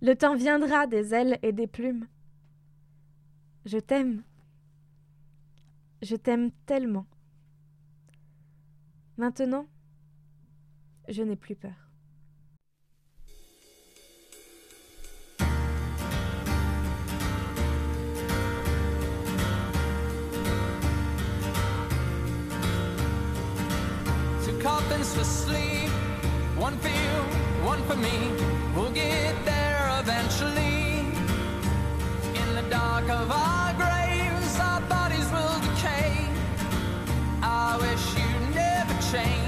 Le 0.00 0.14
temps 0.14 0.34
viendra 0.34 0.86
des 0.86 1.12
ailes 1.12 1.38
et 1.42 1.52
des 1.52 1.66
plumes. 1.66 2.06
Je 3.66 3.76
t'aime. 3.76 4.22
Je 6.00 6.16
t'aime 6.16 6.50
tellement. 6.64 7.06
Maintenant, 9.18 9.66
je 11.08 11.22
n'ai 11.22 11.36
plus 11.36 11.56
peur. 11.56 11.88
One 27.64 27.82
for 27.84 27.96
me. 27.96 28.30
We'll 28.74 28.90
get 28.90 29.34
there 29.44 29.88
eventually. 30.00 31.00
In 32.40 32.54
the 32.54 32.62
dark 32.70 33.08
of 33.08 33.30
our 33.30 33.74
graves, 33.74 34.58
our 34.60 34.80
bodies 34.82 35.28
will 35.32 35.58
decay. 35.60 36.26
I 37.42 37.76
wish 37.80 38.04
you'd 38.16 38.54
never 38.54 38.94
change. 39.12 39.47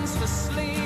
Two 0.00 0.06
coffins 0.06 0.16
for 0.16 0.26
sleep. 0.26 0.79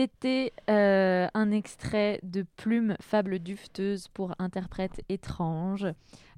C'était 0.00 0.52
euh, 0.68 1.26
un 1.32 1.50
extrait 1.50 2.20
de 2.22 2.44
Plume, 2.56 2.96
fable 3.00 3.38
dufteuse 3.38 4.08
pour 4.08 4.34
interprète 4.38 5.02
étrange 5.08 5.86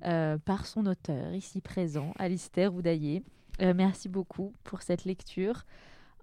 euh, 0.05 0.39
par 0.39 0.67
son 0.67 0.87
auteur, 0.87 1.33
ici 1.35 1.61
présent, 1.61 2.13
Alistair 2.19 2.75
Oudaillé. 2.75 3.23
Euh, 3.61 3.73
merci 3.77 4.09
beaucoup 4.09 4.53
pour 4.65 4.83
cette 4.83 5.05
lecture. 5.05 5.65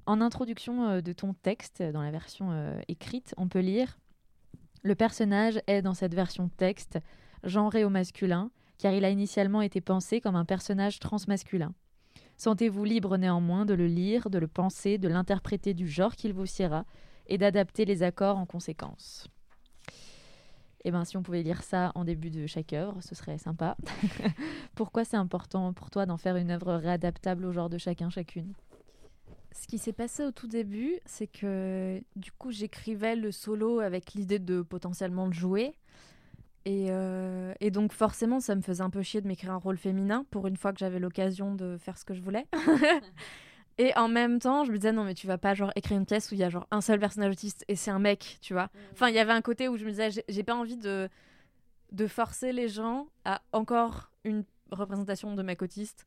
En 0.05 0.21
introduction 0.21 1.01
de 1.01 1.13
ton 1.13 1.33
texte, 1.33 1.83
dans 1.83 2.01
la 2.01 2.11
version 2.11 2.81
écrite, 2.87 3.33
on 3.37 3.47
peut 3.47 3.59
lire 3.59 3.97
Le 4.81 4.95
personnage 4.95 5.59
est 5.67 5.81
dans 5.81 5.93
cette 5.93 6.15
version 6.15 6.49
texte 6.49 6.99
genré 7.43 7.83
au 7.83 7.89
masculin, 7.89 8.51
car 8.77 8.93
il 8.93 9.03
a 9.03 9.09
initialement 9.09 9.61
été 9.61 9.81
pensé 9.81 10.21
comme 10.21 10.35
un 10.35 10.45
personnage 10.45 10.99
transmasculin. 10.99 11.73
Sentez-vous 12.37 12.85
libre 12.85 13.17
néanmoins 13.17 13.65
de 13.65 13.73
le 13.73 13.87
lire, 13.87 14.29
de 14.29 14.37
le 14.37 14.47
penser, 14.47 14.97
de 14.97 15.09
l'interpréter 15.09 15.73
du 15.73 15.87
genre 15.87 16.15
qu'il 16.15 16.33
vous 16.33 16.45
siera 16.45 16.85
et 17.27 17.37
d'adapter 17.37 17.83
les 17.83 18.01
accords 18.03 18.37
en 18.37 18.45
conséquence. 18.45 19.27
Eh 20.85 20.91
bien, 20.91 21.03
si 21.03 21.17
on 21.17 21.23
pouvait 21.23 21.43
lire 21.43 21.61
ça 21.61 21.91
en 21.95 22.05
début 22.05 22.29
de 22.29 22.47
chaque 22.47 22.71
œuvre, 22.71 23.01
ce 23.01 23.13
serait 23.13 23.37
sympa. 23.37 23.75
Pourquoi 24.75 25.03
c'est 25.03 25.17
important 25.17 25.73
pour 25.73 25.89
toi 25.89 26.05
d'en 26.05 26.17
faire 26.17 26.37
une 26.37 26.51
œuvre 26.51 26.75
réadaptable 26.75 27.43
au 27.45 27.51
genre 27.51 27.69
de 27.69 27.77
chacun, 27.77 28.09
chacune? 28.09 28.53
Ce 29.51 29.67
qui 29.67 29.77
s'est 29.77 29.93
passé 29.93 30.23
au 30.23 30.31
tout 30.31 30.47
début, 30.47 30.99
c'est 31.05 31.27
que 31.27 32.01
du 32.15 32.31
coup, 32.31 32.51
j'écrivais 32.51 33.15
le 33.15 33.31
solo 33.31 33.79
avec 33.79 34.13
l'idée 34.13 34.39
de 34.39 34.61
potentiellement 34.61 35.25
le 35.25 35.33
jouer. 35.33 35.73
Et, 36.65 36.87
euh, 36.89 37.53
et 37.59 37.71
donc, 37.71 37.93
forcément, 37.93 38.39
ça 38.39 38.53
me 38.55 38.61
faisait 38.61 38.83
un 38.83 38.89
peu 38.89 39.01
chier 39.01 39.21
de 39.21 39.27
m'écrire 39.27 39.51
un 39.51 39.57
rôle 39.57 39.77
féminin 39.77 40.25
pour 40.29 40.45
une 40.47 40.55
fois 40.57 40.71
que 40.71 40.79
j'avais 40.79 40.99
l'occasion 40.99 41.55
de 41.55 41.77
faire 41.77 41.97
ce 41.97 42.05
que 42.05 42.13
je 42.13 42.21
voulais. 42.21 42.45
et 43.77 43.95
en 43.97 44.07
même 44.07 44.39
temps, 44.39 44.65
je 44.65 44.71
me 44.71 44.77
disais, 44.77 44.91
non, 44.91 45.03
mais 45.03 45.13
tu 45.15 45.25
vas 45.25 45.37
pas 45.37 45.53
genre 45.55 45.71
écrire 45.75 45.97
une 45.97 46.05
pièce 46.05 46.29
où 46.31 46.35
il 46.35 46.39
y 46.39 46.43
a 46.43 46.49
genre 46.49 46.67
un 46.69 46.81
seul 46.81 46.99
personnage 46.99 47.31
autiste 47.31 47.63
et 47.67 47.75
c'est 47.75 47.91
un 47.91 47.99
mec, 47.99 48.37
tu 48.41 48.53
vois. 48.53 48.69
Enfin, 48.93 49.07
il 49.09 49.15
y 49.15 49.19
avait 49.19 49.31
un 49.31 49.41
côté 49.41 49.67
où 49.67 49.77
je 49.77 49.85
me 49.85 49.89
disais, 49.89 50.11
j'ai- 50.11 50.25
j'ai 50.27 50.43
pas 50.43 50.55
envie 50.55 50.77
de, 50.77 51.09
de 51.91 52.07
forcer 52.07 52.51
les 52.51 52.67
gens 52.67 53.07
à 53.25 53.41
encore 53.53 54.11
une 54.25 54.43
représentation 54.71 55.33
de 55.33 55.41
mec 55.41 55.61
autiste. 55.61 56.05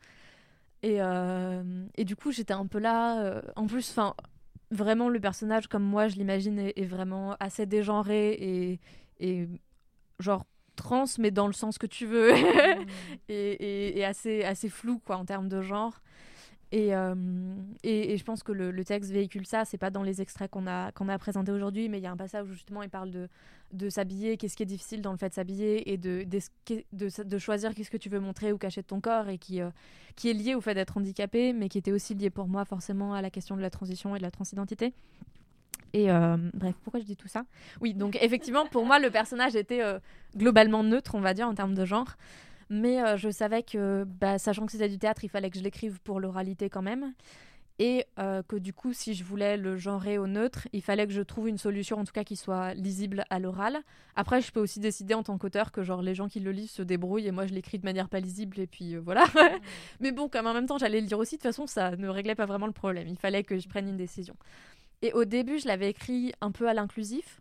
Et, 0.83 0.97
euh, 1.01 1.63
et 1.97 2.05
du 2.05 2.17
coup, 2.17 2.33
j'étais 2.33 2.55
un 2.55 2.67
peu 2.67 2.79
là. 2.79 3.21
euh, 3.23 3.41
en 3.57 3.67
plus, 3.67 3.89
enfin, 3.91 4.15
vraiment, 4.71 5.09
le 5.09 5.21
personnage, 5.21 5.69
comme 5.69 5.85
moi, 5.85 6.09
je 6.09 6.17
l'imagine, 6.17 6.59
est, 6.59 6.73
est 6.77 6.85
vraiment 6.87 7.37
assez 7.41 7.67
dégenré 7.67 8.33
et, 8.33 8.81
et 9.21 9.49
genre 10.21 10.47
trans, 10.77 11.05
mais 11.19 11.31
dans 11.31 11.47
le 11.49 11.53
sens 11.55 11.79
que 11.79 11.87
tu 11.87 12.07
veux, 12.07 12.33
et, 13.29 13.35
et- 13.53 13.99
et 13.99 14.05
assez, 14.05 14.45
assez 14.45 14.69
flou, 14.69 15.01
quoi, 15.05 15.17
en 15.19 15.25
termes 15.25 15.49
de 15.49 15.63
genre. 15.63 16.01
Et, 16.73 16.95
euh, 16.95 17.15
et, 17.83 18.15
et 18.15 18.17
je 18.19 18.25
pense 18.25 18.43
que 18.43 18.53
le, 18.53 18.71
le 18.71 18.85
texte 18.85 19.11
véhicule 19.13 19.47
ça. 19.47 19.65
C'est 19.65 19.79
pas 19.79 19.91
dans 19.91 20.03
les 20.03 20.23
extraits 20.23 20.51
qu'on 20.51 20.67
a, 20.67 20.91
qu'on 20.93 21.09
a 21.09 21.19
présentés 21.19 21.53
aujourd'hui, 21.53 21.89
mais 21.89 21.99
il 21.99 22.03
y 22.03 22.07
a 22.07 22.11
un 22.13 22.17
passage 22.17 22.49
où 22.49 22.53
justement 22.55 22.83
il 22.83 22.89
parle 22.91 23.11
de, 23.11 23.29
de 23.73 23.89
s'habiller, 23.89 24.37
qu'est-ce 24.37 24.57
qui 24.57 24.63
est 24.63 24.67
difficile 24.67 25.03
dans 25.03 25.13
le 25.13 25.19
fait 25.19 25.31
de 25.31 25.35
s'habiller 25.35 25.93
et 25.93 25.97
de, 25.97 26.25
de, 26.25 27.25
de 27.25 27.39
choisir 27.39 27.75
qu'est-ce 27.75 27.91
que 27.91 27.97
tu 27.97 28.09
veux 28.09 28.21
montrer 28.21 28.53
ou 28.53 28.59
cacher 28.59 28.83
de 28.83 28.87
ton 28.87 29.01
corps 29.01 29.29
et 29.29 29.39
qui, 29.39 29.61
euh, 29.61 29.71
qui 30.15 30.31
est 30.31 30.35
lié 30.35 30.55
au 30.55 30.61
fait 30.61 30.75
d'être 30.75 30.97
handicapé, 30.97 31.53
mais 31.53 31.69
qui 31.69 31.79
était 31.79 31.93
aussi 31.93 32.15
lié 32.15 32.31
pour 32.31 32.49
moi 32.49 32.65
forcément 32.65 33.15
à 33.15 33.23
la 33.23 33.31
question 33.31 33.57
de 33.57 33.63
la 33.63 33.71
transition 33.71 34.15
et 34.15 34.19
de 34.19 34.23
la 34.23 34.31
transidentité. 34.31 34.93
Et 35.95 36.11
euh, 36.11 36.37
bref, 36.55 36.75
pourquoi 36.85 37.01
je 37.01 37.07
dis 37.07 37.17
tout 37.17 37.29
ça? 37.29 37.45
Oui, 37.81 37.95
donc 37.95 38.17
effectivement, 38.21 38.67
pour 38.67 38.85
moi, 38.85 38.99
le 38.99 39.11
personnage 39.11 39.57
était 39.57 39.83
euh, 39.83 39.99
globalement 40.37 40.83
neutre, 40.83 41.15
on 41.15 41.21
va 41.21 41.35
dire, 41.35 41.49
en 41.49 41.55
termes 41.55 41.75
de 41.75 41.85
genre. 41.85 42.17
Mais 42.71 43.19
je 43.19 43.29
savais 43.29 43.63
que, 43.63 44.05
bah, 44.05 44.39
sachant 44.39 44.65
que 44.65 44.73
c'était 44.73 44.89
du 44.89 44.99
théâtre, 44.99 45.25
il 45.25 45.29
fallait 45.29 45.51
que 45.51 45.59
je 45.59 45.63
l'écrive 45.63 46.01
pour 46.01 46.21
l'oralité 46.21 46.71
quand 46.71 46.81
même. 46.81 47.13
Et 47.79 48.05
euh, 48.19 48.43
que 48.43 48.57
du 48.57 48.73
coup, 48.73 48.93
si 48.93 49.15
je 49.15 49.25
voulais 49.25 49.57
le 49.57 49.77
genrer 49.77 50.19
au 50.19 50.27
neutre, 50.27 50.69
il 50.73 50.83
fallait 50.83 51.07
que 51.07 51.13
je 51.13 51.23
trouve 51.23 51.49
une 51.49 51.59
solution, 51.59 51.99
en 51.99 52.05
tout 52.05 52.13
cas, 52.13 52.25
qui 52.25 52.37
soit 52.37 52.75
lisible 52.75 53.25
à 53.31 53.39
l'oral. 53.39 53.79
Après, 54.15 54.41
je 54.41 54.53
peux 54.53 54.61
aussi 54.61 54.79
décider 54.79 55.15
en 55.15 55.23
tant 55.23 55.39
qu'auteur 55.39 55.73
que 55.73 55.83
genre 55.83 56.03
les 56.03 56.15
gens 56.15 56.29
qui 56.29 56.41
le 56.41 56.53
lisent 56.53 56.71
se 56.71 56.83
débrouillent 56.83 57.27
et 57.27 57.31
moi 57.31 57.47
je 57.47 57.55
l'écris 57.55 57.79
de 57.79 57.85
manière 57.85 58.09
pas 58.09 58.21
lisible 58.21 58.61
et 58.61 58.67
puis 58.67 58.95
euh, 58.95 59.01
voilà. 59.01 59.25
Mais 60.01 60.13
bon, 60.13 60.29
comme 60.29 60.47
en 60.47 60.55
même 60.55 60.67
temps 60.67 60.79
j'allais 60.79 61.01
le 61.01 61.07
lire 61.07 61.19
aussi, 61.19 61.37
de 61.37 61.41
toute 61.41 61.51
façon 61.51 61.67
ça 61.67 61.97
ne 61.97 62.09
réglait 62.09 62.35
pas 62.35 62.47
vraiment 62.47 62.67
le 62.67 62.73
problème. 62.73 63.09
Il 63.09 63.17
fallait 63.17 63.43
que 63.43 63.59
je 63.59 63.69
prenne 63.69 63.89
une 63.89 63.97
décision. 63.97 64.37
Et 65.01 65.13
au 65.15 65.25
début, 65.25 65.59
je 65.59 65.67
l'avais 65.67 65.91
écrit 65.91 66.33
un 66.41 66.53
peu 66.53 66.69
à 66.69 66.75
l'inclusif. 66.75 67.41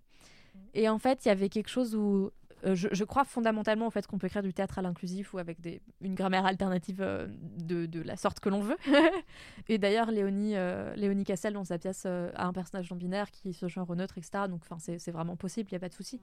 Et 0.74 0.90
en 0.90 0.98
fait, 0.98 1.26
il 1.26 1.28
y 1.28 1.32
avait 1.32 1.50
quelque 1.50 1.70
chose 1.70 1.96
où 1.96 2.32
euh, 2.66 2.76
je, 2.76 3.04
crois 3.04 3.24
fondamentalement 3.24 3.88
au 3.88 3.90
fait 3.90 4.06
qu'on 4.06 4.18
peut 4.18 4.28
écrire 4.28 4.44
du 4.44 4.54
théâtre 4.54 4.78
à 4.78 4.82
l'inclusif 4.82 5.34
ou 5.34 5.40
avec 5.40 5.58
une 6.02 6.14
grammaire 6.14 6.46
alternative 6.46 7.02
euh, 7.02 7.28
de, 7.30 8.02
la 8.02 8.16
sorte 8.16 8.40
que 8.40 8.50
l'on 8.50 8.62
veut. 8.62 8.78
et 9.70 9.78
d'ailleurs, 9.78 10.12
Léonie, 10.12 10.56
euh, 10.56 10.94
Léonie 10.96 11.24
Cassel, 11.24 11.54
dans 11.54 11.64
sa 11.64 11.80
pièce, 11.80 12.04
euh, 12.06 12.32
a 12.36 12.46
un 12.46 12.54
personnage 12.54 12.90
non-binaire 12.92 13.32
qui 13.32 13.54
se 13.54 13.68
genre 13.68 13.90
au 13.90 13.96
neutre, 13.96 14.18
etc. 14.18 14.46
Donc 14.48 14.62
c'est 14.80 15.12
vraiment 15.12 15.36
possible, 15.36 15.70
il 15.72 15.74
n'y 15.74 15.78
a 15.78 15.80
pas 15.80 15.90
de 15.90 15.94
souci. 15.94 16.22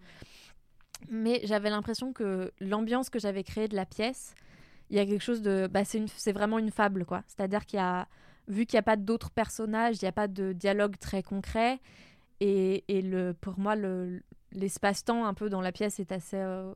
Mais 1.08 1.40
j'avais 1.44 1.70
l'impression 1.70 2.12
que 2.12 2.52
l'ambiance 2.60 3.10
que 3.10 3.18
j'avais 3.18 3.44
créée 3.44 3.68
de 3.68 3.76
la 3.76 3.86
pièce, 3.86 4.34
il 4.90 4.96
y 4.96 5.00
a 5.00 5.06
quelque 5.06 5.22
chose 5.22 5.42
de... 5.42 5.68
Bah, 5.70 5.82
c'est 5.84 6.32
vraiment 6.32 6.58
une 6.58 6.70
fable, 6.70 7.04
quoi. 7.04 7.22
C'est-à-dire 7.26 7.66
qu'il 7.66 7.78
y 7.78 7.82
a... 7.82 8.08
Vu 8.48 8.64
qu'il 8.64 8.76
n'y 8.76 8.80
a 8.80 8.82
pas 8.82 8.96
d'autres 8.96 9.30
personnages, 9.30 9.96
il 10.00 10.04
n'y 10.04 10.08
a 10.08 10.12
pas 10.12 10.26
de 10.26 10.54
dialogue 10.54 10.96
très 10.98 11.22
concret. 11.22 11.80
Et, 12.40 12.84
pour 13.40 13.58
moi, 13.58 13.76
le- 13.76 14.22
l'espace-temps 14.52 15.26
un 15.26 15.34
peu 15.34 15.48
dans 15.48 15.60
la 15.60 15.72
pièce 15.72 16.00
est 16.00 16.12
assez 16.12 16.36
euh, 16.36 16.72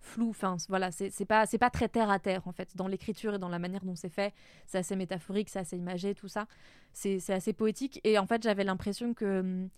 flou. 0.00 0.30
Enfin, 0.30 0.56
voilà, 0.68 0.90
c'est 0.90 1.24
pas, 1.24 1.46
pas 1.46 1.70
très 1.70 1.88
terre 1.88 2.10
à 2.10 2.18
terre, 2.18 2.46
en 2.46 2.52
fait. 2.52 2.76
Dans 2.76 2.88
l'écriture 2.88 3.34
et 3.34 3.38
dans 3.38 3.48
la 3.48 3.58
manière 3.58 3.84
dont 3.84 3.96
c'est 3.96 4.08
fait, 4.08 4.34
c'est 4.66 4.78
assez 4.78 4.96
métaphorique, 4.96 5.48
c'est 5.48 5.58
assez 5.58 5.76
imagé, 5.76 6.14
tout 6.14 6.28
ça. 6.28 6.46
C'est 6.92 7.30
assez 7.30 7.52
poétique. 7.52 8.00
Et 8.04 8.18
en 8.18 8.26
fait, 8.26 8.42
j'avais 8.42 8.64
l'impression 8.64 9.14
que 9.14 9.40
hum, 9.40 9.68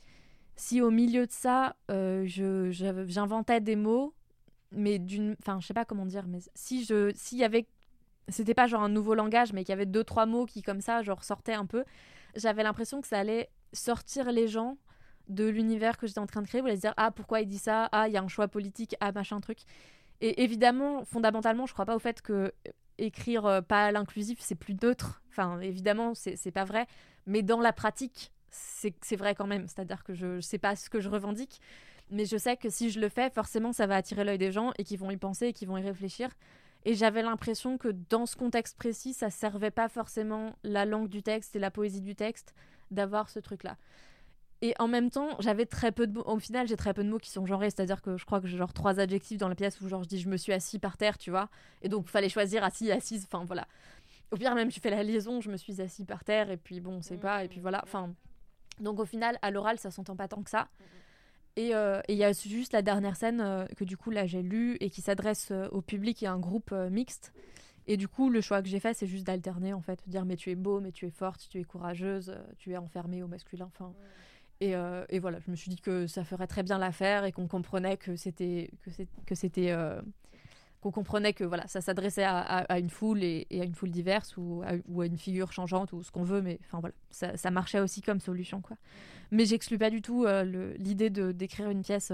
si 0.57 0.81
au 0.81 0.91
milieu 0.91 1.27
de 1.27 1.33
ça, 1.33 1.77
euh, 1.91 2.25
j'inventais 3.07 3.61
des 3.61 3.77
mots, 3.77 4.15
mais 4.71 4.99
d'une. 4.99 5.37
Enfin, 5.41 5.59
je 5.61 5.67
sais 5.67 5.75
pas 5.75 5.85
comment 5.85 6.07
dire, 6.07 6.27
mais 6.27 6.39
si 6.55 6.85
je. 6.85 7.13
S'il 7.15 7.39
y 7.39 7.45
avait. 7.45 7.67
C'était 8.29 8.55
pas 8.55 8.69
genre 8.69 8.83
un 8.83 8.89
nouveau 8.89 9.15
langage, 9.15 9.53
mais 9.53 9.65
qu'il 9.65 9.71
y 9.71 9.73
avait 9.73 9.87
deux, 9.87 10.05
trois 10.05 10.27
mots 10.27 10.47
qui, 10.47 10.63
comme 10.63 10.81
ça, 10.81 11.03
genre 11.03 11.25
sortaient 11.25 11.55
un 11.55 11.67
peu, 11.67 11.85
j'avais 12.37 12.63
l'impression 12.63 13.01
que 13.01 13.09
ça 13.09 13.19
allait 13.19 13.51
sortir 13.73 14.31
les 14.31 14.47
gens 14.47 14.79
de 15.29 15.47
l'univers 15.47 15.99
que 15.99 16.07
j'étais 16.07 16.19
en 16.19 16.27
train 16.27 16.43
de 16.43 16.47
créer, 16.47 16.61
vous 16.61 16.67
allez 16.67 16.77
se 16.77 16.83
dire 16.83 16.95
ah 16.97 17.11
pourquoi 17.11 17.41
il 17.41 17.49
dit 17.49 17.59
ça, 17.59 17.89
ah 17.93 18.09
il 18.09 18.15
y 18.15 18.17
a 18.17 18.23
un 18.23 18.29
choix 18.29 18.49
politique, 18.49 18.97
ah 19.01 19.13
machin 19.13 19.41
truc. 19.41 19.59
Et 20.21 20.43
évidemment, 20.43 21.05
fondamentalement, 21.05 21.67
je 21.67 21.73
crois 21.73 21.87
pas 21.87 21.97
au 21.97 21.99
fait 21.99 22.23
que 22.23 22.33
euh, 22.33 22.51
écrire 22.99 23.47
euh, 23.47 23.61
pas 23.61 23.91
l'inclusif 23.93 24.39
c'est 24.41 24.55
plus 24.55 24.77
neutre. 24.83 25.23
Enfin 25.31 25.61
évidemment 25.61 26.15
c'est 26.15 26.51
pas 26.53 26.65
vrai, 26.65 26.87
mais 27.27 27.43
dans 27.43 27.61
la 27.61 27.73
pratique 27.73 28.33
c'est 28.51 28.95
c'est 29.03 29.17
vrai 29.17 29.35
quand 29.35 29.47
même. 29.47 29.67
C'est-à-dire 29.69 30.05
que 30.05 30.15
je, 30.15 30.37
je 30.37 30.41
sais 30.41 30.59
pas 30.59 30.77
ce 30.77 30.91
que 30.91 31.01
je 31.01 31.09
revendique, 31.09 31.61
mais 32.11 32.27
je 32.27 32.37
sais 32.37 32.57
que 32.57 32.69
si 32.69 32.91
je 32.91 33.01
le 33.01 33.09
fais, 33.09 33.31
forcément 33.31 33.73
ça 33.73 33.87
va 33.87 33.97
attirer 33.97 34.25
l'œil 34.25 34.39
des 34.39 34.53
gens 34.53 34.73
et 34.79 34.85
qu'ils 34.85 34.99
vont 34.99 35.11
y 35.11 35.17
penser 35.17 35.49
et 35.49 35.53
qu'ils 35.53 35.69
vont 35.69 35.79
y 35.79 35.83
réfléchir. 35.83 36.29
Et 36.85 36.95
j'avais 36.95 37.23
l'impression 37.23 37.79
que 37.79 37.89
dans 38.11 38.27
ce 38.27 38.37
contexte 38.37 38.77
précis, 38.77 39.15
ça 39.15 39.31
servait 39.31 39.71
pas 39.71 39.89
forcément 39.89 40.57
la 40.65 40.85
langue 40.85 41.09
du 41.09 41.23
texte 41.23 41.55
et 41.55 41.59
la 41.59 41.71
poésie 41.71 42.01
du 42.01 42.17
texte 42.17 42.55
d'avoir 42.91 43.31
ce 43.31 43.39
truc-là. 43.39 43.77
Et 44.63 44.75
en 44.79 44.87
même 44.87 45.11
temps, 45.11 45.37
j'avais 45.41 45.67
très 45.67 45.91
peu 45.91 46.07
de 46.07 46.15
mots. 46.15 46.25
Au 46.25 46.39
final, 46.39 46.69
j'ai 46.69 46.77
très 46.77 46.95
peu 46.95 47.03
de 47.03 47.11
mots 47.11 47.19
qui 47.19 47.31
sont 47.31 47.45
genrés, 47.45 47.69
c'est-à-dire 47.71 48.01
que 48.01 48.17
je 48.17 48.25
crois 48.25 48.41
que 48.41 48.47
j'ai 48.47 48.57
genre 48.57 48.73
trois 48.73 49.01
adjectifs 49.01 49.39
dans 49.39 49.49
la 49.49 49.57
pièce 49.57 49.81
où 49.81 49.89
genre 49.89 50.05
je 50.05 50.09
dis 50.09 50.21
je 50.21 50.29
me 50.29 50.37
suis 50.37 50.53
assis 50.53 50.79
par 50.79 50.97
terre, 50.97 51.19
tu 51.19 51.31
vois. 51.31 51.51
Et 51.83 51.89
donc, 51.89 52.09
fallait 52.09 52.29
choisir 52.29 52.63
assis, 52.63 52.91
assise, 52.93 53.27
enfin 53.31 53.45
voilà. 53.45 53.67
Au 54.31 54.37
pire, 54.37 54.55
même, 54.55 54.71
je 54.71 54.81
fais 54.81 54.91
la 54.91 55.03
liaison, 55.03 55.41
je 55.41 55.51
me 55.51 55.57
suis 55.57 55.83
assis 55.83 56.05
par 56.05 56.25
terre, 56.25 56.51
et 56.51 56.57
puis 56.57 56.81
bon, 56.81 56.93
on 56.95 57.03
sait 57.03 57.19
pas, 57.19 57.45
et 57.45 57.49
puis 57.49 57.61
voilà. 57.61 57.81
Enfin, 57.83 58.15
donc 58.81 59.01
au 59.01 59.05
final, 59.05 59.37
à 59.43 59.51
l'oral, 59.51 59.79
ça 59.79 59.91
s'entend 59.91 60.17
pas 60.17 60.29
tant 60.29 60.43
que 60.43 60.51
ça. 60.51 60.69
Et 61.57 61.75
euh, 61.75 62.01
et 62.09 62.15
il 62.15 62.19
y 62.19 62.25
a 62.25 62.33
juste 62.33 62.73
la 62.73 62.83
dernière 62.83 63.17
scène 63.17 63.41
euh, 63.41 63.67
que 63.77 63.85
du 63.85 63.99
coup 63.99 64.11
là 64.11 64.27
j'ai 64.27 64.41
lue 64.41 64.79
et 64.81 64.89
qui 64.89 65.03
s'adresse 65.03 65.51
euh, 65.51 65.69
au 65.69 65.83
public 65.83 66.23
et 66.23 66.27
à 66.27 66.33
un 66.33 66.39
groupe 66.39 66.73
mixte. 66.91 67.33
Et 67.89 67.97
du 67.97 68.07
coup, 68.07 68.31
le 68.31 68.41
choix 68.41 68.63
que 68.63 68.69
j'ai 68.69 68.79
fait, 68.79 68.95
c'est 68.95 69.09
juste 69.09 69.27
d'alterner 69.27 69.73
en 69.75 69.81
fait, 69.81 70.01
dire 70.07 70.25
mais 70.25 70.37
tu 70.37 70.51
es 70.51 70.55
beau, 70.55 70.81
mais 70.81 70.93
tu 70.93 71.05
es 71.05 71.11
forte, 71.11 71.49
tu 71.51 71.59
es 71.59 71.65
courageuse, 71.65 72.33
tu 72.57 72.73
es 72.73 72.77
enfermée 72.77 73.25
au 73.25 73.27
masculin. 73.27 73.69
Enfin, 73.75 73.93
Et, 74.63 74.77
euh, 74.77 75.05
et 75.09 75.19
voilà, 75.19 75.39
je 75.45 75.51
me 75.51 75.57
suis 75.57 75.71
dit 75.71 75.81
que 75.81 76.07
ça 76.07 76.23
ferait 76.25 76.47
très 76.47 76.63
bien 76.63 76.79
l'affaire 76.79 77.25
et 77.25 77.33
qu'on 77.33 77.49
comprenait 77.49 77.97
que 77.97 78.15
c'était 78.17 78.71
que 79.27 79.35
euh, 79.59 80.01
qu'on 80.81 80.93
comprenait 80.93 81.33
que 81.33 81.45
voilà, 81.45 81.67
ça 81.67 81.81
s'adressait 81.81 82.23
à, 82.25 82.39
à- 82.39 82.73
à 82.75 82.79
une 82.79 82.91
foule 82.91 83.23
et, 83.25 83.47
et 83.51 83.61
à 83.61 83.65
une 83.65 83.75
foule 83.75 83.91
diverse 83.91 84.37
ou 84.37 84.63
à, 84.65 84.73
ou 84.89 85.01
à 85.01 85.07
une 85.07 85.19
figure 85.19 85.51
changeante 85.53 85.93
ou 85.93 86.03
ce 86.05 86.11
qu'on 86.13 86.23
veut, 86.23 86.43
mais 86.43 86.59
enfin 86.67 86.79
voilà, 86.81 86.95
ça, 87.11 87.37
ça 87.37 87.51
marchait 87.51 87.81
aussi 87.81 88.03
comme 88.03 88.21
solution 88.21 88.61
quoi. 88.61 88.77
Mais 89.33 89.47
j'exclus 89.47 89.79
pas 89.79 89.91
du 89.91 90.01
tout 90.01 90.25
euh, 90.27 90.75
l'idée 90.79 91.11
de 91.11 91.33
d'écrire 91.33 91.69
une 91.71 91.83
pièce 91.83 92.13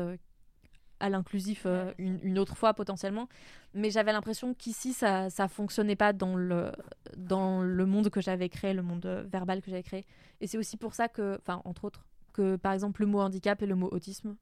à 1.00 1.08
l'inclusif 1.10 1.66
une, 1.98 2.18
une 2.22 2.38
autre 2.38 2.56
fois 2.56 2.74
potentiellement, 2.74 3.28
mais 3.74 3.90
j'avais 3.90 4.12
l'impression 4.12 4.54
qu'ici 4.54 4.92
ça 4.92 5.30
ça 5.30 5.46
fonctionnait 5.48 5.96
pas 5.96 6.12
dans 6.12 6.34
le 6.34 6.72
dans 7.16 7.62
le 7.62 7.86
monde 7.86 8.10
que 8.10 8.20
j'avais 8.20 8.48
créé, 8.48 8.74
le 8.74 8.82
monde 8.82 9.06
verbal 9.30 9.60
que 9.62 9.70
j'avais 9.70 9.84
créé, 9.84 10.04
et 10.40 10.46
c'est 10.48 10.58
aussi 10.58 10.76
pour 10.76 10.94
ça 10.94 11.08
que, 11.08 11.38
enfin 11.40 11.62
entre 11.64 11.84
autres, 11.84 12.04
que 12.38 12.56
par 12.56 12.72
exemple 12.72 13.00
le 13.02 13.06
mot 13.08 13.20
handicap 13.20 13.60
et 13.62 13.66
le 13.66 13.74
mot 13.74 13.88
autisme, 13.90 14.36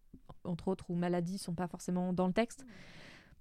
entre 0.44 0.68
autres, 0.68 0.90
ou 0.90 0.94
maladie, 0.94 1.38
sont 1.38 1.54
pas 1.54 1.66
forcément 1.66 2.12
dans 2.12 2.26
le 2.26 2.32
texte. 2.32 2.64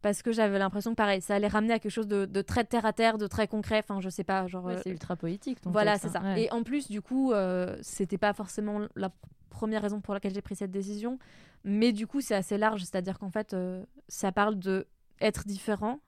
Parce 0.01 0.21
que 0.21 0.31
j'avais 0.31 0.59
l'impression 0.59 0.91
que 0.91 0.95
pareil, 0.95 1.21
ça 1.21 1.35
allait 1.35 1.47
ramener 1.47 1.73
à 1.73 1.79
quelque 1.79 1.91
chose 1.91 2.07
de, 2.07 2.25
de 2.25 2.41
très 2.41 2.63
terre 2.63 2.85
à 2.85 2.93
terre, 2.93 3.17
de 3.17 3.27
très 3.27 3.47
concret. 3.47 3.79
Enfin, 3.79 4.01
je 4.01 4.09
sais 4.09 4.23
pas, 4.23 4.45
genre. 4.47 4.65
Ouais, 4.65 4.75
euh, 4.75 4.81
c'est 4.83 4.91
ultra 4.91 5.15
poétique. 5.15 5.61
ton 5.61 5.71
voilà, 5.71 5.97
c'est 5.97 6.09
ça. 6.09 6.19
hein. 6.19 6.35
Ouais. 6.35 6.43
Et 6.43 6.51
en 6.51 6.61
plus, 6.63 6.89
du 6.89 7.01
coup, 7.01 7.31
euh, 7.33 7.75
c'était 7.81 8.17
pas 8.19 8.33
forcément 8.33 8.81
la 8.95 9.11
première 9.49 9.81
raison 9.81 10.01
pour 10.01 10.13
laquelle 10.13 10.33
j'ai 10.33 10.41
pris 10.43 10.55
cette 10.55 10.71
décision. 10.71 11.17
Mais 11.63 11.91
du 11.91 12.05
coup, 12.05 12.21
c'est 12.21 12.35
assez 12.35 12.57
large. 12.57 12.81
C'est-à-dire 12.81 13.17
qu'en 13.17 13.31
fait, 13.31 13.53
euh, 13.53 13.83
ça 14.07 14.31
parle 14.31 14.59
de 14.59 14.85
être 15.21 15.47
différent, 15.47 15.99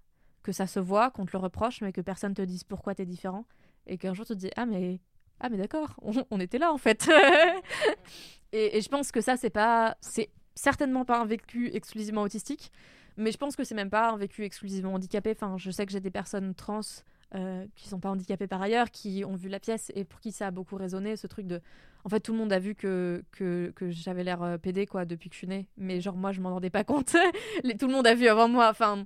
que 0.43 0.51
ça 0.51 0.67
se 0.67 0.79
voit, 0.79 1.09
qu'on 1.09 1.25
te 1.25 1.31
le 1.33 1.39
reproche, 1.39 1.81
mais 1.81 1.91
que 1.91 2.01
personne 2.01 2.33
te 2.35 2.41
dise 2.43 2.63
pourquoi 2.63 2.93
t'es 2.93 3.05
différent. 3.05 3.45
Et 3.87 3.97
qu'un 3.97 4.13
jour, 4.13 4.25
tu 4.27 4.33
te 4.33 4.37
dis 4.37 4.51
Ah, 4.55 4.67
mais, 4.67 4.99
ah, 5.39 5.49
mais 5.49 5.57
d'accord, 5.57 5.95
on, 6.03 6.11
on 6.29 6.39
était 6.39 6.59
là 6.59 6.71
en 6.71 6.77
fait. 6.77 7.09
et, 8.51 8.81
je 8.81 8.89
pense 8.89 9.11
que 9.11 9.21
ça, 9.21 9.37
c'est 9.37 9.49
pas. 9.49 9.97
C'est 10.01 10.29
certainement 10.55 11.05
pas 11.05 11.19
un 11.19 11.25
vécu 11.25 11.69
exclusivement 11.73 12.21
autistique. 12.21 12.71
Mais 13.17 13.31
je 13.31 13.37
pense 13.37 13.55
que 13.55 13.63
c'est 13.63 13.75
même 13.75 13.89
pas 13.89 14.11
un 14.11 14.17
vécu 14.17 14.43
exclusivement 14.43 14.93
handicapé. 14.93 15.31
Enfin, 15.31 15.57
je 15.57 15.71
sais 15.71 15.85
que 15.85 15.91
j'ai 15.91 15.99
des 15.99 16.11
personnes 16.11 16.53
trans 16.53 16.81
euh, 17.35 17.65
qui 17.75 17.89
sont 17.89 17.99
pas 17.99 18.09
handicapées 18.09 18.47
par 18.47 18.61
ailleurs, 18.61 18.91
qui 18.91 19.25
ont 19.25 19.35
vu 19.35 19.49
la 19.49 19.59
pièce 19.59 19.91
et 19.95 20.03
pour 20.05 20.19
qui 20.19 20.31
ça 20.31 20.47
a 20.47 20.51
beaucoup 20.51 20.75
résonné, 20.75 21.15
ce 21.15 21.25
truc 21.25 21.47
de... 21.47 21.61
En 22.05 22.09
fait, 22.09 22.19
tout 22.19 22.31
le 22.31 22.37
monde 22.37 22.53
a 22.53 22.59
vu 22.59 22.75
que, 22.75 23.23
que, 23.31 23.73
j'avais 23.89 24.23
l'air 24.23 24.43
euh, 24.43 24.57
pédé, 24.57 24.85
quoi, 24.85 25.03
depuis 25.05 25.29
que 25.29 25.33
je 25.33 25.39
suis 25.39 25.47
née. 25.47 25.67
Mais 25.77 25.99
genre, 25.99 26.15
moi, 26.15 26.31
je 26.31 26.41
m'en 26.41 26.51
rendais 26.51 26.69
pas 26.69 26.83
compte. 26.85 27.15
Tout 27.79 27.87
le 27.87 27.93
monde 27.93 28.07
a 28.07 28.15
vu 28.15 28.27
avant 28.27 28.47
moi, 28.47 28.69
enfin... 28.69 29.05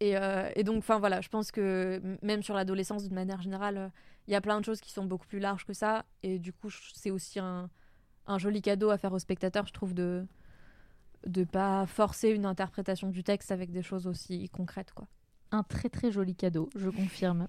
Et, 0.00 0.16
euh, 0.16 0.50
et 0.56 0.64
donc, 0.64 0.78
enfin, 0.78 0.98
voilà, 0.98 1.20
je 1.20 1.28
pense 1.28 1.50
que 1.50 2.02
même 2.22 2.42
sur 2.42 2.54
l'adolescence, 2.54 3.04
d'une 3.04 3.14
manière 3.14 3.40
générale, 3.40 3.76
euh, 3.78 3.88
il 4.26 4.32
y 4.32 4.36
a 4.36 4.40
plein 4.40 4.60
de 4.60 4.64
choses 4.64 4.80
qui 4.80 4.90
sont 4.90 5.04
beaucoup 5.04 5.26
plus 5.26 5.38
larges 5.38 5.64
que 5.64 5.72
ça. 5.72 6.04
Et 6.22 6.38
du 6.38 6.52
coup, 6.52 6.70
c'est 6.70 7.10
aussi 7.10 7.38
un, 7.38 7.70
un 8.26 8.38
joli 8.38 8.62
cadeau 8.62 8.90
à 8.90 8.98
faire 8.98 9.12
aux 9.12 9.18
spectateurs, 9.18 9.66
je 9.66 9.72
trouve, 9.72 9.94
de 9.94 10.24
de 11.26 11.42
pas 11.42 11.86
forcer 11.86 12.28
une 12.28 12.46
interprétation 12.46 13.08
du 13.08 13.24
texte 13.24 13.50
avec 13.50 13.72
des 13.72 13.82
choses 13.82 14.06
aussi 14.06 14.48
concrètes, 14.48 14.92
quoi. 14.94 15.08
Un 15.50 15.64
très 15.64 15.88
très 15.88 16.12
joli 16.12 16.36
cadeau, 16.36 16.68
je 16.76 16.88
confirme. 16.88 17.48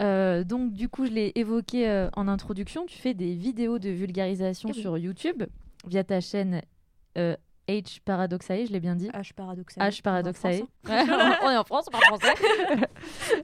Euh, 0.00 0.42
donc 0.44 0.72
du 0.72 0.88
coup, 0.88 1.06
je 1.06 1.12
l'ai 1.12 1.32
évoqué 1.36 1.88
euh, 1.88 2.08
en 2.14 2.26
introduction, 2.28 2.86
tu 2.86 2.98
fais 2.98 3.14
des 3.14 3.34
vidéos 3.34 3.78
de 3.78 3.90
vulgarisation 3.90 4.70
Eh 4.72 4.76
oui. 4.76 4.80
sur 4.80 4.98
YouTube 4.98 5.44
via 5.86 6.02
ta 6.04 6.20
chaîne 6.20 6.62
euh, 7.16 7.36
H 7.68 8.00
Paradoxae, 8.04 8.66
je 8.66 8.72
l'ai 8.72 8.80
bien 8.80 8.96
dit. 8.96 9.08
H 9.08 9.34
paradoxal. 9.34 9.86
H 9.86 10.00
Paradoxae. 10.02 10.62
On 10.86 10.90
est 10.90 10.96
en 10.96 11.04
France, 11.04 11.28
hein. 11.30 11.36
on 11.44 11.50
est 11.50 11.56
en 11.56 11.64
France, 11.64 11.86
on 11.88 11.90
parle 11.90 12.04
français. 12.04 12.34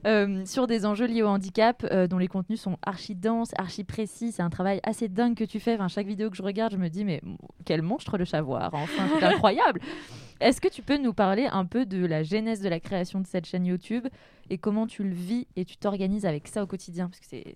Euh, 0.05 0.45
sur 0.45 0.67
des 0.67 0.85
enjeux 0.85 1.05
liés 1.05 1.23
au 1.23 1.27
handicap, 1.27 1.85
euh, 1.91 2.07
dont 2.07 2.17
les 2.17 2.27
contenus 2.27 2.61
sont 2.61 2.77
archi 2.85 3.15
denses, 3.15 3.51
archi 3.57 3.83
précis. 3.83 4.31
C'est 4.31 4.41
un 4.41 4.49
travail 4.49 4.79
assez 4.83 5.07
dingue 5.07 5.35
que 5.35 5.43
tu 5.43 5.59
fais. 5.59 5.75
Enfin, 5.75 5.87
chaque 5.87 6.05
vidéo 6.07 6.29
que 6.29 6.35
je 6.37 6.43
regarde, 6.43 6.73
je 6.73 6.77
me 6.77 6.89
dis, 6.89 7.05
mais 7.05 7.21
quel 7.65 7.81
monstre 7.81 8.17
le 8.17 8.25
savoir. 8.25 8.73
Enfin, 8.73 9.07
c'est 9.19 9.25
incroyable. 9.25 9.79
Est-ce 10.41 10.59
que 10.61 10.67
tu 10.67 10.81
peux 10.81 10.97
nous 10.97 11.13
parler 11.13 11.47
un 11.51 11.65
peu 11.65 11.85
de 11.85 12.05
la 12.05 12.23
genèse 12.23 12.61
de 12.61 12.69
la 12.69 12.79
création 12.79 13.21
de 13.21 13.27
cette 13.27 13.45
chaîne 13.45 13.65
YouTube 13.65 14.07
et 14.49 14.57
comment 14.57 14.85
tu 14.85 15.03
le 15.03 15.13
vis 15.15 15.47
et 15.55 15.65
tu 15.65 15.77
t'organises 15.77 16.25
avec 16.25 16.47
ça 16.47 16.61
au 16.63 16.67
quotidien? 16.67 17.07
Parce 17.07 17.19
que 17.19 17.25
c'est 17.27 17.55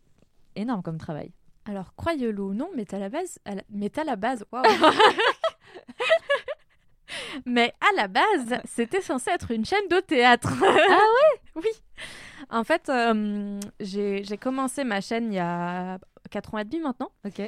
énorme 0.55 0.81
comme 0.81 0.97
travail. 0.97 1.31
Alors, 1.65 1.93
croyez-le 1.95 2.41
ou 2.41 2.53
non, 2.53 2.69
mais 2.75 2.91
à 2.93 2.99
la 2.99 3.09
base, 3.09 3.37
à 3.45 3.55
la- 3.55 3.63
mais 3.69 3.91
à 3.99 4.03
la 4.03 4.15
base, 4.15 4.45
waouh. 4.51 4.63
mais 7.45 7.73
à 7.81 7.95
la 7.95 8.07
base, 8.07 8.61
c'était 8.65 9.01
censé 9.01 9.31
être 9.31 9.51
une 9.51 9.65
chaîne 9.65 9.87
de 9.89 9.99
théâtre. 9.99 10.53
Ah 10.61 10.73
ouais? 10.73 11.41
Oui. 11.55 11.69
En 12.49 12.63
fait, 12.63 12.87
euh, 12.89 13.59
j'ai 13.81 14.37
commencé 14.39 14.83
ma 14.85 15.01
chaîne 15.01 15.33
il 15.33 15.35
y 15.35 15.39
a 15.39 15.99
4 16.31 16.53
ans 16.53 16.57
et 16.59 16.65
demi 16.65 16.81
maintenant. 16.81 17.11
Ok. 17.25 17.41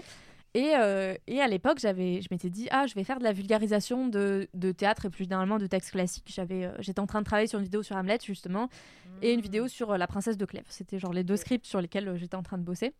Et, 0.53 0.73
euh, 0.75 1.15
et 1.27 1.39
à 1.39 1.47
l'époque, 1.47 1.79
j'avais, 1.79 2.21
je 2.21 2.27
m'étais 2.29 2.49
dit, 2.49 2.67
ah, 2.71 2.85
je 2.85 2.93
vais 2.95 3.05
faire 3.05 3.19
de 3.19 3.23
la 3.23 3.31
vulgarisation 3.31 4.07
de, 4.07 4.49
de 4.53 4.71
théâtre 4.73 5.05
et 5.05 5.09
plus 5.09 5.23
généralement 5.23 5.57
de 5.57 5.67
textes 5.67 5.91
classiques. 5.91 6.29
J'avais, 6.33 6.65
euh, 6.65 6.71
j'étais 6.79 6.99
en 6.99 7.07
train 7.07 7.21
de 7.21 7.25
travailler 7.25 7.47
sur 7.47 7.59
une 7.59 7.63
vidéo 7.63 7.83
sur 7.83 7.95
Hamlet, 7.95 8.17
justement, 8.25 8.67
et 9.21 9.33
une 9.33 9.39
vidéo 9.39 9.69
sur 9.69 9.97
La 9.97 10.07
princesse 10.07 10.37
de 10.37 10.43
Clèves. 10.43 10.65
C'était 10.67 10.99
genre 10.99 11.13
les 11.13 11.23
deux 11.23 11.37
scripts 11.37 11.65
sur 11.65 11.79
lesquels 11.79 12.17
j'étais 12.17 12.35
en 12.35 12.43
train 12.43 12.57
de 12.57 12.63
bosser. 12.63 12.93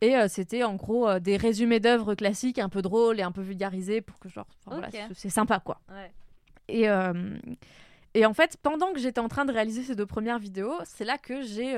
Et 0.00 0.16
euh, 0.16 0.26
c'était 0.28 0.64
en 0.64 0.74
gros 0.74 1.08
euh, 1.08 1.18
des 1.18 1.36
résumés 1.36 1.80
d'œuvres 1.80 2.14
classiques 2.14 2.58
un 2.58 2.68
peu 2.68 2.82
drôles 2.82 3.20
et 3.20 3.22
un 3.22 3.32
peu 3.32 3.40
vulgarisés 3.42 4.00
pour 4.00 4.18
que, 4.18 4.28
genre, 4.28 4.46
enfin, 4.66 4.76
voilà, 4.78 4.90
c'est- 5.14 5.28
sympa 5.30 5.60
quoi. 5.60 5.80
Ouais. 5.88 6.10
Et, 6.68 6.88
euh, 6.88 7.12
et 8.14 8.26
en 8.26 8.34
fait, 8.34 8.56
pendant 8.62 8.92
que 8.92 8.98
j'étais 8.98 9.20
en 9.20 9.28
train 9.28 9.44
de 9.44 9.52
réaliser 9.52 9.82
ces 9.82 9.94
deux 9.96 10.06
premières 10.06 10.38
vidéos, 10.38 10.74
c'est 10.84 11.04
là 11.04 11.18
que 11.18 11.42
j'ai 11.42 11.76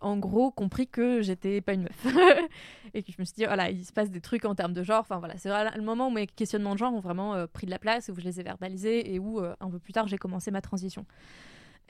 en 0.00 0.16
gros 0.18 0.50
compris 0.50 0.86
que 0.88 1.20
j'étais 1.22 1.60
pas 1.60 1.72
une 1.72 1.82
meuf. 1.82 2.04
et 2.94 3.02
que 3.02 3.10
je 3.12 3.16
me 3.18 3.24
suis 3.24 3.34
dit, 3.34 3.44
voilà, 3.44 3.70
il 3.70 3.84
se 3.84 3.92
passe 3.92 4.10
des 4.10 4.20
trucs 4.20 4.44
en 4.44 4.54
termes 4.54 4.72
de 4.72 4.82
genre. 4.82 5.00
Enfin 5.00 5.18
voilà, 5.18 5.36
c'est 5.36 5.48
le 5.48 5.82
moment 5.82 6.08
où 6.08 6.10
mes 6.12 6.26
questionnements 6.26 6.74
de 6.74 6.78
genre 6.78 6.94
ont 6.94 7.00
vraiment 7.00 7.46
pris 7.48 7.66
de 7.66 7.70
la 7.70 7.78
place, 7.78 8.08
où 8.08 8.14
je 8.18 8.24
les 8.24 8.40
ai 8.40 8.42
verbalisés 8.44 9.12
et 9.14 9.18
où 9.18 9.40
un 9.40 9.70
peu 9.70 9.78
plus 9.78 9.92
tard 9.92 10.06
j'ai 10.06 10.18
commencé 10.18 10.50
ma 10.50 10.60
transition. 10.60 11.06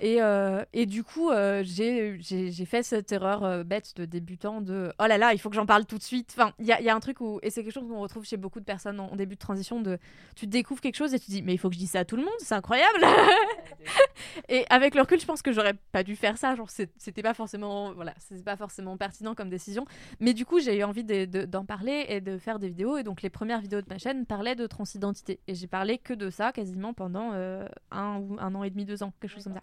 Et, 0.05 0.21
euh, 0.21 0.63
et 0.75 0.85
du 0.85 1.03
coup, 1.03 1.31
euh, 1.31 1.63
j'ai 1.65 2.19
fait 2.67 2.83
cette 2.83 3.11
erreur 3.11 3.43
euh, 3.43 3.65
bête 3.65 3.97
de 3.97 4.05
débutant 4.05 4.61
de 4.61 4.93
oh 4.99 5.07
là 5.07 5.17
là, 5.17 5.33
il 5.33 5.39
faut 5.39 5.49
que 5.49 5.57
j'en 5.57 5.65
parle 5.65 5.87
tout 5.87 5.97
de 5.97 6.03
suite. 6.03 6.35
Enfin, 6.37 6.53
il 6.59 6.67
y 6.67 6.73
a, 6.73 6.79
il 6.81 6.85
y 6.85 6.91
a 6.91 6.95
un 6.95 7.01
truc 7.01 7.23
où, 7.23 7.41
et 7.43 7.49
c'est 7.49 7.63
quelque 7.65 7.73
chose 7.73 7.89
qu'on 7.89 8.01
retrouve 8.01 8.27
chez 8.27 8.37
beaucoup 8.37 8.61
de 8.61 8.67
personnes 8.67 9.01
en, 9.01 9.07
en 9.13 9.17
début 9.17 9.37
de 9.37 9.41
transition 9.41 9.81
de 9.81 9.97
tu 10.37 10.47
découvres 10.47 10.83
quelque 10.83 10.97
chose 10.97 11.15
et 11.15 11.19
tu 11.19 11.31
dis 11.31 11.41
mais 11.41 11.55
il 11.55 11.59
faut 11.59 11.71
que 11.71 11.75
je 11.75 11.79
dise 11.79 11.93
ça 11.93 12.01
à 12.01 12.05
tout 12.05 12.17
le 12.17 12.23
monde, 12.23 12.35
c'est 12.41 12.55
incroyable. 12.55 12.99
et 14.51 14.67
avec 14.69 14.95
le 14.95 15.01
recul, 15.01 15.19
je 15.19 15.25
pense 15.25 15.41
que 15.41 15.53
j'aurais 15.53 15.73
pas 15.91 16.03
dû 16.03 16.17
faire 16.17 16.37
ça. 16.37 16.55
Genre, 16.55 16.69
c'était 16.69 17.23
pas 17.23 17.33
forcément, 17.33 17.95
voilà, 17.95 18.13
c'est 18.19 18.45
pas 18.45 18.57
forcément 18.59 18.99
pertinent 18.99 19.35
comme 19.35 19.49
décision. 19.49 19.87
Mais 20.21 20.35
du 20.35 20.45
coup, 20.45 20.61
j'ai 20.61 20.77
eu 20.79 20.85
envie 20.85 21.05
de- 21.05 21.25
de- 21.25 21.45
d'en 21.47 21.65
parler 21.65 22.05
et 22.11 22.21
de 22.21 22.37
faire 22.37 22.59
des 22.59 22.69
vidéos. 22.69 22.99
Et 22.99 23.05
donc, 23.05 23.23
les 23.23 23.31
premières 23.31 23.63
vidéos 23.63 23.81
de 23.81 23.89
ma 23.89 23.97
chaîne 23.97 24.27
parlaient 24.27 24.55
de 24.55 24.67
transidentité. 24.67 25.41
Et 25.49 25.55
j'ai 25.55 25.67
parlé 25.67 25.97
que 25.97 26.13
de 26.13 26.29
ça 26.29 26.53
quasiment 26.53 26.93
pendant 26.93 27.31
euh, 27.33 27.67
un 27.91 28.19
ou 28.19 28.37
un 28.39 28.55
an 28.55 28.65
et 28.65 28.71
demi, 28.71 28.85
deux 28.85 29.03
ans, 29.03 29.15
quelque 29.21 29.31
chose 29.31 29.45
comme 29.45 29.55
ça. 29.55 29.63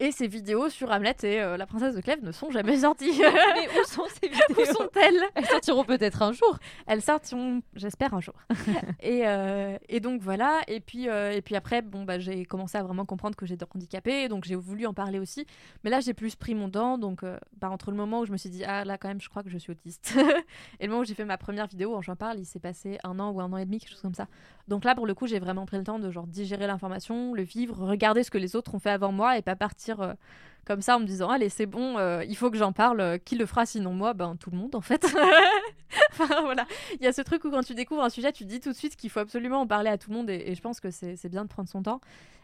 Et 0.00 0.10
ces 0.10 0.26
vidéos 0.26 0.68
sur 0.68 0.90
Hamlet 0.90 1.14
et 1.22 1.40
euh, 1.40 1.56
la 1.56 1.66
princesse 1.66 1.94
de 1.94 2.00
Clèves 2.00 2.22
ne 2.24 2.32
sont 2.32 2.50
jamais 2.50 2.78
sorties. 2.78 3.12
Mais 3.20 3.68
où 3.68 3.84
sont 3.86 4.02
ces 4.08 4.28
vidéos 4.28 4.60
Où 4.60 4.64
sont-elles? 4.64 5.22
Elles 5.34 5.46
sortiront 5.46 5.84
peut-être 5.84 6.22
un 6.22 6.32
jour. 6.32 6.58
elles 6.86 7.02
sortiront, 7.02 7.62
j'espère, 7.74 8.12
un 8.14 8.20
jour. 8.20 8.34
et, 9.00 9.22
euh, 9.26 9.78
et 9.88 10.00
donc 10.00 10.20
voilà. 10.20 10.62
Et 10.66 10.80
puis, 10.80 11.08
euh, 11.08 11.32
et 11.32 11.42
puis 11.42 11.54
après, 11.54 11.80
bon, 11.80 12.02
bah, 12.02 12.18
j'ai 12.18 12.44
commencé 12.44 12.76
à 12.76 12.82
vraiment 12.82 13.04
comprendre 13.04 13.36
que 13.36 13.46
j'étais 13.46 13.64
handicapée. 13.72 14.28
Donc 14.28 14.44
j'ai 14.44 14.56
voulu 14.56 14.86
en 14.86 14.94
parler 14.94 15.20
aussi. 15.20 15.46
Mais 15.84 15.90
là, 15.90 16.00
j'ai 16.00 16.14
plus 16.14 16.34
pris 16.34 16.54
mon 16.56 16.68
temps. 16.68 16.98
Donc 16.98 17.22
bah, 17.60 17.70
entre 17.70 17.92
le 17.92 17.96
moment 17.96 18.20
où 18.20 18.26
je 18.26 18.32
me 18.32 18.36
suis 18.36 18.50
dit, 18.50 18.64
ah 18.64 18.84
là, 18.84 18.98
quand 18.98 19.08
même, 19.08 19.20
je 19.20 19.28
crois 19.28 19.44
que 19.44 19.50
je 19.50 19.58
suis 19.58 19.70
autiste. 19.70 20.14
et 20.80 20.86
le 20.86 20.88
moment 20.88 21.02
où 21.02 21.04
j'ai 21.04 21.14
fait 21.14 21.24
ma 21.24 21.38
première 21.38 21.68
vidéo, 21.68 22.00
j'en 22.02 22.16
parle, 22.16 22.40
il 22.40 22.46
s'est 22.46 22.58
passé 22.58 22.98
un 23.04 23.20
an 23.20 23.30
ou 23.30 23.40
un 23.40 23.52
an 23.52 23.58
et 23.58 23.64
demi, 23.64 23.78
quelque 23.78 23.90
chose 23.90 24.02
comme 24.02 24.14
ça. 24.14 24.26
Donc 24.66 24.84
là, 24.84 24.94
pour 24.94 25.06
le 25.06 25.14
coup, 25.14 25.26
j'ai 25.26 25.38
vraiment 25.38 25.66
pris 25.66 25.76
le 25.76 25.84
temps 25.84 25.98
de 25.98 26.10
genre 26.10 26.26
digérer 26.26 26.66
l'information, 26.66 27.34
le 27.34 27.42
vivre, 27.42 27.86
regarder 27.86 28.22
ce 28.22 28.30
que 28.30 28.38
les 28.38 28.56
autres 28.56 28.74
ont 28.74 28.78
fait 28.78 28.90
avant 28.90 29.12
moi 29.12 29.38
et 29.38 29.42
pas 29.42 29.56
partir. 29.56 29.83
Euh, 29.90 30.14
comme 30.64 30.80
ça 30.80 30.96
en 30.96 31.00
me 31.00 31.06
disant 31.06 31.28
allez 31.28 31.48
c'est 31.48 31.66
bon 31.66 31.98
euh, 31.98 32.24
il 32.24 32.36
faut 32.36 32.50
que 32.50 32.56
j'en 32.56 32.72
parle 32.72 33.00
euh, 33.00 33.18
qui 33.18 33.36
le 33.36 33.46
fera 33.46 33.66
sinon 33.66 33.92
moi? 33.92 34.14
Ben 34.14 34.36
tout 34.36 34.50
le 34.50 34.58
monde 34.58 34.74
en 34.74 34.80
fait. 34.80 35.06
Voilà. 36.16 36.66
Il 36.94 37.04
y 37.04 37.06
a 37.06 37.12
ce 37.12 37.22
truc 37.22 37.44
où 37.44 37.50
quand 37.50 37.62
tu 37.62 37.74
découvres 37.74 38.02
un 38.02 38.10
sujet 38.10 38.32
tu 38.32 38.44
dis 38.44 38.60
tout 38.60 38.70
de 38.70 38.76
suite 38.76 38.96
qu'il 38.96 39.10
faut 39.10 39.20
absolument 39.20 39.60
en 39.60 39.66
parler 39.66 39.90
à 39.90 39.98
tout 39.98 40.10
le 40.10 40.16
monde 40.16 40.30
et, 40.30 40.54
je 40.54 40.60
pense 40.60 40.80
que 40.80 40.90
c'est 40.90 41.28
bien 41.28 41.44
de 41.44 41.48
prendre 41.48 41.68
son 41.68 41.82
temps. 41.82 42.00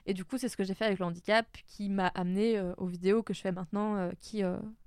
Et 0.07 0.15
du 0.15 0.25
coup 0.25 0.39
c'est 0.39 0.49
ce 0.49 0.57
que 0.57 0.65
j'ai 0.65 0.75
fait 0.75 0.85
avec 0.85 0.99
le 0.99 1.05
handicap 1.05 1.47
qui 1.67 1.89
m'a 1.89 2.09
amené 2.09 2.61
aux 2.77 2.87
vidéos 2.87 3.23
que 3.23 3.35
je 3.35 3.41
fais 3.41 3.53
maintenant 3.53 4.11
qui 4.21 4.43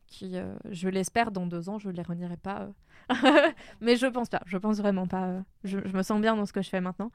qui 0.07 0.35
je 0.69 0.89
l'espère 0.89 1.31
dans 1.31 1.45
deux 1.45 1.69
ans 1.69 1.79
je 1.79 1.89
les 1.89 2.03
renierai 2.03 2.37
pas 2.37 2.67
mais 3.81 3.95
je 3.97 4.05
pense 4.07 4.29
pas. 4.29 4.41
Je 4.45 4.57
pense 4.57 4.77
vraiment 4.77 5.07
pas 5.07 5.43
je 5.63 5.77
me 5.77 6.03
sens 6.03 6.21
bien 6.21 6.35
dans 6.35 6.45
ce 6.45 6.53
que 6.53 6.61
je 6.61 6.69
fais 6.69 6.81
maintenant 6.81 7.11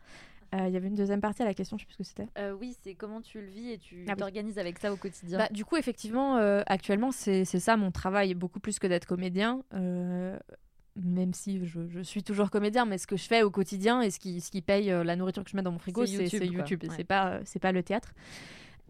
Euh, 0.54 0.66
il 0.66 0.72
y 0.72 0.76
avait 0.76 0.88
une 0.88 0.94
deuxième 0.94 1.20
partie 1.20 1.42
à 1.42 1.44
la 1.44 1.52
question 1.52 1.76
je 1.76 1.82
sais 1.82 1.86
plus 1.86 1.92
ce 1.92 1.98
que 1.98 2.04
c'était 2.04 2.26
Euh, 2.38 2.52
oui, 2.52 2.74
c'est 2.82 2.94
comment 2.94 3.20
tu 3.20 3.40
le 3.40 3.48
vis 3.48 3.72
et 3.72 3.78
tu 3.78 4.04
Ah 4.08 4.12
oui. 4.12 4.16
t'organises 4.16 4.58
avec 4.58 4.78
ça 4.78 4.92
au 4.92 4.96
quotidien. 4.96 5.38
Bah, 5.38 5.48
du 5.50 5.64
coup, 5.64 5.76
effectivement, 5.76 6.36
euh, 6.38 6.62
actuellement, 6.66 7.12
c'est 7.12 7.44
ça 7.44 7.76
mon 7.76 7.90
travail, 7.90 8.32
beaucoup 8.34 8.58
plus 8.60 8.78
que 8.78 8.86
d'être 8.86 9.06
comédien. 9.06 9.62
même 9.72 11.32
si 11.32 11.64
je, 11.64 11.80
je 11.88 12.00
suis 12.00 12.22
toujours 12.24 12.50
comédien, 12.50 12.84
mais 12.84 12.98
ce 12.98 13.06
que 13.06 13.16
je 13.16 13.24
fais 13.24 13.42
au 13.42 13.50
quotidien 13.50 14.00
et 14.00 14.10
ce 14.10 14.18
qui, 14.18 14.40
ce 14.40 14.50
qui 14.50 14.62
paye 14.62 14.86
la 14.88 15.14
nourriture 15.16 15.44
que 15.44 15.50
je 15.50 15.56
mets 15.56 15.62
dans 15.62 15.70
mon 15.70 15.78
frigo, 15.78 16.04
C'est 16.06 16.12
YouTube, 16.12 16.40
c'est. 16.42 16.46
YouTube. 16.46 16.82
Ouais. 16.84 16.94
C'est 16.96 17.04
pas, 17.04 17.40
pas 17.60 17.72
le 17.72 17.82
théâtre. 17.84 18.12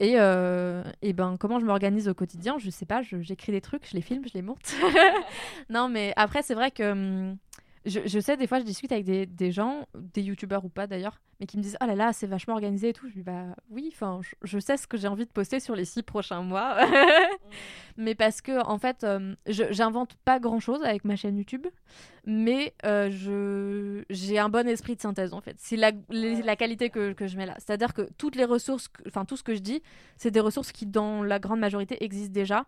Et, 0.00 0.14
euh, 0.16 0.84
et 1.02 1.12
ben, 1.12 1.36
comment 1.38 1.59
je 1.59 1.66
m'organise 1.66 2.09
au 2.09 2.14
quotidien 2.14 2.56
Je 2.59 2.70
sais 2.70 2.86
pas, 2.86 3.02
j'écris 3.02 3.52
des 3.52 3.61
trucs, 3.61 3.86
je 3.88 3.94
les 3.94 4.00
filme, 4.00 4.22
je 4.26 4.32
les 4.34 4.42
monte. 4.42 4.74
non, 5.70 5.88
mais 5.88 6.12
après, 6.16 6.42
c'est 6.42 6.54
vrai 6.54 6.70
que 6.70 6.92
hum, 6.92 7.36
je, 7.86 8.00
je 8.06 8.18
sais, 8.20 8.36
des 8.36 8.46
fois, 8.46 8.58
je 8.58 8.64
discute 8.64 8.92
avec 8.92 9.04
des, 9.04 9.26
des 9.26 9.52
gens, 9.52 9.86
des 9.94 10.22
youtubeurs 10.22 10.64
ou 10.64 10.68
pas 10.68 10.86
d'ailleurs, 10.86 11.20
mais 11.40 11.46
qui 11.46 11.56
me 11.56 11.62
disent 11.62 11.76
Oh 11.80 11.86
là 11.86 11.94
là, 11.94 12.12
c'est 12.12 12.26
vachement 12.26 12.54
organisé 12.54 12.88
et 12.90 12.92
tout. 12.92 13.08
Je 13.08 13.14
dis 13.14 13.22
Bah 13.22 13.54
oui, 13.70 13.90
enfin, 13.92 14.20
je, 14.22 14.34
je 14.42 14.58
sais 14.58 14.76
ce 14.76 14.86
que 14.86 14.96
j'ai 14.96 15.08
envie 15.08 15.24
de 15.26 15.30
poster 15.30 15.60
sur 15.60 15.74
les 15.76 15.84
six 15.84 16.02
prochains 16.02 16.42
mois. 16.42 16.76
mais 17.96 18.14
parce 18.14 18.40
que, 18.40 18.64
en 18.66 18.78
fait, 18.78 19.04
euh, 19.04 19.34
j'invente 19.46 20.14
pas 20.24 20.38
grand 20.38 20.60
chose 20.60 20.82
avec 20.84 21.04
ma 21.04 21.16
chaîne 21.16 21.36
YouTube, 21.36 21.66
mais 22.26 22.74
euh, 22.84 23.10
je 23.10 24.04
j'ai 24.10 24.38
un 24.38 24.48
bon 24.48 24.68
esprit 24.68 24.96
de 24.96 25.00
synthèse 25.00 25.32
en 25.32 25.40
fait. 25.40 25.56
C'est 25.58 25.76
la, 25.76 25.92
les- 26.10 26.42
la 26.42 26.56
qualité 26.56 26.90
que, 26.90 27.12
que 27.12 27.26
je 27.26 27.36
mets 27.36 27.46
là. 27.46 27.54
C'est-à-dire 27.58 27.94
que 27.94 28.08
toutes 28.18 28.36
les 28.36 28.44
ressources, 28.44 28.88
enfin, 29.06 29.24
tout 29.24 29.36
ce 29.36 29.42
que 29.42 29.54
je 29.54 29.60
dis, 29.60 29.82
c'est 30.16 30.30
des 30.30 30.40
ressources 30.40 30.72
qui, 30.72 30.86
dans 30.86 31.22
la 31.22 31.38
grande 31.38 31.60
majorité, 31.60 32.02
existent 32.04 32.32
déjà, 32.32 32.66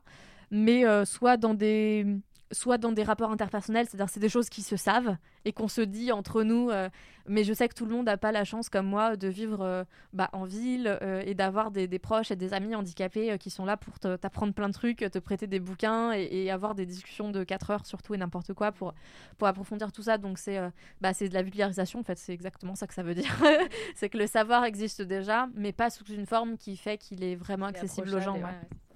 mais 0.50 0.86
euh, 0.86 1.04
soit 1.04 1.36
dans 1.36 1.54
des 1.54 2.06
soit 2.52 2.78
dans 2.78 2.92
des 2.92 3.02
rapports 3.02 3.30
interpersonnels, 3.30 3.86
c'est-à-dire 3.86 4.08
c'est 4.08 4.20
des 4.20 4.28
choses 4.28 4.48
qui 4.48 4.62
se 4.62 4.76
savent 4.76 5.16
et 5.44 5.52
qu'on 5.52 5.68
se 5.68 5.80
dit 5.80 6.12
entre 6.12 6.42
nous. 6.42 6.70
euh, 6.70 6.88
mais 7.26 7.44
je 7.44 7.52
sais 7.52 7.68
que 7.68 7.74
tout 7.74 7.86
le 7.86 7.94
monde 7.94 8.06
n'a 8.06 8.16
pas 8.16 8.32
la 8.32 8.44
chance, 8.44 8.68
comme 8.68 8.86
moi, 8.86 9.16
de 9.16 9.28
vivre 9.28 9.60
euh, 9.60 9.84
bah, 10.12 10.30
en 10.32 10.44
ville 10.44 10.98
euh, 11.00 11.22
et 11.24 11.34
d'avoir 11.34 11.70
des, 11.70 11.86
des 11.86 11.98
proches 12.00 12.30
et 12.30 12.36
des 12.36 12.52
amis 12.52 12.74
handicapés 12.74 13.36
qui 13.38 13.50
sont 13.50 13.64
là 13.64 13.76
pour 13.76 14.00
t'apprendre 14.00 14.52
plein 14.52 14.68
de 14.68 14.72
trucs, 14.72 14.98
te 14.98 15.18
prêter 15.18 15.46
des 15.46 15.60
bouquins 15.60 16.12
et, 16.12 16.28
et 16.44 16.50
avoir 16.50 16.74
des 16.74 16.86
discussions 16.86 17.30
de 17.30 17.44
4 17.44 17.70
heures 17.70 17.86
sur 17.86 18.02
tout 18.02 18.14
et 18.14 18.18
n'importe 18.18 18.52
quoi 18.52 18.72
pour, 18.72 18.94
pour 19.38 19.46
approfondir 19.46 19.92
tout 19.92 20.02
ça. 20.02 20.18
Donc 20.18 20.38
c'est 20.38 20.58
bah, 21.00 21.14
c'est 21.14 21.28
de 21.28 21.34
la 21.34 21.42
vulgarisation, 21.42 22.00
en 22.00 22.02
fait, 22.02 22.18
c'est 22.18 22.32
exactement 22.32 22.74
ça 22.74 22.86
que 22.86 22.94
ça 22.94 23.02
veut 23.02 23.14
dire. 23.14 23.32
c'est 23.94 24.08
que 24.08 24.18
le 24.18 24.26
savoir 24.26 24.64
existe 24.64 25.02
déjà, 25.02 25.48
mais 25.54 25.72
pas 25.72 25.90
sous 25.90 26.04
une 26.06 26.26
forme 26.26 26.56
qui 26.56 26.76
fait 26.76 26.98
qu'il 26.98 27.22
est 27.22 27.36
vraiment 27.36 27.66
accessible 27.66 28.12
aux 28.14 28.20
gens. 28.20 28.34
ouais. 28.34 28.89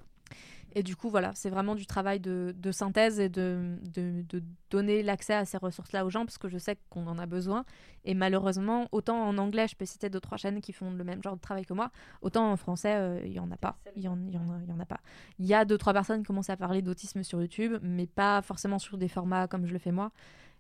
Et 0.75 0.83
du 0.83 0.97
coup, 0.97 1.09
voilà, 1.09 1.31
c'est 1.35 1.51
vraiment 1.51 1.75
du 1.75 1.87
travail 1.87 2.19
de, 2.19 2.55
de 2.59 2.73
synthèse 2.73 3.21
et 3.21 3.29
de, 3.29 3.77
de, 3.95 4.25
de 4.29 4.43
donner 4.71 5.03
l'accès 5.03 5.35
à 5.35 5.45
ces 5.45 5.57
ressources-là 5.57 6.05
aux 6.05 6.11
gens 6.11 6.25
parce 6.25 6.37
que 6.39 6.49
je 6.49 6.59
sais 6.59 6.77
qu'on 6.91 7.07
en 7.07 7.19
a 7.19 7.27
besoin. 7.27 7.65
Et 8.05 8.15
malheureusement, 8.15 8.89
autant 8.91 9.23
en 9.23 9.39
anglais, 9.39 9.69
je 9.69 9.77
peux 9.77 9.87
citer 9.87 10.11
deux, 10.11 10.21
trois 10.21 10.37
chaînes 10.37 10.61
qui 10.61 10.73
font 10.73 10.91
le 10.91 11.05
même 11.05 11.23
genre 11.23 11.37
de 11.37 11.41
travail 11.41 11.65
que 11.65 11.75
moi, 11.75 11.91
autant 12.23 12.51
en 12.51 12.57
français, 12.57 12.95
euh, 12.97 13.21
il 13.25 13.33
y 13.33 13.39
en 13.41 13.51
a 13.53 13.57
pas. 13.57 13.79
Il 13.95 14.03
y 14.03 14.09
en, 14.09 14.19
il 14.27 14.35
y, 14.35 14.37
en 14.37 14.51
a, 14.51 14.59
il 14.63 14.69
y 14.69 14.73
en 14.73 14.81
a 14.81 14.87
pas. 14.87 15.01
Il 15.39 15.47
y 15.47 15.55
a 15.55 15.65
deux, 15.65 15.79
trois 15.79 15.93
personnes 15.93 16.21
qui 16.23 16.27
commencent 16.27 16.51
à 16.51 16.57
parler 16.57 16.83
d'autisme 16.83 17.23
sur 17.23 17.41
YouTube, 17.41 17.75
mais 17.83 18.07
pas 18.07 18.43
forcément 18.43 18.81
sur 18.81 18.99
des 18.99 19.09
formats 19.09 19.47
comme 19.47 19.67
je 19.67 19.73
le 19.73 19.79
fais 19.79 19.93
moi. 19.93 20.11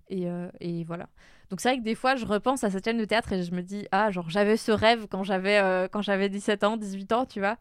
Et, 0.09 0.29
euh, 0.29 0.49
et 0.61 0.85
voilà. 0.85 1.09
Donc 1.51 1.61
c'est 1.61 1.71
vrai 1.71 1.79
que 1.79 1.85
des 1.85 1.95
fois, 1.95 2.15
je 2.17 2.27
repense 2.27 2.63
à 2.65 2.71
cette 2.71 2.85
chaîne 2.85 2.99
de 2.99 3.05
théâtre 3.05 3.33
et 3.33 3.43
je 3.43 3.53
me 3.53 3.63
dis, 3.63 3.87
ah, 3.91 4.11
genre, 4.11 4.31
j'avais 4.31 4.57
ce 4.57 4.71
rêve 4.73 5.07
quand 5.11 5.25
j'avais 5.25 5.59
euh, 5.59 5.89
quand 5.91 6.03
j'avais 6.03 6.29
17 6.29 6.65
ans, 6.65 6.77
18 6.77 7.13
ans, 7.13 7.27
tu 7.27 7.41
vois. 7.41 7.57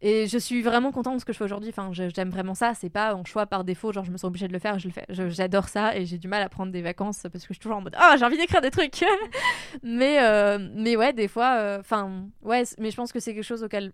Et 0.00 0.26
je 0.26 0.36
suis 0.36 0.60
vraiment 0.60 0.92
contente 0.92 1.14
de 1.14 1.20
ce 1.20 1.24
que 1.24 1.32
je 1.32 1.38
fais 1.38 1.44
aujourd'hui. 1.44 1.70
Enfin, 1.70 1.90
j'aime 1.92 2.28
vraiment 2.28 2.54
ça. 2.54 2.74
C'est 2.74 2.90
pas 2.90 3.12
un 3.14 3.24
choix 3.24 3.46
par 3.46 3.64
défaut. 3.64 3.90
Genre, 3.92 4.04
je 4.04 4.10
me 4.10 4.18
sens 4.18 4.28
obligée 4.28 4.48
de 4.48 4.52
le 4.52 4.58
faire. 4.58 4.78
Je 4.78 4.88
le 4.88 4.92
fais. 4.92 5.06
J'adore 5.08 5.68
ça 5.68 5.96
et 5.96 6.04
j'ai 6.04 6.18
du 6.18 6.28
mal 6.28 6.42
à 6.42 6.48
prendre 6.50 6.72
des 6.72 6.82
vacances 6.82 7.22
parce 7.22 7.44
que 7.44 7.48
je 7.48 7.54
suis 7.54 7.60
toujours 7.60 7.78
en 7.78 7.80
mode 7.80 7.94
ah 7.96 8.16
j'ai 8.18 8.24
envie 8.24 8.36
d'écrire 8.36 8.60
des 8.60 8.70
trucs. 8.70 9.02
mais 9.82 10.22
euh, 10.22 10.58
mais 10.74 10.96
ouais, 10.96 11.12
des 11.12 11.28
fois. 11.28 11.56
euh, 11.58 11.78
Enfin 11.80 12.26
ouais, 12.42 12.64
mais 12.78 12.90
je 12.90 12.96
pense 12.96 13.12
que 13.12 13.20
c'est 13.20 13.34
quelque 13.34 13.44
chose 13.44 13.62
auquel 13.62 13.92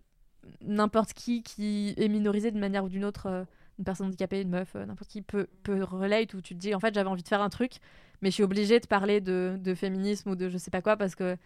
n'importe 0.62 1.12
qui 1.12 1.42
qui 1.42 1.94
est 1.96 2.09
minorisé 2.09 2.51
d'une 2.51 2.61
manière 2.61 2.82
ou 2.84 2.88
d'une 2.88 3.05
autre, 3.05 3.26
euh, 3.26 3.44
une 3.78 3.84
personne 3.84 4.07
handicapée, 4.09 4.40
une 4.40 4.51
meuf, 4.51 4.74
euh, 4.74 4.86
n'importe 4.86 5.11
qui 5.11 5.22
peut 5.22 5.46
peut 5.62 5.82
relate 5.84 6.34
où 6.34 6.40
tu 6.40 6.55
te 6.55 6.59
dis 6.61 6.74
en 6.74 6.80
fait 6.80 6.94
j'avais 6.94 7.09
envie 7.09 7.22
de 7.22 7.28
faire 7.28 7.42
un 7.42 7.51
truc, 7.51 7.74
mais 8.20 8.30
je 8.30 8.34
suis 8.34 8.42
obligée 8.42 8.80
de 8.80 8.86
parler 8.86 9.20
de, 9.20 9.57
de 9.61 9.74
féminisme 9.74 10.30
ou 10.30 10.36
de 10.36 10.48
je 10.48 10.59
sais 10.59 10.70
pas 10.70 10.82
quoi 10.82 10.96
parce 10.96 11.14
que 11.14 11.36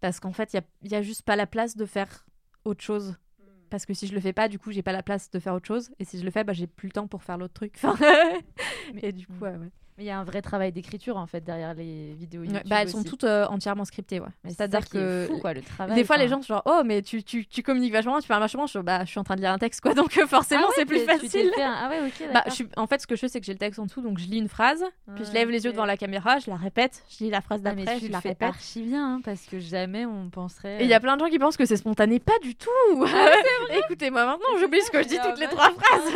parce 0.00 0.20
qu'en 0.20 0.32
fait 0.32 0.52
il 0.54 0.56
y 0.56 0.60
a, 0.60 0.96
y 0.96 0.98
a 0.98 1.02
juste 1.02 1.22
pas 1.22 1.36
la 1.36 1.46
place 1.46 1.76
de 1.76 1.84
faire 1.86 2.24
autre 2.64 2.82
chose 2.82 3.16
parce 3.70 3.86
que 3.86 3.94
si 3.94 4.06
je 4.06 4.14
le 4.14 4.20
fais 4.20 4.32
pas, 4.32 4.48
du 4.48 4.58
coup, 4.58 4.72
j'ai 4.72 4.82
pas 4.82 4.92
la 4.92 5.02
place 5.02 5.30
de 5.30 5.38
faire 5.38 5.54
autre 5.54 5.66
chose. 5.66 5.90
Et 5.98 6.04
si 6.04 6.18
je 6.18 6.24
le 6.24 6.30
fais, 6.30 6.44
bah, 6.44 6.52
j'ai 6.52 6.66
plus 6.66 6.88
le 6.88 6.92
temps 6.92 7.06
pour 7.06 7.22
faire 7.22 7.38
l'autre 7.38 7.54
truc. 7.54 7.78
Enfin, 7.82 7.96
et 9.02 9.12
du 9.12 9.26
coup, 9.26 9.34
ouais, 9.40 9.56
ouais. 9.56 9.70
Mais 10.00 10.06
il 10.06 10.08
y 10.08 10.12
a 10.12 10.18
un 10.18 10.24
vrai 10.24 10.40
travail 10.40 10.72
d'écriture 10.72 11.18
en 11.18 11.26
fait 11.26 11.42
derrière 11.44 11.74
les 11.74 12.14
vidéos 12.14 12.42
YouTube. 12.42 12.62
Bah, 12.70 12.76
elles 12.80 12.88
sont 12.88 13.02
toutes 13.04 13.24
euh, 13.24 13.44
entièrement 13.48 13.84
scriptées, 13.84 14.18
ouais. 14.18 14.28
C'est-à-dire 14.48 14.88
que 14.88 15.26
fou, 15.28 15.36
quoi, 15.40 15.52
le 15.52 15.60
travail. 15.60 15.94
des 15.94 16.04
fois, 16.04 16.16
les 16.16 16.26
gens 16.26 16.40
sont 16.40 16.54
genre, 16.54 16.62
oh, 16.64 16.80
mais 16.86 17.02
tu, 17.02 17.22
tu, 17.22 17.46
tu 17.46 17.62
communiques 17.62 17.92
vachement, 17.92 18.18
tu 18.18 18.26
parles 18.26 18.40
vachement. 18.40 18.66
Je, 18.66 18.78
bah, 18.78 19.04
je 19.04 19.10
suis 19.10 19.20
en 19.20 19.24
train 19.24 19.36
de 19.36 19.42
lire 19.42 19.52
un 19.52 19.58
texte, 19.58 19.82
quoi. 19.82 19.92
Donc, 19.92 20.16
euh, 20.16 20.26
forcément, 20.26 20.62
Ah 20.64 20.68
ouais, 20.68 20.74
c'est 20.74 20.86
plus 20.86 21.00
facile. 21.00 21.50
un- 21.58 21.74
Ah 21.82 21.90
ouais. 21.90 22.00
Bah, 22.00 22.26
d'accord. 22.32 22.42
je 22.46 22.54
suis... 22.54 22.68
En 22.78 22.86
fait, 22.86 23.02
ce 23.02 23.06
que 23.06 23.14
je 23.14 23.20
fais, 23.20 23.28
c'est 23.28 23.40
que 23.40 23.44
j'ai 23.46 23.52
le 23.52 23.58
texte 23.58 23.78
en 23.78 23.84
dessous, 23.84 24.00
donc 24.00 24.16
je 24.18 24.24
lis 24.24 24.38
une 24.38 24.48
phrase, 24.48 24.82
puis 25.14 25.22
je 25.26 25.30
Ah, 25.32 25.34
lève 25.34 25.50
les 25.50 25.66
yeux 25.66 25.72
devant 25.72 25.84
la 25.84 25.98
caméra, 25.98 26.38
je 26.38 26.48
la 26.48 26.56
répète, 26.56 27.02
je 27.10 27.24
lis 27.24 27.30
la 27.30 27.42
phrase 27.42 27.60
Ah, 27.66 27.74
d'après, 27.74 27.98
tu 27.98 28.06
je 28.06 28.10
la 28.10 28.22
fais 28.22 28.30
répète. 28.30 28.48
archi 28.48 28.80
bien 28.80 29.16
hein, 29.16 29.20
parce 29.22 29.42
que 29.44 29.58
jamais 29.58 30.06
on 30.06 30.30
penserait. 30.30 30.80
Et 30.80 30.84
il 30.84 30.88
y 30.88 30.94
a 30.94 31.00
plein 31.00 31.16
de 31.18 31.20
gens 31.22 31.28
qui 31.30 31.38
pensent 31.38 31.58
que 31.58 31.66
c'est 31.66 31.76
spontané, 31.76 32.20
pas 32.20 32.38
du 32.42 32.54
tout. 32.54 32.70
Écoutez-moi 33.84 34.24
maintenant, 34.24 34.58
j'oublie 34.58 34.80
ce 34.80 34.90
que 34.90 35.02
je 35.02 35.08
dis 35.08 35.18
toutes 35.22 35.38
les 35.38 35.46
trois 35.48 35.70
phrases. 35.72 36.14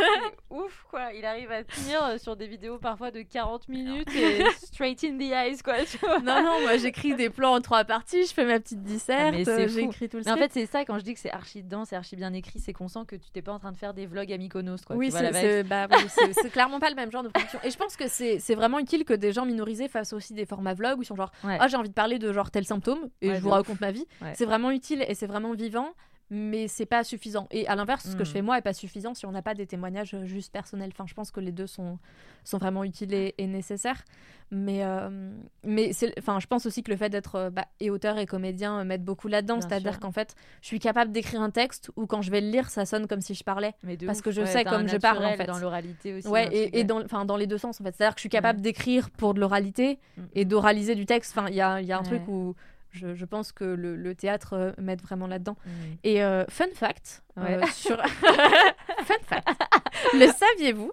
Ouf 0.49 0.85
quoi, 0.89 1.11
il 1.13 1.23
arrive 1.25 1.51
à 1.51 1.63
tenir 1.63 2.01
euh, 2.03 2.17
sur 2.17 2.35
des 2.35 2.47
vidéos 2.47 2.77
parfois 2.77 3.11
de 3.11 3.21
40 3.21 3.67
minutes 3.75 4.15
et 4.15 4.43
straight 4.65 5.03
in 5.03 5.17
the 5.17 5.31
eyes 5.31 5.61
quoi. 5.63 5.75
Tu 5.89 5.97
vois 5.97 6.19
Non, 6.19 6.41
non, 6.43 6.61
moi 6.61 6.77
j'écris 6.77 7.15
des 7.15 7.29
plans 7.29 7.53
en 7.53 7.61
trois 7.61 7.83
parties, 7.83 8.25
je 8.25 8.33
fais 8.33 8.45
ma 8.45 8.59
petite 8.59 8.81
disserte, 8.83 9.35
fou. 9.43 9.67
j'écris 9.69 10.09
tout 10.09 10.17
le 10.17 10.23
Mais 10.25 10.31
en 10.31 10.37
fait, 10.37 10.51
c'est 10.53 10.65
ça 10.65 10.85
quand 10.85 10.97
je 10.97 11.03
dis 11.03 11.13
que 11.13 11.19
c'est 11.19 11.31
archi 11.31 11.61
dedans, 11.63 11.85
c'est 11.85 11.95
archi 11.95 12.15
bien 12.15 12.33
écrit, 12.33 12.59
c'est 12.59 12.73
qu'on 12.73 12.87
sent 12.87 12.99
que 13.07 13.15
tu 13.15 13.29
t'es 13.31 13.41
pas 13.41 13.51
en 13.51 13.59
train 13.59 13.71
de 13.71 13.77
faire 13.77 13.93
des 13.93 14.05
vlogs 14.05 14.31
à 14.31 14.37
Mykonos 14.37 14.77
quoi. 14.85 14.95
oui, 14.95 15.11
c'est 15.11 15.63
bah, 15.63 15.87
oui, 15.91 15.97
c'est- 16.09 16.49
clairement 16.49 16.79
pas 16.79 16.89
le 16.89 16.95
même 16.95 17.11
genre 17.11 17.23
de 17.23 17.29
production. 17.29 17.59
Et 17.63 17.69
je 17.69 17.77
pense 17.77 17.95
que 17.95 18.07
c'est 18.07 18.55
vraiment 18.55 18.79
utile 18.79 19.03
que 19.05 19.13
des 19.13 19.31
gens 19.33 19.45
minorisés 19.45 19.87
fassent 19.87 20.13
aussi 20.13 20.33
des 20.33 20.45
formats 20.45 20.73
vlogs 20.73 20.99
où 20.99 21.01
ils 21.01 21.05
sont 21.05 21.15
genre 21.15 21.31
Ouais. 21.43 21.57
Ah, 21.59 21.67
j'ai 21.67 21.77
envie 21.77 21.89
de 21.89 21.93
parler 21.93 22.17
de 22.19 22.31
genre 22.33 22.49
tel 22.51 22.65
symptôme 22.65 23.09
et 23.21 23.29
Ouais, 23.29 23.35
je 23.35 23.41
vous 23.41 23.49
raconte 23.49 23.81
ma 23.81 23.91
vie. 23.91 24.05
Ouais. 24.21 24.33
C'est 24.35 24.45
vraiment 24.45 24.71
utile 24.71 25.05
et 25.07 25.13
c'est 25.15 25.27
vraiment 25.27 25.53
vivant, 25.53 25.89
mais 26.29 26.67
c'est 26.67 26.85
pas 26.85 27.03
suffisant. 27.03 27.47
Et 27.51 27.67
à 27.67 27.75
l'inverse, 27.75 28.07
ce 28.09 28.15
que 28.15 28.23
Mm. 28.23 28.25
je 28.25 28.31
fais 28.31 28.41
moi 28.41 28.57
est 28.57 28.61
pas 28.61 28.73
suffisant 28.73 29.13
si 29.13 29.25
on 29.25 29.31
n'a 29.31 29.41
pas 29.41 29.53
des 29.53 29.67
témoignages 29.67 30.13
euh, 30.13 30.25
juste 30.25 30.51
personnels. 30.51 30.89
Enfin, 30.93 31.05
je 31.07 31.13
pense 31.13 31.31
que 31.31 31.39
les 31.39 31.51
deux 31.51 31.67
sont, 31.67 31.99
sont 32.43 32.57
vraiment 32.57 32.83
utiles 32.83 33.13
et, 33.13 33.35
et 33.37 33.47
nécessaires. 33.47 34.03
Mais, 34.51 34.83
euh, 34.83 35.31
mais 35.63 35.91
enfin, 36.19 36.39
je 36.39 36.45
pense 36.47 36.65
aussi 36.67 36.83
que 36.83 36.91
le 36.91 36.97
fait 36.97 37.09
d'être 37.09 37.35
euh, 37.35 37.49
bah, 37.49 37.65
et 37.79 37.89
auteur 37.89 38.17
et 38.19 38.25
comédien 38.27 38.79
euh, 38.79 38.83
m'aide 38.83 39.03
beaucoup 39.03 39.27
là-dedans. 39.27 39.59
C'est-à-dire 39.59 39.99
qu'en 39.99 40.11
fait, 40.11 40.35
je 40.61 40.67
suis 40.67 40.79
capable 40.79 41.11
d'écrire 41.11 41.41
un 41.41 41.49
texte 41.49 41.89
où 41.95 42.05
quand 42.05 42.21
je 42.21 42.29
vais 42.29 42.41
le 42.41 42.49
lire, 42.49 42.69
ça 42.69 42.85
sonne 42.85 43.07
comme 43.07 43.21
si 43.21 43.33
je 43.33 43.43
parlais. 43.43 43.73
Mais 43.83 43.97
parce 43.97 44.19
ouf. 44.19 44.25
que 44.25 44.31
je 44.31 44.41
Ouais, 44.41 44.47
sais 44.47 44.63
comme 44.63 44.87
je 44.87 44.97
parle, 44.97 45.25
en 45.25 45.33
fait. 45.33 45.45
Dans 45.45 45.57
l'oralité 45.59 46.13
aussi. 46.13 46.27
Ouais, 46.27 46.47
et, 46.51 46.79
et 46.79 46.83
dans, 46.83 47.01
dans 47.25 47.37
les 47.37 47.47
deux 47.47 47.57
sens 47.57 47.81
en 47.81 47.83
fait. 47.83 47.95
C'est-à-dire 47.95 48.13
que 48.15 48.19
je 48.19 48.23
suis 48.23 48.29
capable 48.29 48.57
Ouais. 48.59 48.63
d'écrire 48.63 49.09
pour 49.09 49.33
de 49.33 49.39
l'oralité 49.39 49.99
Mm. 50.17 50.21
et 50.33 50.45
d'oraliser 50.45 50.93
du 50.95 51.05
texte. 51.07 51.35
Enfin, 51.37 51.47
il 51.49 51.55
y 51.55 51.61
a, 51.61 51.81
y 51.81 51.91
a 51.91 51.97
un 51.97 52.03
truc 52.03 52.21
où 52.27 52.55
je, 52.95 53.13
je 53.13 53.25
pense 53.25 53.51
que 53.51 53.63
le, 53.63 53.95
le 53.95 54.15
théâtre 54.15 54.53
euh, 54.53 54.71
m'aide 54.79 55.01
vraiment 55.01 55.27
là-dedans. 55.27 55.57
Mm. 55.65 55.69
Et 56.03 56.23
euh, 56.23 56.45
fun 56.49 56.65
fact, 56.73 57.23
Ouais. 57.37 57.55
euh, 57.55 57.65
sur 57.73 57.97
fun 58.07 59.13
fact, 59.27 59.47
le 60.13 60.27
saviez-vous? 60.27 60.91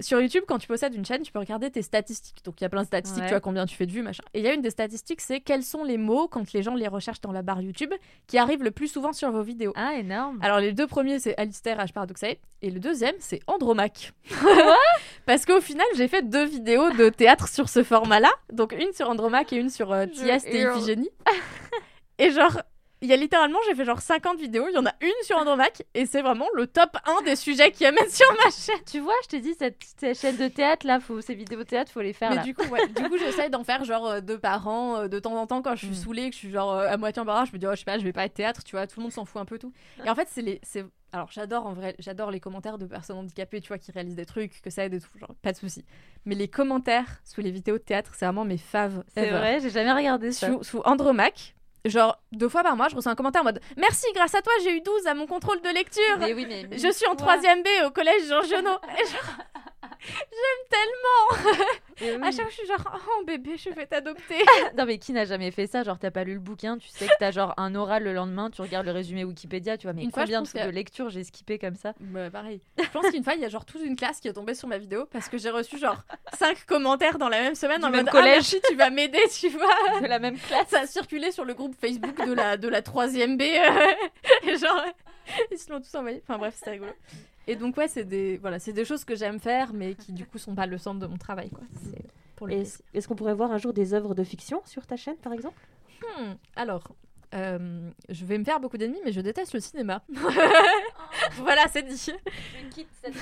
Sur 0.00 0.20
YouTube, 0.20 0.44
quand 0.46 0.58
tu 0.58 0.66
possèdes 0.68 0.94
une 0.94 1.04
chaîne, 1.04 1.22
tu 1.22 1.32
peux 1.32 1.38
regarder 1.40 1.70
tes 1.70 1.82
statistiques. 1.82 2.44
Donc 2.44 2.60
il 2.60 2.64
y 2.64 2.66
a 2.66 2.68
plein 2.68 2.82
de 2.82 2.86
statistiques, 2.86 3.22
Ouais. 3.22 3.28
tu 3.28 3.32
vois 3.34 3.40
combien 3.40 3.66
tu 3.66 3.74
fais 3.76 3.86
de 3.86 3.90
vues, 3.92 4.02
machin. 4.02 4.22
Et 4.34 4.38
il 4.40 4.44
y 4.44 4.48
a 4.48 4.52
une 4.54 4.60
des 4.62 4.70
statistiques, 4.70 5.20
c'est 5.20 5.40
quels 5.40 5.62
sont 5.64 5.82
les 5.84 5.96
mots 5.98 6.28
quand 6.28 6.52
les 6.52 6.62
gens 6.62 6.74
les 6.74 6.86
recherchent 6.88 7.20
dans 7.22 7.32
la 7.32 7.42
barre 7.42 7.60
YouTube 7.60 7.92
qui 8.26 8.38
arrivent 8.38 8.62
le 8.62 8.70
plus 8.70 8.88
souvent 8.88 9.12
sur 9.12 9.30
vos 9.32 9.42
vidéos. 9.42 9.72
Ah, 9.76 9.94
énorme. 9.94 10.38
Alors 10.42 10.60
les 10.60 10.72
deux 10.72 10.86
premiers 10.86 11.18
c'est 11.18 11.36
Alistair 11.38 11.78
H 11.78 11.92
Paradoxae 11.92 12.36
et 12.62 12.70
le 12.70 12.78
deuxième 12.80 13.14
c'est 13.18 13.40
Andromaque. 13.46 14.12
Parce 15.26 15.44
qu'au 15.46 15.60
final 15.60 15.86
j'ai 15.96 16.08
fait 16.08 16.22
deux 16.22 16.44
vidéos 16.44 16.90
de 16.90 17.08
théâtre 17.08 17.48
sur 17.48 17.68
ce 17.68 17.82
format-là, 17.82 18.30
donc 18.52 18.72
une 18.72 18.92
sur 18.92 19.08
Andromaque 19.08 19.52
et 19.52 19.56
une 19.56 19.70
sur 19.70 19.92
euh, 19.92 20.06
Thieste 20.06 20.46
et. 20.48 20.62
Iphigénie. 20.64 21.10
et 22.18 22.30
genre 22.30 22.60
il 23.04 23.10
y 23.10 23.12
a 23.12 23.16
littéralement 23.16 23.58
j'ai 23.68 23.74
fait 23.74 23.84
genre 23.84 24.00
50 24.00 24.38
vidéos, 24.38 24.66
il 24.68 24.74
y 24.74 24.78
en 24.78 24.86
a 24.86 24.92
une 25.00 25.12
sur 25.22 25.36
Andromaque 25.36 25.82
et 25.94 26.06
c'est 26.06 26.22
vraiment 26.22 26.46
le 26.54 26.66
top 26.66 26.96
1 27.06 27.22
des 27.24 27.36
sujets 27.36 27.70
qui 27.70 27.84
amènent 27.86 28.08
sur 28.10 28.26
ma 28.44 28.50
chaîne. 28.50 28.82
Tu 28.90 28.98
vois, 29.00 29.14
je 29.24 29.28
t'ai 29.28 29.40
dit, 29.40 29.54
cette, 29.58 29.76
cette 29.98 30.18
chaîne 30.18 30.36
de 30.36 30.48
théâtre 30.48 30.86
là, 30.86 30.98
faut, 31.00 31.20
ces 31.20 31.34
vidéos 31.34 31.62
théâtre, 31.64 31.92
faut 31.92 32.00
les 32.00 32.12
faire 32.12 32.30
Mais 32.30 32.36
là. 32.36 32.42
du 32.42 32.54
coup, 32.54 32.64
ouais, 32.68 32.86
du 32.88 33.08
coup, 33.08 33.18
j'essaie 33.18 33.50
d'en 33.50 33.62
faire 33.62 33.84
genre 33.84 34.06
euh, 34.06 34.20
deux 34.20 34.38
par 34.38 34.66
an, 34.66 34.96
euh, 35.02 35.08
de 35.08 35.18
temps 35.18 35.36
en 35.36 35.46
temps 35.46 35.62
quand 35.62 35.74
je 35.76 35.84
suis 35.86 35.88
Mm. 35.90 35.94
saoulée, 35.94 36.28
que 36.30 36.34
je 36.34 36.38
suis 36.40 36.50
genre 36.50 36.72
euh, 36.72 36.88
à 36.88 36.96
moitié 36.96 37.20
embarras, 37.22 37.44
je 37.44 37.52
me 37.52 37.58
dis 37.58 37.66
oh 37.66 37.70
je 37.72 37.76
sais 37.76 37.84
pas, 37.84 37.98
je 37.98 38.04
vais 38.04 38.12
pas 38.12 38.24
être 38.24 38.34
théâtre, 38.34 38.64
tu 38.64 38.72
vois, 38.76 38.86
tout 38.86 38.98
le 39.00 39.02
monde 39.04 39.12
s'en 39.12 39.24
fout 39.24 39.40
un 39.40 39.44
peu 39.44 39.58
tout. 39.58 39.72
Et 40.04 40.08
en 40.10 40.14
fait, 40.14 40.28
c'est 40.30 40.42
les, 40.42 40.60
c'est, 40.62 40.84
alors 41.12 41.28
j'adore 41.30 41.66
en 41.66 41.74
vrai, 41.74 41.94
j'adore 41.98 42.30
les 42.30 42.40
commentaires 42.40 42.78
de 42.78 42.86
personnes 42.86 43.18
handicapées, 43.18 43.60
tu 43.60 43.68
vois, 43.68 43.78
qui 43.78 43.92
réalisent 43.92 44.16
des 44.16 44.26
trucs, 44.26 44.60
que 44.62 44.70
ça 44.70 44.84
aide 44.84 44.94
et 44.94 45.00
tout, 45.00 45.18
genre 45.18 45.34
pas 45.42 45.52
de 45.52 45.58
souci. 45.58 45.84
Mais 46.24 46.34
les 46.34 46.48
commentaires 46.48 47.20
sous 47.24 47.42
les 47.42 47.50
vidéos 47.50 47.76
de 47.78 47.82
théâtre, 47.82 48.12
c'est 48.16 48.24
vraiment 48.24 48.44
mes 48.46 48.56
faves. 48.58 49.04
C'est 49.14 49.26
ever. 49.28 49.30
vrai, 49.38 49.60
j'ai 49.60 49.70
jamais 49.70 49.92
regardé 49.92 50.32
ça. 50.32 50.48
Sous, 50.48 50.62
sous 50.64 50.80
Andromaque. 50.86 51.54
Genre, 51.86 52.18
deux 52.32 52.48
fois 52.48 52.62
par 52.62 52.76
mois, 52.76 52.88
je 52.88 52.96
reçois 52.96 53.12
un 53.12 53.14
commentaire 53.14 53.42
en 53.42 53.44
mode 53.44 53.60
Merci, 53.76 54.06
grâce 54.14 54.34
à 54.34 54.40
toi, 54.40 54.52
j'ai 54.62 54.74
eu 54.74 54.80
12 54.80 55.06
à 55.06 55.12
mon 55.12 55.26
contrôle 55.26 55.60
de 55.60 55.68
lecture. 55.68 56.02
Mais 56.18 56.32
oui, 56.32 56.46
mais 56.48 56.66
Je 56.78 56.90
suis 56.90 57.06
en 57.06 57.14
toi. 57.14 57.36
3ème 57.36 57.62
B 57.62 57.86
au 57.86 57.90
collège 57.90 58.26
Jean 58.26 58.40
Genot. 58.42 58.78
Et 58.98 59.06
genre, 59.06 59.36
J'aime 60.06 60.68
tellement. 60.70 61.64
Oui. 62.00 62.08
À 62.22 62.32
chaque 62.32 62.40
fois, 62.40 62.48
je 62.50 62.54
suis 62.56 62.66
genre 62.66 63.00
Oh 63.20 63.24
bébé, 63.24 63.56
je 63.56 63.70
vais 63.70 63.86
t'adopter. 63.86 64.34
Non 64.76 64.84
mais 64.84 64.98
qui 64.98 65.12
n'a 65.12 65.24
jamais 65.24 65.52
fait 65.52 65.68
ça? 65.68 65.84
Genre 65.84 65.96
t'as 65.96 66.10
pas 66.10 66.24
lu 66.24 66.34
le 66.34 66.40
bouquin, 66.40 66.76
tu 66.76 66.88
sais 66.88 67.06
que 67.06 67.12
t'as 67.20 67.30
genre 67.30 67.54
un 67.56 67.72
oral 67.76 68.02
le 68.02 68.12
lendemain, 68.12 68.50
tu 68.50 68.60
regardes 68.62 68.84
le 68.86 68.90
résumé 68.92 69.22
Wikipédia, 69.22 69.78
tu 69.78 69.86
vois 69.86 69.92
mais 69.94 70.02
Une 70.02 70.10
fois, 70.10 70.24
combien 70.24 70.40
de 70.40 70.44
pense 70.46 70.50
trucs 70.50 70.62
que- 70.62 70.66
de 70.66 70.72
lecture 70.72 71.08
j'ai 71.08 71.22
skippé 71.22 71.56
comme 71.56 71.76
ça? 71.76 71.94
Bah, 72.00 72.30
pareil. 72.30 72.60
Je 72.82 72.88
pense 72.90 73.08
qu'une 73.10 73.22
fois, 73.22 73.34
il 73.34 73.40
y 73.42 73.44
a 73.44 73.48
genre 73.48 73.64
toute 73.64 73.80
une 73.82 73.94
classe 73.94 74.18
qui 74.18 74.26
est 74.26 74.32
tombée 74.32 74.54
sur 74.56 74.66
ma 74.66 74.76
vidéo 74.78 75.06
parce 75.06 75.28
que 75.28 75.38
j'ai 75.38 75.50
reçu 75.50 75.78
genre 75.78 76.02
5 76.36 76.66
commentaires 76.66 77.16
dans 77.18 77.28
la 77.28 77.40
même 77.40 77.54
semaine 77.54 77.78
Du 77.78 77.84
en 77.86 77.90
même 77.90 78.04
mode 78.06 78.10
collège. 78.12 78.32
Ah, 78.32 78.34
merci, 78.54 78.60
tu 78.68 78.74
vas 78.74 78.90
m'aider, 78.90 79.22
tu 79.32 79.48
vois. 79.50 80.00
De 80.02 80.06
la 80.08 80.18
même 80.18 80.36
classe 80.36 80.68
Ça 80.70 80.80
a 80.80 80.86
circulé 80.88 81.30
sur 81.30 81.44
le 81.44 81.54
groupe 81.54 81.76
Facebook 81.80 82.26
de 82.26 82.32
la, 82.32 82.56
de 82.56 82.66
la 82.66 82.82
3ème 82.82 83.36
B. 83.36 83.42
euh, 83.42 84.48
et 84.50 84.56
genre, 84.58 84.84
ils 85.52 85.58
se 85.58 85.70
l'ont 85.70 85.80
tous 85.80 85.94
envoyé. 85.94 86.20
Enfin 86.26 86.38
bref, 86.38 86.54
c'était 86.58 86.72
rigolo. 86.72 86.92
Et 87.46 87.56
donc, 87.56 87.76
ouais, 87.76 87.88
c'est 87.88 88.04
des, 88.04 88.38
voilà, 88.38 88.58
c'est 88.58 88.72
des 88.72 88.84
choses 88.84 89.04
que 89.04 89.14
j'aime 89.14 89.38
faire, 89.38 89.72
mais 89.74 89.94
qui 89.94 90.12
du 90.12 90.24
coup 90.26 90.38
sont 90.38 90.54
pas 90.54 90.66
le 90.66 90.78
centre 90.78 91.00
de 91.00 91.06
mon 91.06 91.16
travail. 91.18 91.50
Quoi. 91.50 91.64
C'est- 91.90 92.04
pour 92.36 92.46
le 92.46 92.54
Est-ce 92.54 93.06
qu'on 93.08 93.14
pourrait 93.14 93.34
voir 93.34 93.52
un 93.52 93.58
jour 93.58 93.72
des 93.72 93.94
œuvres 93.94 94.14
de 94.14 94.24
fiction 94.24 94.60
sur 94.64 94.86
ta 94.86 94.96
chaîne, 94.96 95.16
par 95.16 95.32
exemple? 95.32 95.60
Hmm, 96.02 96.32
alors, 96.56 96.94
euh, 97.34 97.90
je 98.08 98.24
vais 98.24 98.38
me 98.38 98.44
faire 98.44 98.60
beaucoup 98.60 98.78
d'ennemis, 98.78 99.00
mais 99.04 99.12
je 99.12 99.20
déteste 99.20 99.52
le 99.54 99.60
cinéma. 99.60 100.02
voilà, 101.38 101.66
c'est 101.70 101.82
dit. 101.82 101.96
Je 101.96 102.68
quitte 102.74 102.88
cette 103.02 103.14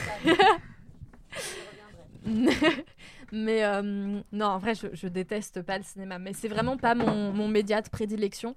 mais 3.32 3.64
euh, 3.64 4.20
non, 4.32 4.46
en 4.46 4.58
vrai, 4.58 4.74
je, 4.74 4.86
je 4.92 5.08
déteste 5.08 5.62
pas 5.62 5.78
le 5.78 5.84
cinéma. 5.84 6.18
Mais 6.18 6.32
c'est 6.32 6.48
vraiment 6.48 6.76
pas 6.76 6.94
mon, 6.94 7.32
mon 7.32 7.48
média 7.48 7.80
de 7.82 7.88
prédilection. 7.88 8.54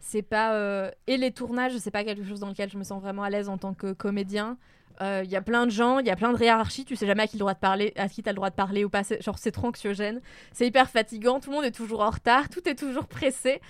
C'est 0.00 0.22
pas 0.22 0.54
euh, 0.54 0.90
et 1.06 1.16
les 1.16 1.32
tournages, 1.32 1.76
c'est 1.78 1.90
pas 1.90 2.04
quelque 2.04 2.24
chose 2.24 2.38
dans 2.40 2.48
lequel 2.48 2.70
je 2.70 2.78
me 2.78 2.84
sens 2.84 3.02
vraiment 3.02 3.24
à 3.24 3.30
l'aise 3.30 3.48
en 3.48 3.58
tant 3.58 3.74
que 3.74 3.92
comédien. 3.92 4.56
Euh, 5.00 5.22
Il 5.24 5.30
y 5.30 5.36
a 5.36 5.42
plein 5.42 5.64
de 5.64 5.70
gens, 5.70 6.00
il 6.00 6.06
y 6.06 6.10
a 6.10 6.16
plein 6.16 6.32
de 6.32 6.42
hiérarchies, 6.42 6.84
tu 6.84 6.96
sais 6.96 7.06
jamais 7.06 7.22
à 7.22 7.26
qui 7.28 7.36
le 7.36 7.40
droit 7.40 7.54
de 7.54 7.58
parler, 7.60 7.92
à 7.96 8.08
qui 8.08 8.22
t'as 8.22 8.32
le 8.32 8.36
droit 8.36 8.50
de 8.50 8.54
parler 8.56 8.84
ou 8.84 8.88
pas. 8.88 9.02
Genre 9.20 9.38
c'est 9.38 9.52
trop 9.52 9.68
anxiogène, 9.68 10.20
c'est 10.52 10.66
hyper 10.66 10.90
fatigant, 10.90 11.38
tout 11.38 11.50
le 11.50 11.56
monde 11.56 11.64
est 11.64 11.70
toujours 11.70 12.00
en 12.00 12.10
retard, 12.10 12.48
tout 12.48 12.68
est 12.68 12.74
toujours 12.74 13.06
pressé. 13.06 13.60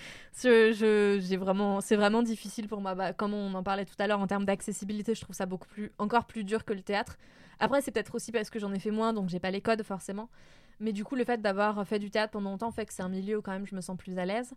J'ai 0.41 1.37
vraiment, 1.37 1.81
c'est 1.81 1.95
vraiment 1.95 2.23
difficile 2.23 2.67
pour 2.67 2.81
moi. 2.81 2.95
Bah, 2.95 3.13
comme 3.13 3.33
on 3.35 3.53
en 3.53 3.61
parlait 3.61 3.85
tout 3.85 3.95
à 3.99 4.07
l'heure 4.07 4.19
en 4.19 4.27
termes 4.27 4.45
d'accessibilité, 4.45 5.13
je 5.13 5.21
trouve 5.21 5.35
ça 5.35 5.45
beaucoup 5.45 5.67
plus, 5.67 5.91
encore 5.99 6.25
plus 6.25 6.43
dur 6.43 6.65
que 6.65 6.73
le 6.73 6.81
théâtre. 6.81 7.17
Après, 7.59 7.81
c'est 7.81 7.91
peut-être 7.91 8.15
aussi 8.15 8.31
parce 8.31 8.49
que 8.49 8.57
j'en 8.57 8.73
ai 8.73 8.79
fait 8.79 8.91
moins, 8.91 9.13
donc 9.13 9.29
j'ai 9.29 9.39
pas 9.39 9.51
les 9.51 9.61
codes 9.61 9.83
forcément. 9.83 10.29
Mais 10.79 10.93
du 10.93 11.03
coup, 11.03 11.15
le 11.15 11.25
fait 11.25 11.41
d'avoir 11.41 11.85
fait 11.85 11.99
du 11.99 12.09
théâtre 12.09 12.31
pendant 12.31 12.51
longtemps 12.51 12.71
fait 12.71 12.85
que 12.85 12.93
c'est 12.93 13.03
un 13.03 13.09
milieu 13.09 13.37
où 13.37 13.41
quand 13.41 13.51
même 13.51 13.67
je 13.67 13.75
me 13.75 13.81
sens 13.81 13.97
plus 13.97 14.17
à 14.17 14.25
l'aise. 14.25 14.53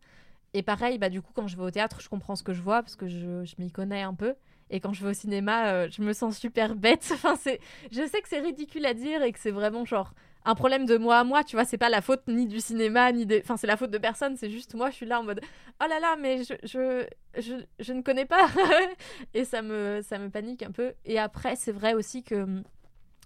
Et 0.55 0.63
pareil, 0.63 0.99
bah 0.99 1.09
du 1.11 1.21
coup, 1.21 1.33
quand 1.35 1.49
je 1.49 1.57
vais 1.57 1.65
au 1.65 1.71
théâtre, 1.71 2.01
je 2.01 2.09
comprends 2.09 2.37
ce 2.37 2.43
que 2.43 2.53
je 2.55 2.63
vois 2.63 2.83
parce 2.83 2.95
que 2.97 3.09
je 3.09 3.55
m'y 3.59 3.71
connais 3.73 4.03
un 4.03 4.15
peu. 4.15 4.35
Et 4.73 4.81
quand 4.81 4.93
je 4.93 5.05
vais 5.05 5.11
au 5.11 5.15
cinéma, 5.15 5.69
euh, 5.73 5.89
je 5.91 6.03
me 6.03 6.13
sens 6.13 6.37
super 6.39 6.75
bête. 6.75 7.09
Enfin, 7.13 7.37
c'est, 7.37 7.61
je 7.93 8.05
sais 8.07 8.21
que 8.23 8.29
c'est 8.29 8.41
ridicule 8.41 8.87
à 8.87 8.95
dire 8.95 9.23
et 9.23 9.33
que 9.33 9.39
c'est 9.39 9.51
vraiment 9.53 9.85
genre 9.85 10.13
un 10.45 10.57
problème 10.57 10.87
de 10.87 10.97
moi 10.97 11.19
à 11.19 11.25
moi. 11.25 11.45
Tu 11.45 11.55
vois, 11.57 11.65
c'est 11.65 11.79
pas 11.79 11.91
la 11.91 12.01
faute 12.01 12.23
ni 12.27 12.47
du 12.49 12.59
cinéma 12.59 13.13
ni 13.13 13.27
des, 13.27 13.41
enfin, 13.45 13.57
c'est 13.57 13.69
la 13.69 13.77
faute 13.77 13.91
de 13.93 13.99
personne. 13.99 14.37
C'est 14.37 14.51
juste 14.51 14.75
moi, 14.75 14.91
je 14.91 14.97
suis 14.97 15.07
là 15.07 15.21
en 15.21 15.25
mode 15.25 15.41
oh 15.83 15.87
là 15.89 16.01
là, 16.01 16.17
mais 16.19 16.43
je, 16.45 16.55
je, 16.65 17.07
je, 17.41 17.55
je 17.79 17.93
ne 17.93 18.03
connais 18.03 18.25
pas. 18.27 18.49
et 19.35 19.45
ça 19.45 19.63
me, 19.63 20.01
ça 20.03 20.19
me 20.19 20.31
panique 20.31 20.63
un 20.63 20.73
peu. 20.73 20.95
Et 21.05 21.19
après, 21.19 21.55
c'est 21.57 21.73
vrai 21.73 21.95
aussi 21.95 22.23
que 22.25 22.35
hum, 22.37 22.63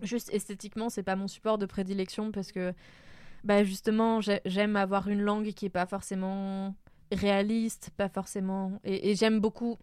juste 0.03 0.31
esthétiquement, 0.35 0.89
c'est 0.91 1.05
pas 1.05 1.17
mon 1.17 1.29
support 1.29 1.59
de 1.59 1.67
prédilection 1.67 2.33
parce 2.33 2.53
que 2.53 2.75
bah 3.45 3.65
justement, 3.65 4.21
j'ai- 4.21 4.41
j'aime 4.45 4.77
avoir 4.77 5.09
une 5.09 5.23
langue 5.23 5.53
qui 5.53 5.67
est 5.67 5.71
pas 5.71 5.87
forcément 5.87 6.75
réaliste, 7.13 7.91
pas 7.97 8.09
forcément. 8.09 8.81
Et 8.85 9.15
j'aime 9.15 9.41
beaucoup. 9.41 9.79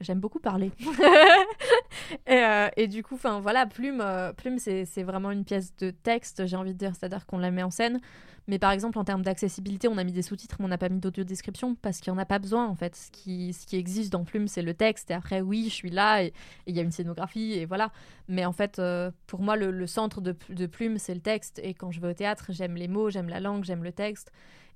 J'aime 0.00 0.20
beaucoup 0.20 0.40
parler. 0.40 0.70
et, 2.26 2.32
euh, 2.32 2.68
et 2.76 2.88
du 2.88 3.02
coup, 3.02 3.14
enfin 3.14 3.40
voilà, 3.40 3.66
Plume, 3.66 4.00
euh, 4.00 4.32
Plume 4.32 4.58
c'est 4.58 5.02
vraiment 5.02 5.30
une 5.30 5.44
pièce 5.44 5.74
de 5.76 5.90
texte, 5.90 6.46
j'ai 6.46 6.56
envie 6.56 6.72
de 6.72 6.78
dire, 6.78 6.92
c'est-à-dire 6.94 7.26
qu'on 7.26 7.38
la 7.38 7.50
met 7.50 7.62
en 7.62 7.70
scène. 7.70 8.00
Mais 8.46 8.58
par 8.58 8.72
exemple, 8.72 8.98
en 8.98 9.04
termes 9.04 9.22
d'accessibilité, 9.22 9.88
on 9.88 9.96
a 9.96 10.04
mis 10.04 10.12
des 10.12 10.20
sous-titres, 10.20 10.56
mais 10.58 10.66
on 10.66 10.68
n'a 10.68 10.76
pas 10.76 10.90
mis 10.90 11.00
d'audio-description 11.00 11.76
parce 11.76 12.00
qu'il 12.00 12.12
n'y 12.12 12.18
en 12.18 12.20
a 12.20 12.26
pas 12.26 12.38
besoin 12.38 12.66
en 12.66 12.74
fait. 12.74 12.94
Ce 12.94 13.10
qui, 13.10 13.54
ce 13.54 13.66
qui 13.66 13.76
existe 13.76 14.12
dans 14.12 14.24
Plume, 14.24 14.48
c'est 14.48 14.60
le 14.60 14.74
texte. 14.74 15.10
Et 15.10 15.14
après, 15.14 15.40
oui, 15.40 15.64
je 15.70 15.74
suis 15.74 15.90
là 15.90 16.22
et 16.22 16.26
et 16.26 16.32
il 16.70 16.76
y 16.76 16.78
a 16.78 16.82
une 16.82 16.90
scénographie 16.90 17.54
et 17.54 17.64
voilà. 17.64 17.90
Mais 18.28 18.44
en 18.44 18.52
fait, 18.52 18.78
euh, 18.78 19.10
pour 19.26 19.40
moi, 19.40 19.56
le, 19.56 19.70
le 19.70 19.86
centre 19.86 20.20
de, 20.20 20.36
de 20.50 20.66
Plume, 20.66 20.98
c'est 20.98 21.14
le 21.14 21.20
texte. 21.20 21.58
Et 21.62 21.72
quand 21.74 21.90
je 21.90 22.00
vais 22.00 22.08
au 22.08 22.12
théâtre, 22.12 22.46
j'aime 22.50 22.74
les 22.74 22.88
mots, 22.88 23.08
j'aime 23.10 23.28
la 23.28 23.40
langue, 23.40 23.64
j'aime 23.64 23.82
le 23.82 23.92
texte. 23.92 24.30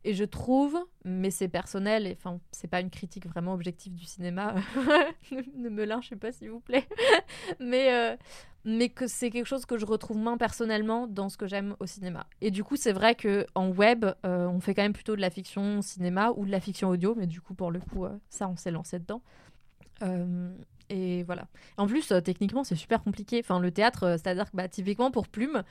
Et 0.05 0.15
je 0.15 0.25
trouve, 0.25 0.79
mais 1.05 1.31
c'est 1.31 1.49
personnel, 1.49 2.07
et 2.07 2.17
enfin, 2.19 2.41
c'est 2.53 2.69
pas 2.69 2.81
une 2.81 2.91
critique 2.91 3.27
vraiment 3.27 3.53
objective 3.53 3.95
du 3.95 4.05
cinéma, 4.05 4.55
ne, 5.33 5.69
me 5.69 5.85
lynchez 5.85 6.17
pas 6.17 6.31
s'il 6.31 6.51
vous 6.51 6.61
plaît, 6.61 6.87
mais, 7.61 7.93
euh, 7.93 8.17
mais 8.65 8.91
que 8.91 9.09
c'est 9.09 9.31
quelque 9.31 9.47
chose 9.47 9.67
que 9.67 9.77
je 9.77 9.85
retrouve 9.85 10.17
moins 10.19 10.37
personnellement 10.37 11.09
dans 11.09 11.29
ce 11.29 11.37
que 11.37 11.47
j'aime 11.47 11.75
au 11.81 11.87
cinéma. 11.87 12.27
Et 12.41 12.51
du 12.51 12.63
coup, 12.63 12.77
c'est 12.77 12.93
vrai 12.93 13.17
que 13.17 13.45
en 13.55 13.71
web, 13.71 14.05
euh, 14.25 14.47
on 14.47 14.61
fait 14.61 14.75
quand 14.75 14.83
même 14.83 14.93
plutôt 14.93 15.17
de 15.17 15.21
la 15.21 15.31
fiction 15.31 15.83
cinéma 15.83 16.33
ou 16.37 16.47
de 16.47 16.51
la 16.51 16.61
fiction 16.61 16.89
audio, 16.89 17.15
mais 17.17 17.27
du 17.27 17.41
coup, 17.41 17.55
pour 17.55 17.71
le 17.71 17.81
coup, 17.81 18.05
euh, 18.05 18.17
ça, 18.29 18.49
on 18.49 18.57
s'est 18.57 18.71
lancé 18.71 18.99
dedans. 19.01 19.23
Et 20.91 21.23
voilà. 21.25 21.47
En 21.77 21.87
plus, 21.87 22.13
euh, 22.13 22.21
techniquement, 22.21 22.65
c'est 22.65 22.75
super 22.75 23.03
compliqué. 23.03 23.41
Enfin, 23.45 23.61
le 23.61 23.71
théâtre, 23.71 24.05
euh, 24.05 24.13
c'est-à-dire 24.13 24.51
que 24.51 24.57
bah, 24.57 24.69
typiquement 24.69 25.11
pour 25.11 25.29
Plume, 25.29 25.63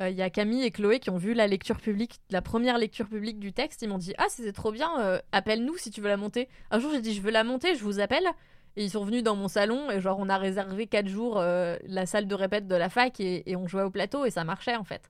euh, 0.00 0.10
il 0.10 0.16
y 0.16 0.22
a 0.22 0.28
Camille 0.28 0.64
et 0.64 0.70
Chloé 0.70 0.98
qui 0.98 1.08
ont 1.10 1.16
vu 1.16 1.32
la 1.32 1.46
lecture 1.46 1.78
publique, 1.78 2.20
la 2.30 2.42
première 2.42 2.76
lecture 2.76 3.08
publique 3.08 3.38
du 3.38 3.52
texte. 3.52 3.82
Ils 3.82 3.88
m'ont 3.88 3.98
dit 3.98 4.14
Ah, 4.18 4.26
c'était 4.28 4.52
trop 4.52 4.72
bien, 4.72 5.20
appelle-nous 5.32 5.76
si 5.78 5.90
tu 5.90 6.00
veux 6.00 6.08
la 6.08 6.16
monter. 6.16 6.48
Un 6.70 6.78
jour, 6.78 6.90
j'ai 6.92 7.00
dit 7.00 7.14
Je 7.14 7.22
veux 7.22 7.30
la 7.30 7.44
monter, 7.44 7.74
je 7.74 7.84
vous 7.84 8.00
appelle. 8.00 8.26
Et 8.78 8.84
ils 8.84 8.90
sont 8.90 9.04
venus 9.04 9.22
dans 9.22 9.36
mon 9.36 9.48
salon 9.48 9.90
et 9.90 10.02
genre 10.02 10.18
on 10.20 10.28
a 10.28 10.36
réservé 10.36 10.86
4 10.86 11.08
jours 11.08 11.36
la 11.40 12.04
salle 12.04 12.26
de 12.26 12.34
répète 12.34 12.68
de 12.68 12.74
la 12.74 12.90
fac 12.90 13.18
et 13.20 13.56
on 13.56 13.66
jouait 13.66 13.82
au 13.82 13.88
plateau 13.90 14.26
et 14.26 14.30
ça 14.30 14.44
marchait 14.44 14.76
en 14.76 14.84
fait. 14.84 15.08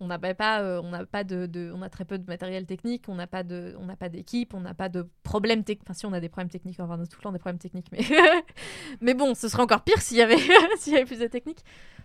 On 0.00 0.06
n'a 0.06 0.18
pas, 0.18 0.62
euh, 0.62 0.80
on 0.82 1.04
pas 1.06 1.24
de, 1.24 1.72
on 1.74 1.82
a 1.82 1.88
très 1.88 2.04
peu 2.04 2.18
de 2.18 2.26
matériel 2.26 2.66
technique, 2.66 3.06
on 3.08 3.16
n'a 3.16 3.26
pas 3.26 3.42
de, 3.42 3.74
on 3.78 3.86
n'a 3.86 3.96
pas 3.96 4.08
d'équipe, 4.08 4.54
on 4.54 4.60
n'a 4.60 4.74
pas 4.74 4.88
de 4.88 5.08
problèmes 5.22 5.64
techniques. 5.64 5.86
Enfin 5.86 5.94
si 5.94 6.06
on 6.06 6.12
a 6.12 6.20
des 6.20 6.28
problèmes 6.28 6.50
techniques, 6.50 6.78
enfin 6.78 6.96
on 6.98 7.02
a 7.02 7.06
tout 7.06 7.18
le 7.18 7.22
temps 7.22 7.32
des 7.32 7.38
problèmes 7.38 7.58
techniques, 7.58 7.90
mais 7.90 8.00
mais 9.00 9.14
bon, 9.14 9.34
ce 9.34 9.48
serait 9.48 9.62
encore 9.62 9.82
pire 9.82 10.00
s'il 10.00 10.18
y 10.18 10.22
avait, 10.22 10.38
s'il 10.78 10.92
y 10.92 10.96
avait 10.96 11.04
plus 11.04 11.18
de 11.18 11.26
technique. 11.26 11.64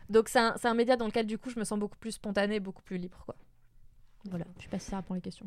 Donc 0.10 0.30
c'est 0.30 0.40
un, 0.40 0.56
un 0.64 0.74
média 0.74 0.96
dans 0.96 1.06
lequel 1.06 1.28
du 1.28 1.38
coup 1.38 1.50
je 1.50 1.60
me 1.60 1.64
sens 1.64 1.78
beaucoup 1.80 1.98
plus 1.98 2.14
spontanée, 2.14 2.60
beaucoup 2.60 2.84
plus 2.84 2.98
libre 2.98 3.22
quoi. 3.26 3.36
Voilà, 4.30 4.46
je 4.58 4.64
sais 4.64 4.70
pas 4.70 4.80
si 4.80 4.90
ça 4.90 4.98
répond 4.98 5.14
les 5.14 5.22
questions. 5.22 5.46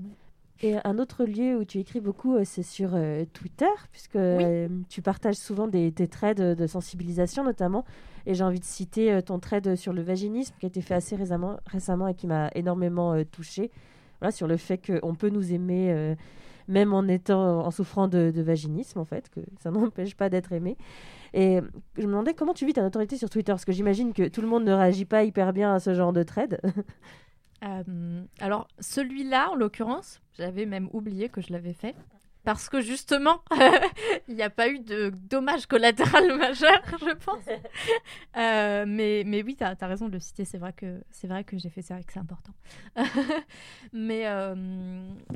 Et 0.63 0.77
un 0.85 0.99
autre 0.99 1.25
lieu 1.25 1.57
où 1.57 1.65
tu 1.65 1.79
écris 1.79 2.01
beaucoup, 2.01 2.35
euh, 2.35 2.43
c'est 2.45 2.63
sur 2.63 2.91
euh, 2.95 3.25
Twitter, 3.35 3.71
puisque 3.93 4.17
euh, 4.17 4.69
tu 4.89 5.03
partages 5.03 5.37
souvent 5.37 5.69
des, 5.69 5.93
tes 5.93 6.09
traits 6.09 6.39
de, 6.39 6.55
de 6.55 6.67
sensibilisation 6.67 7.45
notamment. 7.45 7.85
Et 8.25 8.35
j'ai 8.35 8.43
envie 8.43 8.59
de 8.59 8.65
citer 8.65 9.23
ton 9.23 9.39
trait 9.39 9.77
sur 9.77 9.93
le 9.93 10.03
vaginisme 10.03 10.55
qui 10.59 10.67
a 10.67 10.69
été 10.69 10.81
fait 10.81 10.95
assez 10.95 11.15
récemment, 11.15 11.59
récemment 11.67 12.09
et 12.09 12.15
qui 12.15 12.27
m'a 12.27 12.51
énormément 12.57 13.23
touchée. 13.25 13.71
Voilà, 14.21 14.33
sur 14.33 14.47
le 14.47 14.57
fait 14.57 14.79
qu'on 14.79 15.15
peut 15.15 15.29
nous 15.29 15.53
aimer 15.53 15.93
euh, 15.93 16.15
même 16.69 16.93
en 16.93 17.07
étant 17.07 17.65
en 17.65 17.71
souffrant 17.71 18.09
de, 18.09 18.33
de 18.35 18.43
vaginisme, 18.43 18.99
en 18.99 19.05
fait, 19.05 19.29
que 19.31 19.41
ça 19.61 19.71
n'empêche 19.71 20.15
pas 20.17 20.29
d'être 20.29 20.53
aimé. 20.53 20.77
Et 21.35 21.61
je 21.97 22.03
me 22.03 22.09
demandais 22.09 22.35
comment 22.35 22.55
tu 22.55 22.67
vis 22.67 22.73
ta 22.73 22.83
notoriété 22.83 23.17
sur 23.17 23.31
Twitter, 23.31 23.53
parce 23.53 23.65
que 23.65 23.73
j'imagine 23.73 24.13
que 24.13 24.29
tout 24.29 24.41
le 24.41 24.49
monde 24.49 24.65
ne 24.65 24.73
réagit 24.73 25.05
pas 25.05 25.25
hyper 25.25 25.53
bien 25.53 25.75
à 25.75 25.81
ce 25.81 25.95
genre 25.95 26.13
de 26.13 26.23
trade. 26.23 26.61
Euh, 27.65 28.25
alors, 28.41 28.69
celui-là, 28.81 29.51
en 29.51 29.55
l'occurrence, 29.55 30.21
j'avais 30.35 30.67
même 30.67 30.89
oublié 30.93 31.29
que 31.29 31.41
je 31.41 31.53
l'avais 31.53 31.73
fait. 31.73 31.95
Parce 32.47 32.69
que 32.69 32.81
justement, 32.81 33.43
il 34.29 34.37
n'y 34.37 34.43
a 34.43 34.51
pas 34.51 34.69
eu 34.69 34.79
de 34.79 35.11
dommage 35.29 35.67
collatéral 35.67 36.29
majeur, 36.39 36.81
je 37.01 37.13
pense. 37.15 37.45
Euh, 38.37 38.85
mais, 38.87 39.23
mais 39.25 39.43
oui, 39.43 39.57
tu 39.57 39.65
as, 39.65 39.75
raison 39.81 40.09
de 40.09 40.13
le 40.13 40.21
citer. 40.21 40.45
C'est 40.45 40.59
vrai 40.59 40.73
que, 40.75 41.01
vrai 41.25 41.43
que 41.43 41.57
j'ai 41.57 41.71
fait 41.71 41.81
ça 41.81 41.99
et 41.99 42.05
que 42.05 42.13
c'est 42.13 42.19
important. 42.21 42.53
mais, 43.93 44.27
euh, 44.27 44.55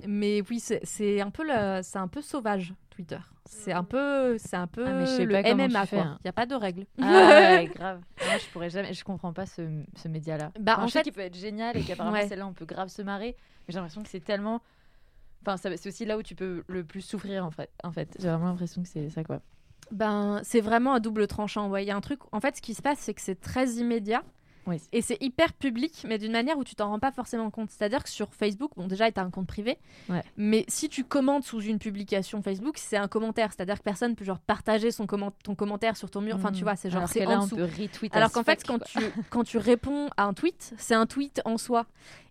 mais 0.07 0.43
oui, 0.51 0.61
c'est 0.61 1.21
un, 1.21 1.31
peu 1.31 1.45
le- 1.45 1.81
un 1.97 2.09
peu 2.09 2.21
sauvage, 2.21 2.75
Twitter. 2.91 3.19
C'est 3.47 3.73
un 3.73 3.85
peu, 3.85 4.37
c'est 4.39 4.57
un 4.57 4.67
peu 4.67 4.85
Ah, 4.87 4.93
mais 4.93 5.07
je 5.07 5.11
sais 5.13 5.25
le 5.25 5.33
pas 5.43 5.55
MMA, 5.55 5.81
hein. 5.81 6.19
Il 6.21 6.27
n'y 6.27 6.29
a 6.29 6.33
pas 6.33 6.47
de 6.47 6.55
règles. 6.55 6.85
Ah 7.01 7.07
ouais, 7.57 7.71
grave. 7.75 8.01
Moi, 8.27 8.39
je 8.39 8.47
pourrais 8.53 8.71
jamais. 8.71 8.93
Je 8.93 9.03
comprends 9.03 9.33
pas 9.33 9.47
ce, 9.47 9.63
ce 9.97 10.09
média-là. 10.09 10.53
Bah, 10.61 10.75
Enfin, 10.75 10.85
en 10.85 10.87
je 10.87 10.93
sais 10.93 10.99
fait- 10.99 11.05
qu'il 11.05 11.13
peut 11.15 11.21
être 11.23 11.37
génial 11.37 11.77
et 11.77 11.83
qu'apparemment 11.83 12.17
Ouais. 12.19 12.29
celle-là 12.29 12.47
on 12.47 12.53
peut 12.53 12.67
grave 12.67 12.89
se 12.89 13.01
marrer, 13.03 13.35
mais 13.67 13.73
j'ai 13.73 13.77
l'impression 13.79 14.03
que 14.03 14.09
c'est 14.11 14.21
tellement. 14.25 14.61
Enfin, 15.43 15.57
c'est 15.57 15.87
aussi 15.87 16.05
là 16.05 16.19
où 16.19 16.23
tu 16.23 16.35
peux 16.35 16.63
le 16.67 16.85
plus 16.85 17.01
souffrir 17.01 17.45
en 17.45 17.51
fait. 17.51 17.71
En 17.83 17.93
fait, 17.93 18.15
j'ai 18.19 18.29
vraiment 18.29 18.47
l'impression 18.47 18.83
que 18.83 18.89
c'est 18.89 19.09
ça 19.09 19.25
quoi. 19.25 19.41
Ben, 19.91 20.41
c'est 20.45 20.61
vraiment 20.61 20.95
un 20.95 21.01
double 21.01 21.27
tranchant. 21.27 21.69
Ouais, 21.69 21.85
il 21.85 21.89
y 21.89 21.91
a 21.91 21.97
un 21.97 22.01
truc. 22.01 22.21
En 22.33 22.41
fait, 22.41 22.57
ce 22.57 22.63
qui 22.63 22.75
se 22.75 22.83
passe, 22.83 22.99
c'est 22.99 23.15
que 23.15 23.21
c'est 23.21 23.41
très 23.41 23.69
immédiat. 23.71 24.23
Oui. 24.67 24.81
Et 24.93 25.03
c'est 25.03 25.17
hyper 25.21 25.53
public, 25.53 26.05
mais 26.07 26.19
d'une 26.19 26.33
manière 26.33 26.59
où 26.59 26.65
tu 26.65 26.75
t'en 26.75 26.89
rends 26.89 26.99
pas 26.99 27.13
forcément 27.13 27.51
compte. 27.51 27.71
C'est-à-dire 27.71 28.03
que 28.03 28.11
sur 28.11 28.33
Facebook, 28.35 28.73
bon, 28.77 28.87
déjà, 28.87 29.11
tu 29.11 29.21
as 29.21 29.23
un 29.23 29.31
compte 29.31 29.47
privé. 29.47 29.79
Ouais. 30.09 30.23
Mais 30.37 30.65
si 30.69 30.89
tu 30.89 31.05
commentes 31.05 31.45
sous 31.45 31.61
une 31.61 31.79
publication 31.79 32.43
Facebook, 32.43 32.79
c'est 32.79 32.97
un 32.97 33.09
commentaire. 33.09 33.53
C'est-à-dire 33.53 33.79
que 33.79 33.85
personne 33.85 34.15
peut 34.15 34.25
genre 34.25 34.39
partager 34.39 34.91
son 34.91 35.07
comment 35.07 35.31
ton 35.43 35.55
commentaire 35.55 35.97
sur 35.97 36.11
ton 36.11 36.21
mur. 36.21 36.37
Enfin, 36.37 36.53
tu 36.53 36.63
vois, 36.63 36.77
c'est 36.77 36.91
genre 36.91 37.09
c'est 37.09 37.27
en 37.27 37.47
dessous. 37.47 37.57
Alors 38.13 38.33
qu'en 38.33 38.45
fait, 38.45 38.65
quand 38.67 38.83
tu, 38.83 38.99
quand 39.31 39.45
tu 39.45 39.59
réponds 39.59 40.09
à 40.17 40.25
un 40.25 40.35
tweet, 40.35 40.75
c'est 40.77 40.95
un 40.95 41.07
tweet 41.07 41.41
en 41.45 41.59
soi. 41.59 41.87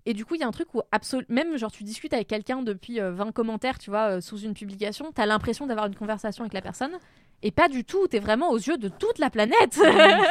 Et 0.06 0.14
du 0.14 0.26
coup, 0.26 0.36
il 0.36 0.42
y 0.42 0.44
a 0.44 0.48
un 0.48 0.52
truc 0.52 0.74
où 0.74 0.82
même 1.28 1.58
genre 1.58 1.72
tu 1.72 1.84
discutes 1.84 2.14
avec 2.14 2.28
quelqu'un 2.28 2.62
depuis 2.64 3.00
euh, 3.00 3.12
20 3.12 3.32
commentaires, 3.32 3.78
tu 3.78 3.90
vois, 3.90 4.18
euh, 4.18 4.22
sous 4.22 4.40
une 4.40 4.54
publication, 4.54 5.12
tu 5.14 5.22
as 5.22 5.26
l'impression 5.26 5.68
d'avoir 5.68 5.88
une 5.88 5.96
conversation 5.96 6.44
avec 6.44 6.54
la 6.54 6.62
personne. 6.62 6.94
Et 7.42 7.52
pas 7.52 7.70
du 7.70 7.86
tout, 7.86 8.08
tu 8.08 8.18
es 8.18 8.20
vraiment 8.20 8.50
aux 8.52 8.58
yeux 8.58 8.78
de 8.78 8.90
toute 8.90 9.18
la 9.18 9.30
planète. 9.30 9.74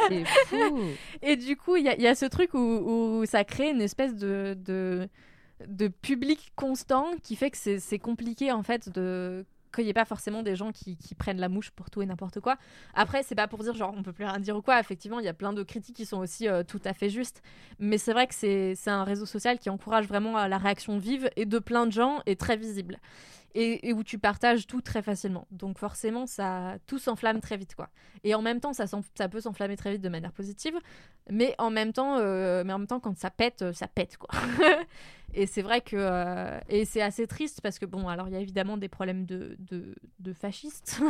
c'est 0.08 0.24
fou. 0.46 0.78
Et 1.22 1.36
du 1.36 1.56
coup, 1.56 1.76
il 1.76 1.84
y, 1.84 1.88
a- 1.88 1.94
il 1.96 2.02
y 2.02 2.06
a 2.06 2.14
ce 2.14 2.26
truc 2.26 2.52
où, 2.54 2.58
où 2.58 3.24
ça 3.26 3.44
crée 3.44 3.70
une 3.70 3.80
espèce 3.80 4.14
de, 4.14 4.56
de, 4.64 5.08
de 5.66 5.88
public 5.88 6.52
constant 6.54 7.06
qui 7.22 7.34
fait 7.36 7.50
que 7.50 7.56
c'est 7.78 7.98
compliqué 7.98 8.52
en 8.52 8.62
fait 8.62 8.88
de 8.90 9.44
qu'il 9.74 9.84
n'y 9.84 9.90
ait 9.90 9.94
pas 9.94 10.06
forcément 10.06 10.42
des 10.42 10.56
gens 10.56 10.72
qui, 10.72 10.96
qui 10.96 11.14
prennent 11.14 11.38
la 11.40 11.50
mouche 11.50 11.70
pour 11.72 11.90
tout 11.90 12.00
et 12.00 12.06
n'importe 12.06 12.40
quoi. 12.40 12.56
Après, 12.94 13.22
c'est 13.22 13.34
pas 13.34 13.48
pour 13.48 13.62
dire 13.62 13.74
genre 13.74 13.92
on 13.94 14.02
peut 14.02 14.14
plus 14.14 14.24
rien 14.24 14.38
dire 14.38 14.56
ou 14.56 14.62
quoi. 14.62 14.80
Effectivement, 14.80 15.18
il 15.20 15.26
y 15.26 15.28
a 15.28 15.34
plein 15.34 15.52
de 15.52 15.62
critiques 15.62 15.96
qui 15.96 16.06
sont 16.06 16.16
aussi 16.18 16.48
euh, 16.48 16.62
tout 16.62 16.80
à 16.86 16.94
fait 16.94 17.10
justes. 17.10 17.42
Mais 17.78 17.98
c'est 17.98 18.14
vrai 18.14 18.26
que 18.26 18.34
c'est 18.34 18.74
c'est 18.76 18.88
un 18.90 19.04
réseau 19.04 19.26
social 19.26 19.58
qui 19.58 19.68
encourage 19.68 20.06
vraiment 20.06 20.38
à 20.38 20.48
la 20.48 20.56
réaction 20.56 20.96
vive 20.96 21.28
et 21.36 21.44
de 21.44 21.58
plein 21.58 21.84
de 21.86 21.92
gens 21.92 22.20
et 22.24 22.34
très 22.34 22.56
visible. 22.56 22.98
Et, 23.54 23.92
où 23.92 24.04
tu 24.04 24.18
partages 24.18 24.66
tout 24.66 24.80
très 24.80 25.02
facilement. 25.02 25.46
Donc 25.50 25.78
forcément, 25.78 26.26
ça 26.26 26.76
tout 26.86 26.98
s'enflamme 26.98 27.40
très 27.40 27.56
vite 27.56 27.74
quoi. 27.74 27.88
Et 28.24 28.34
en 28.34 28.42
même 28.42 28.60
temps, 28.60 28.72
ça, 28.72 28.86
ça 28.86 29.28
peut 29.28 29.40
s'enflammer 29.40 29.76
très 29.76 29.92
vite 29.92 30.02
de 30.02 30.08
manière 30.08 30.32
positive, 30.32 30.78
mais 31.30 31.54
en 31.58 31.70
même 31.70 31.92
temps, 31.92 32.18
euh, 32.18 32.62
mais 32.64 32.72
en 32.72 32.78
même 32.78 32.86
temps, 32.86 33.00
quand 33.00 33.16
ça 33.16 33.30
pète, 33.30 33.62
euh, 33.62 33.72
ça 33.72 33.88
pète 33.88 34.16
quoi. 34.16 34.30
Et 35.34 35.46
c'est 35.46 35.62
vrai 35.62 35.82
que. 35.82 35.96
euh, 35.96 36.58
et 36.70 36.86
c'est 36.86 37.02
assez 37.02 37.26
triste 37.26 37.60
parce 37.60 37.78
que, 37.78 37.84
bon, 37.84 38.08
alors 38.08 38.28
il 38.28 38.34
y 38.34 38.36
a 38.36 38.40
évidemment 38.40 38.78
des 38.78 38.88
problèmes 38.88 39.26
de, 39.26 39.56
de, 39.58 39.94
de 40.20 40.32
fascistes. 40.32 41.00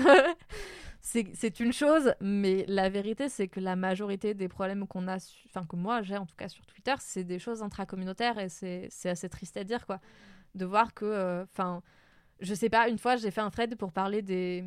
c'est 1.00 1.60
une 1.60 1.72
chose, 1.72 2.12
mais 2.20 2.64
la 2.66 2.88
vérité, 2.88 3.28
c'est 3.28 3.46
que 3.46 3.60
la 3.60 3.76
majorité 3.76 4.34
des 4.34 4.48
problèmes 4.48 4.88
qu'on 4.88 5.06
a, 5.06 5.18
enfin, 5.46 5.64
que 5.66 5.76
moi 5.76 6.02
j'ai 6.02 6.16
en 6.16 6.26
tout 6.26 6.34
cas 6.36 6.48
sur 6.48 6.66
Twitter, 6.66 6.94
c'est 6.98 7.22
des 7.22 7.38
choses 7.38 7.62
intracommunautaires 7.62 8.38
et 8.38 8.48
c'est 8.48 8.90
assez 9.04 9.28
triste 9.28 9.56
à 9.56 9.64
dire, 9.64 9.86
quoi. 9.86 10.00
De 10.56 10.64
voir 10.64 10.94
que. 10.94 11.44
Enfin, 11.44 11.82
je 12.40 12.54
sais 12.54 12.68
pas, 12.68 12.88
une 12.88 12.98
fois 12.98 13.16
j'ai 13.16 13.30
fait 13.30 13.40
un 13.40 13.50
thread 13.50 13.76
pour 13.76 13.92
parler 13.92 14.22
des. 14.22 14.64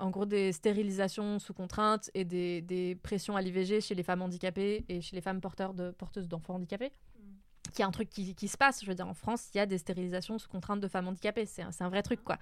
En 0.00 0.10
gros, 0.10 0.26
des 0.26 0.50
stérilisations 0.50 1.38
sous 1.38 1.54
contrainte 1.54 2.10
et 2.14 2.24
des, 2.24 2.60
des 2.62 2.96
pressions 2.96 3.36
à 3.36 3.40
l'IVG 3.40 3.80
chez 3.80 3.94
les 3.94 4.02
femmes 4.02 4.22
handicapées 4.22 4.84
et 4.88 5.00
chez 5.00 5.14
les 5.14 5.22
femmes 5.22 5.40
porteurs 5.40 5.72
de, 5.72 5.92
porteuses 5.92 6.28
d'enfants 6.28 6.56
handicapés 6.56 6.90
qui 7.72 7.82
est 7.82 7.84
un 7.84 7.90
truc 7.90 8.08
qui, 8.08 8.34
qui 8.34 8.48
se 8.48 8.56
passe. 8.56 8.82
Je 8.82 8.86
veux 8.86 8.94
dire, 8.94 9.08
en 9.08 9.14
France, 9.14 9.48
il 9.54 9.58
y 9.58 9.60
a 9.60 9.66
des 9.66 9.78
stérilisations 9.78 10.38
sous 10.38 10.48
contrainte 10.48 10.80
de 10.80 10.88
femmes 10.88 11.08
handicapées. 11.08 11.46
C'est 11.46 11.62
un, 11.62 11.70
un 11.78 11.88
vrai 11.88 12.02
truc, 12.02 12.22
quoi. 12.24 12.38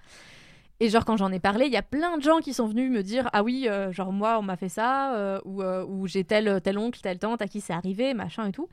Et 0.79 0.89
genre, 0.89 1.05
quand 1.05 1.17
j'en 1.17 1.31
ai 1.31 1.39
parlé, 1.39 1.65
il 1.65 1.71
y 1.71 1.77
a 1.77 1.83
plein 1.83 2.17
de 2.17 2.23
gens 2.23 2.39
qui 2.39 2.53
sont 2.53 2.67
venus 2.67 2.91
me 2.91 3.03
dire 3.03 3.29
Ah 3.33 3.43
oui, 3.43 3.67
euh, 3.67 3.91
genre, 3.91 4.11
moi, 4.11 4.37
on 4.39 4.41
m'a 4.41 4.57
fait 4.57 4.69
ça, 4.69 5.15
euh, 5.15 5.39
ou, 5.45 5.61
euh, 5.61 5.85
ou 5.85 6.07
j'ai 6.07 6.23
tel, 6.23 6.61
tel 6.61 6.77
oncle, 6.77 6.99
telle 7.01 7.19
tante 7.19 7.41
à 7.41 7.47
qui 7.47 7.61
c'est 7.61 7.73
arrivé, 7.73 8.13
machin 8.13 8.47
et 8.47 8.51
tout. 8.51 8.67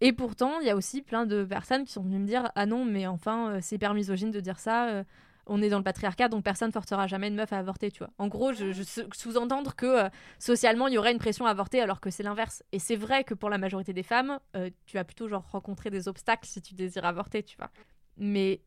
Et 0.00 0.12
pourtant, 0.12 0.60
il 0.60 0.66
y 0.66 0.70
a 0.70 0.76
aussi 0.76 1.02
plein 1.02 1.26
de 1.26 1.44
personnes 1.44 1.84
qui 1.84 1.92
sont 1.92 2.02
venues 2.02 2.18
me 2.18 2.26
dire 2.26 2.50
Ah 2.54 2.66
non, 2.66 2.84
mais 2.84 3.06
enfin, 3.06 3.58
c'est 3.60 3.76
hyper 3.76 3.94
misogyne 3.94 4.30
de 4.30 4.40
dire 4.40 4.58
ça. 4.58 5.04
On 5.46 5.62
est 5.62 5.68
dans 5.68 5.78
le 5.78 5.84
patriarcat, 5.84 6.28
donc 6.28 6.44
personne 6.44 6.68
ne 6.68 6.72
forcera 6.72 7.06
jamais 7.06 7.28
une 7.28 7.34
meuf 7.34 7.52
à 7.52 7.58
avorter, 7.58 7.90
tu 7.90 7.98
vois. 7.98 8.10
En 8.18 8.28
gros, 8.28 8.52
je, 8.52 8.72
je 8.72 8.82
sous- 8.82 9.08
sous-entendre 9.12 9.74
que 9.74 9.86
euh, 9.86 10.08
socialement, 10.38 10.88
il 10.88 10.94
y 10.94 10.98
aurait 10.98 11.12
une 11.12 11.18
pression 11.18 11.46
à 11.46 11.50
avorter 11.50 11.80
alors 11.80 12.00
que 12.00 12.10
c'est 12.10 12.22
l'inverse. 12.22 12.62
Et 12.72 12.78
c'est 12.78 12.96
vrai 12.96 13.24
que 13.24 13.34
pour 13.34 13.50
la 13.50 13.58
majorité 13.58 13.92
des 13.92 14.02
femmes, 14.02 14.38
euh, 14.56 14.70
tu 14.86 14.96
vas 14.96 15.04
plutôt 15.04 15.28
genre 15.28 15.44
rencontrer 15.50 15.90
des 15.90 16.08
obstacles 16.08 16.46
si 16.46 16.62
tu 16.62 16.74
désires 16.74 17.04
avorter, 17.04 17.42
tu 17.42 17.56
vois. 17.56 17.70
Mais 18.16 18.60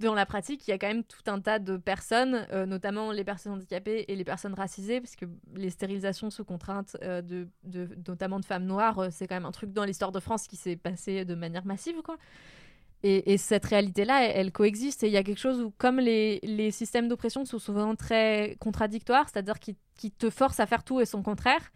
dans 0.00 0.14
la 0.14 0.26
pratique, 0.26 0.66
il 0.66 0.70
y 0.70 0.74
a 0.74 0.78
quand 0.78 0.88
même 0.88 1.04
tout 1.04 1.22
un 1.26 1.40
tas 1.40 1.58
de 1.58 1.76
personnes, 1.76 2.46
euh, 2.52 2.66
notamment 2.66 3.12
les 3.12 3.24
personnes 3.24 3.52
handicapées 3.52 4.04
et 4.08 4.16
les 4.16 4.24
personnes 4.24 4.54
racisées, 4.54 5.00
parce 5.00 5.16
que 5.16 5.26
les 5.54 5.70
stérilisations 5.70 6.30
sous 6.30 6.44
contrainte, 6.44 6.96
de, 7.02 7.48
notamment 8.08 8.40
de 8.40 8.44
femmes 8.44 8.66
noires, 8.66 9.06
c'est 9.10 9.26
quand 9.28 9.36
même 9.36 9.46
un 9.46 9.52
truc 9.52 9.72
dans 9.72 9.84
l'histoire 9.84 10.10
de 10.12 10.20
France 10.20 10.48
qui 10.48 10.56
s'est 10.56 10.76
passé 10.76 11.24
de 11.24 11.34
manière 11.34 11.64
massive, 11.64 12.02
quoi. 12.02 12.16
Et, 13.06 13.34
et 13.34 13.38
cette 13.38 13.66
réalité-là, 13.66 14.24
elle, 14.24 14.32
elle 14.46 14.52
coexiste. 14.52 15.02
Et 15.04 15.08
il 15.08 15.12
y 15.12 15.18
a 15.18 15.22
quelque 15.22 15.38
chose 15.38 15.60
où, 15.60 15.72
comme 15.76 16.00
les, 16.00 16.40
les 16.42 16.70
systèmes 16.70 17.06
d'oppression 17.06 17.44
sont 17.44 17.58
souvent 17.58 17.94
très 17.94 18.56
contradictoires, 18.60 19.28
c'est-à-dire 19.28 19.60
qui, 19.60 19.76
qui 19.96 20.10
te 20.10 20.30
forcent 20.30 20.58
à 20.58 20.66
faire 20.66 20.82
tout 20.84 21.00
et 21.00 21.04
son 21.06 21.22
contraire, 21.22 21.70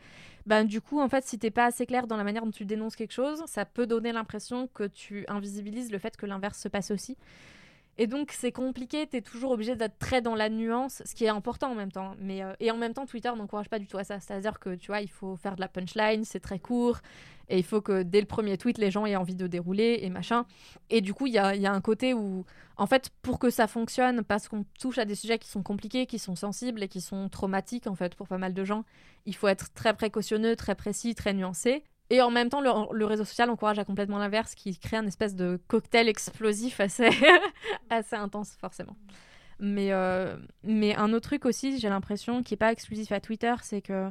ben, 0.46 0.64
du 0.64 0.80
coup, 0.80 0.98
en 1.00 1.08
fait, 1.10 1.24
si 1.26 1.38
t'es 1.38 1.50
pas 1.50 1.66
assez 1.66 1.84
clair 1.84 2.06
dans 2.06 2.16
la 2.16 2.24
manière 2.24 2.42
dont 2.44 2.50
tu 2.50 2.64
dénonces 2.64 2.96
quelque 2.96 3.12
chose, 3.12 3.42
ça 3.46 3.66
peut 3.66 3.86
donner 3.86 4.12
l'impression 4.12 4.68
que 4.68 4.84
tu 4.84 5.26
invisibilises 5.28 5.92
le 5.92 5.98
fait 5.98 6.16
que 6.16 6.24
l'inverse 6.24 6.58
se 6.58 6.68
passe 6.68 6.90
aussi. 6.90 7.18
Et 8.00 8.06
donc, 8.06 8.30
c'est 8.30 8.52
compliqué, 8.52 9.08
tu 9.08 9.16
es 9.16 9.20
toujours 9.20 9.50
obligé 9.50 9.74
d'être 9.74 9.98
très 9.98 10.22
dans 10.22 10.36
la 10.36 10.48
nuance, 10.48 11.02
ce 11.04 11.16
qui 11.16 11.24
est 11.24 11.28
important 11.28 11.72
en 11.72 11.74
même 11.74 11.90
temps. 11.90 12.14
Mais, 12.20 12.44
euh, 12.44 12.52
et 12.60 12.70
en 12.70 12.76
même 12.76 12.94
temps, 12.94 13.06
Twitter 13.06 13.30
n'encourage 13.36 13.68
pas 13.68 13.80
du 13.80 13.88
tout 13.88 13.98
à 13.98 14.04
ça. 14.04 14.20
C'est-à-dire 14.20 14.60
que, 14.60 14.76
tu 14.76 14.86
vois, 14.86 15.00
il 15.00 15.10
faut 15.10 15.34
faire 15.34 15.56
de 15.56 15.60
la 15.60 15.66
punchline, 15.66 16.24
c'est 16.24 16.38
très 16.38 16.60
court, 16.60 17.00
et 17.48 17.58
il 17.58 17.64
faut 17.64 17.80
que 17.80 18.04
dès 18.04 18.20
le 18.20 18.26
premier 18.26 18.56
tweet, 18.56 18.78
les 18.78 18.92
gens 18.92 19.04
aient 19.04 19.16
envie 19.16 19.34
de 19.34 19.48
dérouler 19.48 19.98
et 20.02 20.10
machin. 20.10 20.46
Et 20.90 21.00
du 21.00 21.12
coup, 21.12 21.26
il 21.26 21.32
y 21.32 21.38
a, 21.38 21.56
y 21.56 21.66
a 21.66 21.72
un 21.72 21.80
côté 21.80 22.14
où, 22.14 22.44
en 22.76 22.86
fait, 22.86 23.10
pour 23.22 23.40
que 23.40 23.50
ça 23.50 23.66
fonctionne, 23.66 24.22
parce 24.22 24.46
qu'on 24.46 24.64
touche 24.78 24.98
à 24.98 25.04
des 25.04 25.16
sujets 25.16 25.40
qui 25.40 25.48
sont 25.48 25.64
compliqués, 25.64 26.06
qui 26.06 26.20
sont 26.20 26.36
sensibles 26.36 26.84
et 26.84 26.88
qui 26.88 27.00
sont 27.00 27.28
traumatiques, 27.28 27.88
en 27.88 27.96
fait, 27.96 28.14
pour 28.14 28.28
pas 28.28 28.38
mal 28.38 28.54
de 28.54 28.64
gens, 28.64 28.84
il 29.26 29.34
faut 29.34 29.48
être 29.48 29.72
très 29.74 29.92
précautionneux, 29.92 30.54
très 30.54 30.76
précis, 30.76 31.16
très 31.16 31.34
nuancé. 31.34 31.82
Et 32.10 32.22
en 32.22 32.30
même 32.30 32.48
temps, 32.48 32.60
le, 32.60 33.04
réseau 33.04 33.24
social 33.24 33.50
encourage 33.50 33.78
à 33.78 33.84
complètement 33.84 34.18
l'inverse, 34.18 34.54
qui 34.54 34.78
crée 34.78 34.96
un 34.96 35.06
espèce 35.06 35.34
de 35.34 35.60
cocktail 35.68 36.08
explosif 36.08 36.80
assez, 36.80 37.10
assez 37.90 38.16
intense, 38.16 38.56
forcément. 38.58 38.96
Mais, 39.60 39.92
euh, 39.92 40.36
mais 40.62 40.94
un 40.96 41.12
autre 41.12 41.28
truc 41.28 41.44
aussi, 41.44 41.78
j'ai 41.78 41.88
l'impression, 41.88 42.42
qui 42.42 42.54
n'est 42.54 42.58
pas 42.58 42.72
exclusif 42.72 43.12
à 43.12 43.20
Twitter, 43.20 43.54
c'est 43.62 43.82
que, 43.82 44.10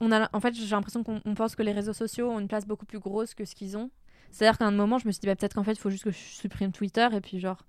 on 0.00 0.10
a, 0.10 0.28
en 0.32 0.40
fait, 0.40 0.54
j'ai 0.54 0.66
l'impression 0.66 1.04
qu'on 1.04 1.20
on 1.24 1.34
pense 1.34 1.54
que 1.54 1.62
les 1.62 1.72
réseaux 1.72 1.92
sociaux 1.92 2.30
ont 2.30 2.40
une 2.40 2.48
place 2.48 2.66
beaucoup 2.66 2.86
plus 2.86 2.98
grosse 2.98 3.34
que 3.34 3.44
ce 3.44 3.54
qu'ils 3.54 3.76
ont. 3.76 3.90
C'est-à-dire 4.30 4.58
qu'à 4.58 4.66
un 4.66 4.70
moment, 4.70 4.98
je 4.98 5.06
me 5.06 5.12
suis 5.12 5.20
dit, 5.20 5.26
bah, 5.26 5.36
peut-être 5.36 5.54
qu'en 5.54 5.64
fait, 5.64 5.72
il 5.72 5.78
faut 5.78 5.90
juste 5.90 6.04
que 6.04 6.10
je 6.10 6.18
supprime 6.18 6.72
Twitter, 6.72 7.08
et 7.12 7.20
puis 7.20 7.38
genre. 7.38 7.64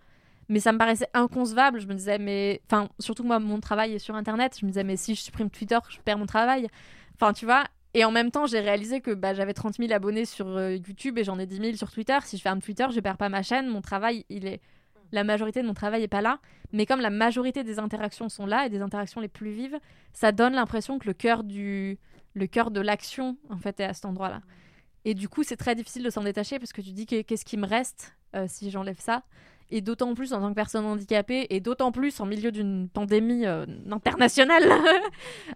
Mais 0.48 0.60
ça 0.60 0.72
me 0.72 0.78
paraissait 0.78 1.10
inconcevable. 1.14 1.80
Je 1.80 1.88
me 1.88 1.94
disais, 1.94 2.18
mais. 2.18 2.62
Enfin, 2.70 2.90
surtout 3.00 3.24
moi, 3.24 3.40
mon 3.40 3.60
travail 3.60 3.94
est 3.94 4.00
sur 4.00 4.16
Internet. 4.16 4.58
Je 4.60 4.66
me 4.66 4.72
disais, 4.72 4.84
mais 4.84 4.96
si 4.96 5.16
je 5.16 5.22
supprime 5.22 5.50
Twitter, 5.50 5.78
je 5.90 6.00
perds 6.00 6.18
mon 6.18 6.26
travail. 6.26 6.68
Enfin, 7.16 7.34
tu 7.34 7.46
vois. 7.46 7.66
Et 7.98 8.04
en 8.04 8.12
même 8.12 8.30
temps, 8.30 8.46
j'ai 8.46 8.60
réalisé 8.60 9.00
que 9.00 9.12
bah, 9.12 9.34
j'avais 9.34 9.54
30 9.54 9.76
000 9.78 9.92
abonnés 9.94 10.26
sur 10.26 10.48
euh, 10.50 10.76
YouTube 10.76 11.18
et 11.18 11.24
j'en 11.24 11.40
ai 11.40 11.46
10 11.46 11.58
000 11.58 11.76
sur 11.78 11.90
Twitter. 11.90 12.18
Si 12.26 12.36
je 12.36 12.42
ferme 12.42 12.62
Twitter, 12.62 12.86
je 12.92 13.00
perds 13.00 13.16
pas 13.18 13.30
ma 13.30 13.42
chaîne. 13.42 13.68
Mon 13.70 13.82
travail, 13.82 14.26
il 14.30 14.46
est. 14.46 14.60
La 15.14 15.24
majorité 15.24 15.62
de 15.62 15.68
mon 15.68 15.74
travail 15.74 16.04
est 16.04 16.10
pas 16.10 16.22
là. 16.22 16.40
Mais 16.74 16.86
comme 16.86 17.00
la 17.00 17.10
majorité 17.10 17.64
des 17.64 17.80
interactions 17.80 18.28
sont 18.28 18.46
là 18.46 18.66
et 18.66 18.70
des 18.70 18.82
interactions 18.82 19.22
les 19.22 19.30
plus 19.30 19.52
vives, 19.52 19.80
ça 20.12 20.34
donne 20.34 20.54
l'impression 20.56 21.00
que 21.00 21.08
le 21.08 21.14
cœur 21.14 21.44
du. 21.46 21.98
Le 22.34 22.48
cœur 22.48 22.70
de 22.70 22.82
l'action, 22.82 23.38
en 23.50 23.56
fait, 23.58 23.80
est 23.80 23.86
à 23.86 23.94
cet 23.94 24.04
endroit-là. 24.04 24.42
Et 25.06 25.14
du 25.14 25.30
coup, 25.30 25.44
c'est 25.44 25.56
très 25.56 25.74
difficile 25.74 26.04
de 26.04 26.10
s'en 26.10 26.24
détacher 26.24 26.60
parce 26.60 26.74
que 26.74 26.82
tu 26.82 26.92
dis 26.92 27.06
que- 27.06 27.22
qu'est-ce 27.22 27.46
qui 27.46 27.56
me 27.56 27.66
reste 27.66 28.14
euh, 28.36 28.46
si 28.50 28.72
j'enlève 28.72 29.00
ça? 29.00 29.24
Et 29.72 29.82
d'autant 29.82 30.14
plus 30.14 30.34
en 30.34 30.42
tant 30.42 30.50
que 30.50 30.56
personne 30.56 30.86
handicapée, 30.86 31.48
et 31.50 31.60
d'autant 31.60 31.92
plus 31.92 32.20
en 32.20 32.26
milieu 32.26 32.52
d'une 32.52 32.90
pandémie 32.90 33.46
euh, 33.46 33.66
internationale. 33.92 34.64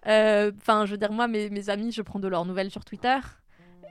Euh, 0.08 0.52
Enfin, 0.58 0.86
je 0.86 0.92
veux 0.92 0.98
dire, 0.98 1.12
moi, 1.12 1.28
mes, 1.28 1.70
amis, 1.70 1.92
je 1.92 2.02
prends 2.02 2.20
de 2.20 2.28
leurs 2.28 2.46
nouvelles 2.46 2.72
sur 2.72 2.86
Twitter. 2.86 3.18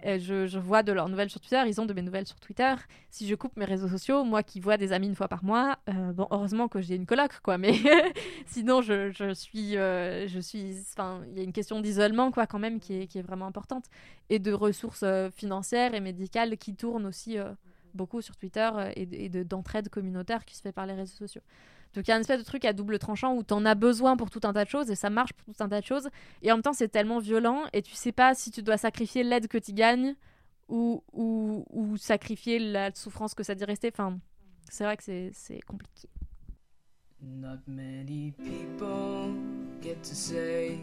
Euh, 0.06 0.18
je, 0.18 0.58
vois 0.58 0.82
de 0.82 0.92
leurs 0.92 1.08
nouvelles 1.08 1.30
sur 1.30 1.40
Twitter, 1.40 1.60
ils 1.66 1.80
ont 1.80 1.86
de 1.86 1.92
mes 1.92 2.02
nouvelles 2.02 2.26
sur 2.26 2.38
Twitter. 2.40 2.74
Si 3.10 3.26
je 3.26 3.34
coupe 3.34 3.56
mes 3.56 3.64
réseaux 3.64 3.88
sociaux, 3.88 4.24
moi 4.24 4.42
qui 4.42 4.60
vois 4.60 4.76
des 4.76 4.92
amis 4.92 5.08
une 5.08 5.14
fois 5.14 5.28
par 5.28 5.44
mois, 5.44 5.78
bon, 6.14 6.26
heureusement 6.30 6.68
que 6.68 6.80
j'ai 6.80 6.94
une 6.94 7.06
coloc, 7.06 7.40
quoi, 7.42 7.58
mais 7.58 7.74
sinon 8.46 8.80
je, 8.80 9.32
suis, 9.34 9.72
je 9.72 10.92
enfin, 10.92 11.22
il 11.30 11.38
y 11.38 11.40
a 11.40 11.44
une 11.44 11.52
question 11.52 11.80
d'isolement, 11.80 12.30
quoi, 12.30 12.46
quand 12.46 12.60
même, 12.60 12.80
qui 12.80 12.94
est, 12.94 13.22
vraiment 13.22 13.46
importante, 13.46 13.86
et 14.30 14.38
de 14.38 14.52
ressources 14.52 15.04
financières 15.34 15.94
et 15.94 16.00
médicales 16.00 16.56
qui 16.58 16.74
tournent 16.74 17.06
aussi 17.06 17.38
beaucoup 17.94 18.20
sur 18.22 18.36
Twitter 18.36 18.68
euh, 18.74 18.92
et, 18.96 19.06
de- 19.06 19.16
et 19.16 19.28
de- 19.28 19.42
d'entraide 19.42 19.88
communautaire 19.88 20.44
qui 20.44 20.56
se 20.56 20.62
fait 20.62 20.72
par 20.72 20.86
les 20.86 20.94
réseaux 20.94 21.16
sociaux. 21.16 21.42
Donc 21.94 22.06
il 22.06 22.10
y 22.10 22.12
a 22.12 22.16
une 22.16 22.20
espèce 22.20 22.38
de 22.38 22.44
truc 22.44 22.64
à 22.64 22.72
double 22.72 22.98
tranchant 22.98 23.34
où 23.34 23.42
t'en 23.42 23.64
as 23.64 23.74
besoin 23.74 24.16
pour 24.16 24.28
tout 24.30 24.40
un 24.44 24.52
tas 24.52 24.64
de 24.64 24.68
choses 24.70 24.90
et 24.90 24.94
ça 24.94 25.08
marche 25.10 25.32
pour 25.32 25.54
tout 25.54 25.62
un 25.62 25.68
tas 25.68 25.80
de 25.80 25.86
choses. 25.86 26.08
Et 26.42 26.52
en 26.52 26.56
même 26.56 26.62
temps, 26.62 26.74
c'est 26.74 26.88
tellement 26.88 27.18
violent 27.18 27.62
et 27.72 27.80
tu 27.82 27.94
sais 27.94 28.12
pas 28.12 28.34
si 28.34 28.50
tu 28.50 28.62
dois 28.62 28.76
sacrifier 28.76 29.22
l'aide 29.24 29.48
que 29.48 29.56
tu 29.58 29.72
gagnes 29.72 30.14
ou, 30.68 31.02
ou, 31.14 31.64
sacrifier 31.96 32.58
la 32.58 32.94
souffrance 32.94 33.32
que 33.34 33.42
ça 33.42 33.54
dit 33.54 33.64
rester. 33.64 33.88
Enfin, 33.90 34.18
c'est 34.70 34.84
vrai 34.84 34.96
que 34.98 35.02
c'est 35.32 35.60
compliqué. 35.66 36.08
Not 37.22 37.60
many 37.66 38.32
people 38.32 39.34
get 39.82 39.96
to 40.02 40.14
say 40.14 40.78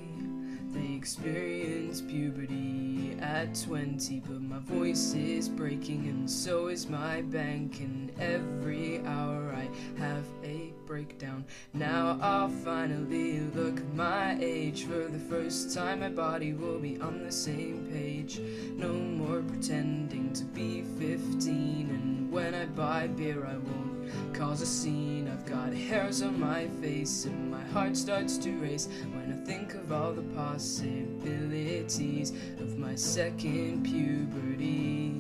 they 0.76 0.94
experience 0.94 2.02
puberty 2.02 3.18
at 3.22 3.56
20, 3.56 4.20
but 4.22 4.42
my 4.42 4.60
voice 4.60 5.14
is 5.14 5.48
breaking 5.48 6.08
and 6.08 6.30
so 6.30 6.68
is 6.68 6.88
my 6.88 7.22
bank. 7.22 7.80
And 7.80 8.12
every 8.20 9.00
hour 9.06 9.54
I 9.56 9.70
have 10.00 10.26
a 10.44 10.74
breakdown. 10.86 11.46
Now 11.74 12.20
I'll 12.22 12.50
finally 12.50 13.40
look 13.56 13.82
my 13.94 14.38
age 14.40 14.84
for 14.84 15.08
the 15.08 15.20
first 15.20 15.74
time. 15.74 16.02
My 16.02 16.10
body 16.10 16.54
will 16.54 16.80
be 16.80 17.00
on 17.00 17.24
the 17.24 17.32
same 17.32 17.88
page. 17.92 18.40
No 18.76 18.92
more 18.92 19.42
pretending 19.42 20.34
to 20.34 20.44
be 20.44 20.84
15, 21.00 21.90
and 21.90 22.32
when 22.32 22.54
I 22.54 22.66
buy 22.66 23.08
beer, 23.08 23.46
I 23.46 23.58
won't 23.58 23.95
cause 24.36 24.62
a 24.62 24.66
scene. 24.66 25.30
I've 25.32 25.46
got 25.46 25.74
hairs 25.74 26.22
on 26.22 26.40
my 26.40 26.68
face, 26.82 27.26
and 27.26 27.50
my 27.50 27.64
heart 27.66 27.96
starts 27.96 28.38
to 28.40 28.52
race 28.58 28.90
when 29.14 29.32
I 29.32 29.46
think 29.46 29.74
of 29.76 29.94
all 29.94 30.12
the 30.12 30.24
possibilities 30.36 32.32
of 32.60 32.78
my 32.78 32.96
second 32.96 33.84
puberty. 33.84 35.14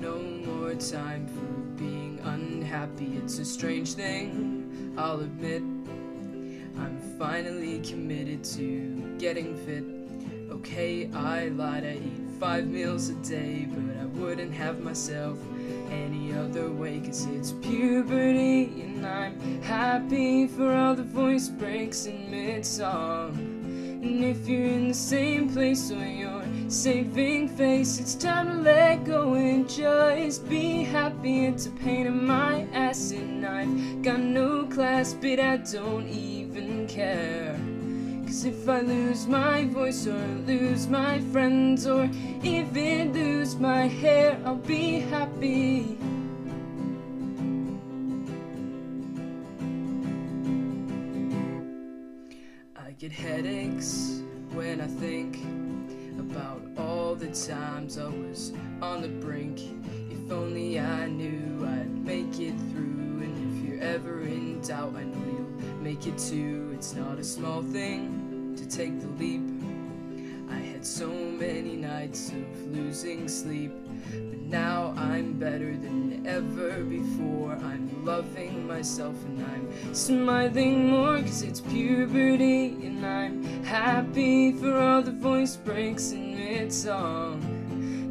No 0.00 0.18
more 0.18 0.74
time 0.74 1.28
for 1.28 1.80
being 1.80 2.18
unhappy, 2.24 3.16
it's 3.16 3.38
a 3.38 3.44
strange 3.44 3.94
thing, 3.94 4.94
I'll 4.98 5.20
admit. 5.20 5.62
I'm 6.82 6.98
finally 7.18 7.80
committed 7.80 8.42
to 8.56 9.16
getting 9.18 9.56
fit. 9.64 9.84
Okay, 10.52 11.10
I 11.12 11.48
lied, 11.48 11.84
I 11.84 11.94
eat 11.94 12.40
five 12.40 12.66
meals 12.66 13.08
a 13.08 13.14
day, 13.14 13.68
but 13.68 14.00
I 14.00 14.06
wouldn't 14.06 14.54
have 14.54 14.80
myself 14.80 15.38
any 15.90 16.32
other 16.32 16.70
way, 16.70 17.00
cause 17.00 17.26
it's 17.26 17.52
puberty, 17.52 18.82
and 18.82 19.06
I'm 19.06 19.62
happy 19.62 20.46
for 20.46 20.72
all 20.72 20.94
the 20.94 21.02
voice 21.02 21.48
breaks 21.48 22.06
in 22.06 22.30
mid 22.30 22.64
song. 22.64 23.36
And 24.02 24.24
if 24.24 24.48
you're 24.48 24.64
in 24.64 24.88
the 24.88 24.94
same 24.94 25.52
place 25.52 25.90
or 25.90 26.06
you're 26.06 26.44
saving 26.68 27.48
face, 27.48 27.98
it's 27.98 28.14
time 28.14 28.46
to 28.46 28.54
let 28.62 29.04
go 29.04 29.34
and 29.34 29.68
just 29.68 30.48
be 30.48 30.84
happy. 30.84 31.46
It's 31.46 31.66
a 31.66 31.70
pain 31.70 32.06
in 32.06 32.26
my 32.26 32.66
ass, 32.72 33.10
and 33.10 33.44
I've 33.44 34.02
got 34.02 34.20
no 34.20 34.66
class, 34.66 35.14
but 35.14 35.40
I 35.40 35.56
don't 35.56 36.08
even 36.08 36.86
care. 36.86 37.47
Cause 38.28 38.44
if 38.44 38.68
I 38.68 38.80
lose 38.82 39.26
my 39.26 39.64
voice 39.64 40.06
or 40.06 40.22
lose 40.46 40.86
my 40.86 41.18
friends 41.32 41.86
or 41.86 42.10
even 42.42 43.14
lose 43.14 43.56
my 43.56 43.86
hair, 43.88 44.38
I'll 44.44 44.56
be 44.56 45.00
happy. 45.00 45.96
I 52.76 52.90
get 52.98 53.12
headaches 53.12 54.20
when 54.52 54.82
I 54.82 54.88
think 54.88 55.38
about 56.20 56.60
all 56.76 57.14
the 57.14 57.28
times 57.28 57.96
I 57.96 58.08
was 58.08 58.52
on 58.82 59.00
the 59.00 59.08
brink. 59.08 59.58
If 60.10 60.30
only 60.30 60.78
I 60.78 61.06
knew 61.06 61.66
I'd 61.66 62.04
make 62.04 62.38
it 62.38 62.58
through, 62.72 63.22
and 63.24 63.56
if 63.56 63.66
you're 63.66 63.80
ever 63.80 64.20
in 64.20 64.60
doubt, 64.60 64.96
I 64.96 65.04
know 65.04 65.27
make 65.88 66.06
it. 66.06 66.32
It's 66.74 66.94
not 66.94 67.18
a 67.18 67.24
small 67.24 67.62
thing 67.62 68.54
to 68.58 68.68
take 68.68 69.00
the 69.00 69.06
leap. 69.18 69.40
I 70.50 70.58
had 70.58 70.84
so 70.84 71.08
many 71.08 71.76
nights 71.76 72.28
of 72.28 72.76
losing 72.76 73.26
sleep, 73.26 73.72
but 74.12 74.38
now 74.40 74.92
I'm 74.98 75.38
better 75.38 75.74
than 75.78 76.26
ever 76.26 76.84
before. 76.84 77.52
I'm 77.52 78.04
loving 78.04 78.66
myself 78.66 79.16
and 79.24 79.42
I'm 79.46 79.94
smiling 79.94 80.90
more 80.90 81.22
cause 81.22 81.40
it's 81.40 81.62
puberty, 81.62 82.66
and 82.86 83.06
I'm 83.06 83.42
happy 83.64 84.52
for 84.52 84.76
all 84.78 85.00
the 85.00 85.12
voice 85.12 85.56
breaks 85.56 86.12
in 86.12 86.36
mid 86.36 86.70
song. 86.70 87.57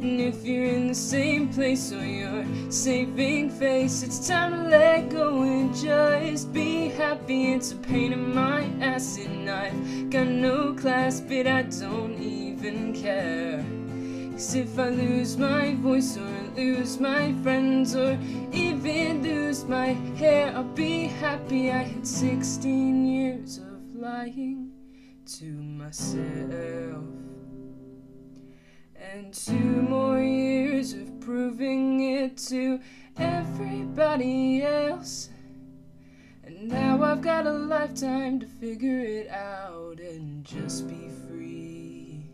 And 0.00 0.20
if 0.20 0.44
you're 0.44 0.64
in 0.64 0.86
the 0.86 0.94
same 0.94 1.48
place 1.48 1.92
or 1.92 2.04
you're 2.06 2.44
saving 2.70 3.50
face, 3.50 4.04
it's 4.04 4.28
time 4.28 4.52
to 4.52 4.68
let 4.68 5.08
go 5.08 5.42
and 5.42 5.74
just 5.74 6.52
be 6.52 6.88
happy. 6.90 7.52
It's 7.54 7.72
a 7.72 7.76
pain 7.76 8.12
in 8.12 8.32
my 8.32 8.70
ass, 8.80 9.18
and 9.18 9.50
I've 9.50 10.08
got 10.08 10.28
no 10.28 10.72
class, 10.74 11.20
but 11.20 11.48
I 11.48 11.62
don't 11.62 12.16
even 12.20 12.94
care. 12.94 13.64
Cause 14.30 14.54
if 14.54 14.78
I 14.78 14.90
lose 14.90 15.36
my 15.36 15.74
voice 15.74 16.16
or 16.16 16.30
lose 16.56 17.00
my 17.00 17.34
friends 17.42 17.96
or 17.96 18.16
even 18.52 19.24
lose 19.24 19.64
my 19.64 19.94
hair, 20.16 20.52
I'll 20.54 20.62
be 20.62 21.08
happy. 21.08 21.72
I 21.72 21.82
had 21.82 22.06
16 22.06 23.04
years 23.04 23.58
of 23.58 23.96
lying 23.96 24.70
to 25.38 25.44
myself. 25.44 27.27
And 29.14 29.32
two 29.32 29.54
more 29.54 30.20
years 30.20 30.92
of 30.92 31.20
proving 31.20 32.00
it 32.00 32.36
to 32.48 32.78
everybody 33.16 34.62
else. 34.62 35.30
And 36.44 36.68
now 36.68 37.02
I've 37.02 37.22
got 37.22 37.46
a 37.46 37.52
lifetime 37.52 38.38
to 38.40 38.46
figure 38.46 39.00
it 39.00 39.28
out 39.30 39.98
and 39.98 40.44
just 40.44 40.88
be 40.88 41.08
free. 41.26 42.26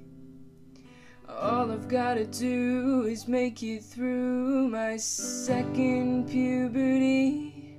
All 1.28 1.70
I've 1.70 1.88
gotta 1.88 2.24
do 2.26 3.06
is 3.06 3.28
make 3.28 3.62
it 3.62 3.84
through 3.84 4.68
my 4.68 4.96
second 4.96 6.28
puberty. 6.28 7.78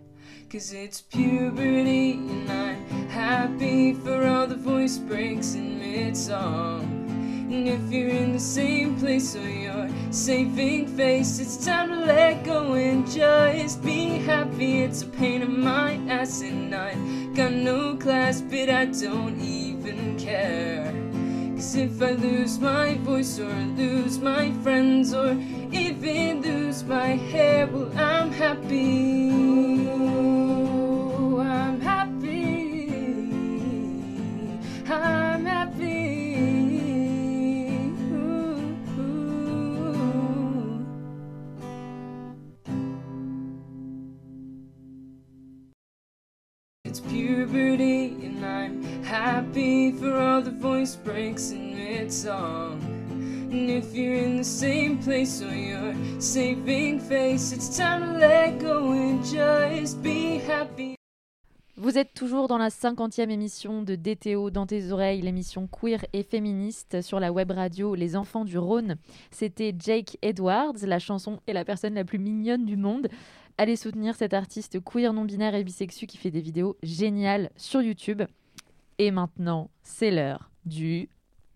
Cause 0.49 0.71
it's 0.71 1.01
puberty, 1.01 2.13
and 2.13 2.49
I'm 2.49 3.09
happy 3.09 3.93
for 3.93 4.25
all 4.25 4.47
the 4.47 4.55
voice 4.55 4.97
breaks 4.97 5.53
in 5.53 5.79
mid 5.79 6.15
song. 6.15 7.04
And 7.47 7.67
if 7.67 7.91
you're 7.91 8.09
in 8.09 8.33
the 8.33 8.39
same 8.39 8.97
place 8.97 9.35
or 9.35 9.47
you're 9.47 9.87
saving 10.09 10.87
face, 10.87 11.37
it's 11.37 11.63
time 11.63 11.89
to 11.89 11.95
let 11.95 12.43
go 12.43 12.73
and 12.73 13.05
just 13.07 13.83
be 13.83 14.17
happy. 14.17 14.81
It's 14.81 15.03
a 15.03 15.05
pain 15.05 15.43
in 15.43 15.61
my 15.61 15.93
ass, 16.09 16.41
and 16.41 16.73
I've 16.73 17.35
got 17.35 17.51
no 17.51 17.97
class, 17.97 18.41
but 18.41 18.71
I 18.71 18.85
don't 18.85 19.39
even 19.39 20.17
care. 20.17 20.91
Cause 21.55 21.75
if 21.75 22.01
I 22.01 22.13
lose 22.13 22.57
my 22.59 22.95
voice 22.95 23.39
or 23.39 23.53
lose 23.77 24.17
my 24.17 24.51
friends 24.63 25.13
or 25.13 25.33
even 25.71 26.41
lose 26.41 26.83
my 26.83 27.09
hair, 27.29 27.67
well, 27.67 27.91
I'm 27.95 28.31
happy. 28.31 30.14
For 49.55 50.19
all 50.19 50.41
the 50.41 50.51
voice 50.51 50.97
breaks 50.97 51.51
in 51.51 51.75
mid 51.75 52.11
song. 52.11 52.77
And 53.49 53.69
if 53.69 53.95
you're 53.95 54.15
in 54.15 54.35
the 54.35 54.43
same 54.43 54.97
place 54.97 55.41
or 55.41 55.93
saving 56.19 56.99
face, 56.99 57.53
it's 57.53 57.77
time 57.77 58.01
to 58.01 58.19
let 58.19 58.59
go 58.59 58.91
and 58.91 59.23
just 59.23 60.01
be 60.03 60.41
happy. 60.45 60.95
Vous 61.77 61.97
êtes 61.97 62.13
toujours 62.13 62.49
dans 62.49 62.57
la 62.57 62.67
50e 62.69 63.29
émission 63.29 63.81
de 63.81 63.95
DTO 63.95 64.49
dans 64.49 64.65
tes 64.65 64.91
oreilles, 64.91 65.21
l'émission 65.21 65.67
queer 65.67 66.03
et 66.11 66.23
féministe 66.23 67.01
sur 67.01 67.21
la 67.21 67.31
web 67.31 67.51
radio 67.51 67.95
Les 67.95 68.17
Enfants 68.17 68.43
du 68.43 68.57
Rhône. 68.57 68.97
C'était 69.31 69.73
Jake 69.77 70.17
Edwards, 70.21 70.75
la 70.83 70.99
chanson 70.99 71.39
et 71.47 71.53
la 71.53 71.63
personne 71.63 71.93
la 71.93 72.03
plus 72.03 72.19
mignonne 72.19 72.65
du 72.65 72.75
monde. 72.75 73.07
Allez 73.57 73.77
soutenir 73.77 74.15
cet 74.15 74.33
artiste 74.33 74.83
queer 74.83 75.13
non 75.13 75.23
binaire 75.23 75.55
et 75.55 75.63
bisexu 75.63 76.07
qui 76.07 76.17
fait 76.17 76.31
des 76.31 76.41
vidéos 76.41 76.75
géniales 76.83 77.51
sur 77.55 77.81
YouTube. 77.81 78.23
Et 78.97 79.11
maintenant, 79.11 79.69
c'est 79.83 80.11
l'heure 80.11 80.51
du 80.65 81.09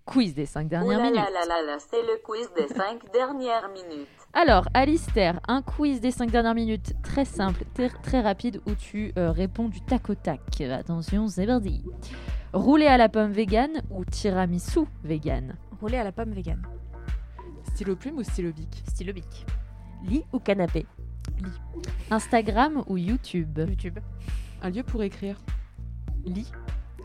quiz 0.06 0.34
des 0.34 0.46
5 0.46 0.66
Oh 0.66 0.70
dernières 0.70 0.98
là 1.00 1.04
minutes. 1.06 1.16
là 1.16 1.30
là 1.32 1.46
là 1.46 1.62
là, 1.66 1.78
c'est 1.80 2.02
le 2.02 2.20
quiz 2.24 2.50
des 2.56 2.68
5 2.68 3.12
dernières 3.14 3.70
minutes. 3.70 4.08
Alors, 4.34 4.68
Alistair, 4.74 5.40
un 5.48 5.62
quiz 5.62 6.02
des 6.02 6.12
5 6.12 6.30
dernières 6.32 6.56
minutes 6.56 6.94
très 7.02 7.26
simple, 7.26 7.64
très, 7.74 7.90
très 7.90 8.22
rapide, 8.22 8.62
où 8.68 8.74
tu 8.76 9.14
euh, 9.18 9.32
réponds 9.32 9.70
du 9.70 9.82
tac 9.82 10.10
au 10.10 10.16
tac. 10.16 10.42
Attention, 10.62 11.28
c'est 11.28 11.46
parti. 11.48 11.84
Rouler 12.52 12.88
à 12.88 12.98
la 12.98 13.10
pomme 13.10 13.32
vegan 13.32 13.70
ou 13.92 14.04
tiramisu 14.06 14.82
vegan 15.04 15.56
Rouler 15.80 15.98
à 15.98 16.04
la 16.04 16.12
pomme 16.12 16.32
vegan. 16.32 16.62
Stylo 17.74 17.96
plume 17.96 18.18
ou 18.18 18.24
stylo 18.24 18.52
bic? 18.52 18.84
Stylo 18.88 19.14
bic. 19.14 19.46
Lit 20.04 20.26
ou 20.34 20.40
canapé? 20.40 20.86
Instagram 22.10 22.84
ou 22.88 22.98
YouTube? 22.98 23.60
YouTube. 23.60 24.00
Un 24.62 24.70
lieu 24.72 24.84
pour 24.84 25.04
écrire. 25.04 25.40
Lit. 26.26 26.52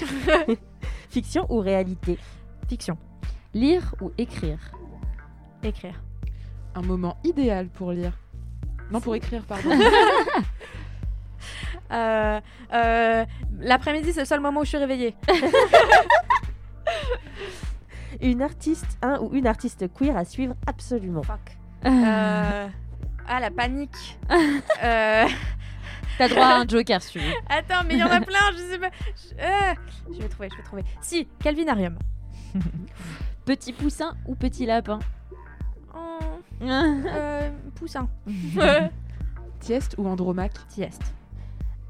Fiction 1.10 1.46
ou 1.48 1.60
réalité? 1.60 2.18
Fiction. 2.68 2.96
Lire 3.52 3.94
ou 4.00 4.10
écrire? 4.18 4.58
Écrire. 5.62 6.02
Un 6.74 6.82
moment 6.82 7.16
idéal 7.24 7.68
pour 7.68 7.92
lire. 7.92 8.12
Non, 8.90 9.00
pour 9.00 9.14
écrire, 9.14 9.42
pardon. 9.44 9.70
Euh, 11.92 12.40
euh, 12.72 13.24
L'après-midi, 13.60 14.12
c'est 14.14 14.20
le 14.20 14.26
seul 14.26 14.40
moment 14.40 14.60
où 14.60 14.64
je 14.64 14.70
suis 14.70 14.78
réveillée. 14.78 15.14
Une 18.22 18.42
artiste, 18.42 18.96
un 19.02 19.18
ou 19.20 19.34
une 19.34 19.46
artiste 19.46 19.92
queer 19.92 20.16
à 20.16 20.24
suivre 20.24 20.54
absolument. 20.66 21.22
Fuck. 21.22 21.56
Euh, 21.84 22.66
Ah, 23.28 23.40
la 23.40 23.50
panique. 23.50 24.18
T'as 26.18 26.28
droit 26.28 26.46
à 26.46 26.56
un 26.60 26.66
joker 26.68 27.02
si 27.02 27.12
tu 27.12 27.18
veux. 27.18 27.32
Attends, 27.48 27.84
mais 27.86 27.94
il 27.94 28.00
y 28.00 28.02
en 28.02 28.10
a 28.10 28.20
plein, 28.20 28.52
je 28.52 28.58
sais 28.58 28.78
pas. 28.78 28.90
Je, 29.04 29.34
euh, 29.42 29.74
je 30.14 30.20
vais 30.22 30.28
trouver, 30.28 30.48
je 30.50 30.56
vais 30.56 30.62
trouver. 30.62 30.84
Si, 31.00 31.26
Calvinarium. 31.42 31.98
Petit 33.44 33.72
poussin 33.72 34.14
ou 34.26 34.34
petit 34.34 34.64
lapin 34.64 35.00
Oh, 35.94 36.18
euh, 36.62 37.50
poussin. 37.74 38.08
Tieste 39.60 39.96
ou 39.98 40.06
Andromaque 40.06 40.66
Tieste. 40.68 41.02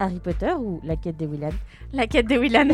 Harry 0.01 0.19
Potter 0.19 0.53
ou 0.59 0.81
La 0.83 0.97
quête 0.97 1.17
des 1.17 1.27
Willan 1.27 1.51
La 1.93 2.07
quête 2.09 2.27
des 2.27 2.39
Willan. 2.39 2.69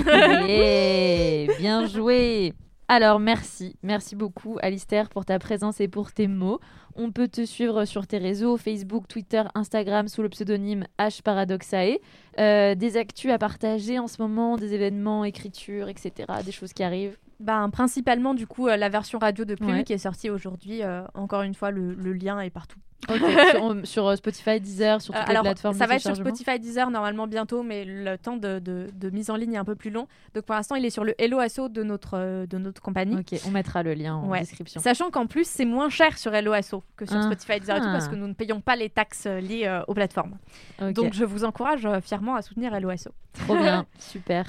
Yeah, 0.46 1.54
bien 1.58 1.86
joué. 1.86 2.54
Alors 2.92 3.20
merci, 3.20 3.76
merci 3.84 4.16
beaucoup 4.16 4.58
Alistair 4.60 5.10
pour 5.10 5.24
ta 5.24 5.38
présence 5.38 5.80
et 5.80 5.86
pour 5.86 6.10
tes 6.10 6.26
mots. 6.26 6.58
On 6.96 7.12
peut 7.12 7.28
te 7.28 7.44
suivre 7.44 7.84
sur 7.84 8.08
tes 8.08 8.18
réseaux, 8.18 8.56
Facebook, 8.56 9.06
Twitter, 9.06 9.44
Instagram 9.54 10.08
sous 10.08 10.22
le 10.22 10.28
pseudonyme 10.28 10.84
H 10.98 11.22
Paradoxae. 11.22 12.00
Euh, 12.40 12.74
des 12.74 12.96
actus 12.96 13.30
à 13.30 13.38
partager 13.38 14.00
en 14.00 14.08
ce 14.08 14.20
moment, 14.20 14.56
des 14.56 14.74
événements, 14.74 15.24
écriture, 15.24 15.88
etc. 15.88 16.12
Des 16.44 16.50
choses 16.50 16.72
qui 16.72 16.82
arrivent. 16.82 17.16
Ben, 17.38 17.70
principalement, 17.70 18.34
du 18.34 18.48
coup, 18.48 18.66
euh, 18.66 18.76
la 18.76 18.88
version 18.88 19.20
radio 19.20 19.44
de 19.44 19.54
Plume 19.54 19.70
Ouais. 19.70 19.84
qui 19.84 19.92
est 19.92 19.98
sortie 19.98 20.28
aujourd'hui. 20.28 20.82
euh, 20.82 21.02
encore 21.14 21.42
une 21.42 21.54
fois, 21.54 21.70
le, 21.70 21.94
le 21.94 22.12
lien 22.12 22.40
est 22.40 22.50
partout. 22.50 22.80
sur, 23.50 23.76
sur, 23.86 24.06
euh, 24.08 24.16
Spotify, 24.16 24.60
Deezer, 24.60 25.00
sur 25.00 25.14
toutes 25.14 25.22
Euh, 25.22 25.26
les 25.26 25.30
alors, 25.30 25.42
plateformes 25.44 25.76
ça 25.76 25.86
va 25.86 25.94
être 25.96 26.02
sur. 26.02 26.14
Spotify, 26.16 26.58
Deezer 26.58 26.90
normalement 26.90 27.26
bientôt, 27.26 27.62
mais 27.62 27.84
le 27.84 28.16
temps 28.18 28.36
de, 28.36 28.58
de- 28.58 28.88
de 28.94 29.10
mise 29.10 29.30
en 29.30 29.36
ligne 29.36 29.54
est 29.54 29.58
un 29.58 29.64
peu 29.64 29.74
plus 29.74 29.90
long. 29.90 30.06
Donc 30.34 30.44
pour 30.44 30.54
l'instant, 30.54 30.74
il 30.76 30.84
est 30.84 30.90
sur 30.90 31.04
le 31.04 31.14
Hello 31.20 31.38
Asso 31.38 31.68
de 31.70 31.82
notre, 31.82 32.16
euh, 32.18 32.46
de 32.46 32.58
notre 32.58 32.82
compagnie. 32.82 33.16
Ok, 33.16 33.40
on 33.46 33.50
mettra 33.50 33.82
le 33.82 33.94
lien 33.94 34.14
en 34.16 34.28
Ouais. 34.28 34.40
description. 34.40 34.80
Sachant 34.80 35.10
qu'en 35.10 35.26
plus, 35.26 35.46
c'est 35.48 35.64
moins 35.64 35.88
cher 35.88 36.18
sur 36.18 36.34
Hello 36.34 36.52
Asso 36.52 36.82
que 36.96 37.06
sur 37.06 37.16
Ah. 37.16 37.22
Spotify, 37.22 37.58
Deezer 37.60 37.76
et 37.76 37.80
tout, 37.80 37.86
parce 37.86 38.08
que 38.08 38.14
nous 38.16 38.26
ne 38.28 38.34
payons 38.34 38.60
pas 38.60 38.76
les 38.76 38.90
taxes 38.90 39.24
euh, 39.26 39.40
liées 39.40 39.66
euh, 39.66 39.82
aux 39.88 39.94
plateformes. 39.94 40.36
Donc 40.80 41.12
je 41.14 41.24
vous 41.24 41.44
encourage 41.44 41.86
euh, 41.86 42.00
fièrement 42.00 42.34
à 42.36 42.42
soutenir 42.42 42.74
Hello 42.74 42.90
Asso. 42.90 43.08
trop 43.46 43.56
bien, 43.56 43.86
super. 43.98 44.46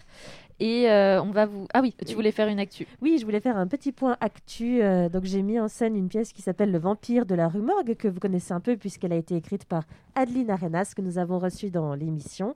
Et 0.62 0.88
euh, 0.92 1.20
on 1.24 1.32
va 1.32 1.48
vous. 1.48 1.66
Ah 1.74 1.82
oui, 1.82 1.96
tu 2.06 2.14
voulais 2.14 2.32
faire 2.32 2.48
une 2.48 2.60
actu. 2.60 2.86
Oui, 3.02 3.18
je 3.20 3.26
voulais 3.26 3.40
faire 3.40 3.58
un 3.58 3.66
petit 3.66 3.92
point 3.92 4.16
actu. 4.22 4.84
euh, 4.84 5.10
donc 5.10 5.24
j'ai 5.26 5.42
mis 5.42 5.60
en 5.60 5.68
scène 5.68 5.96
une 5.96 6.08
pièce 6.08 6.34
qui 6.34 6.44
s'appelle 6.44 6.72
Le 6.72 6.78
vampire 6.78 7.26
de 7.26 7.34
la 7.34 7.48
rue 7.48 7.62
Morgue, 7.62 7.96
que 7.96 8.08
vous 8.08 8.20
connaissez 8.20 8.54
un 8.54 8.60
peu 8.60 8.78
puisqu'elle 8.78 9.12
a 9.12 9.16
été 9.16 9.36
écrite 9.36 9.66
par 9.66 9.86
Adeline 10.14 10.52
Arenas, 10.52 10.94
que 10.96 11.02
nous 11.02 11.18
avons 11.18 11.40
reçue 11.40 11.72
dans 11.72 11.96
l'émission. 11.96 12.54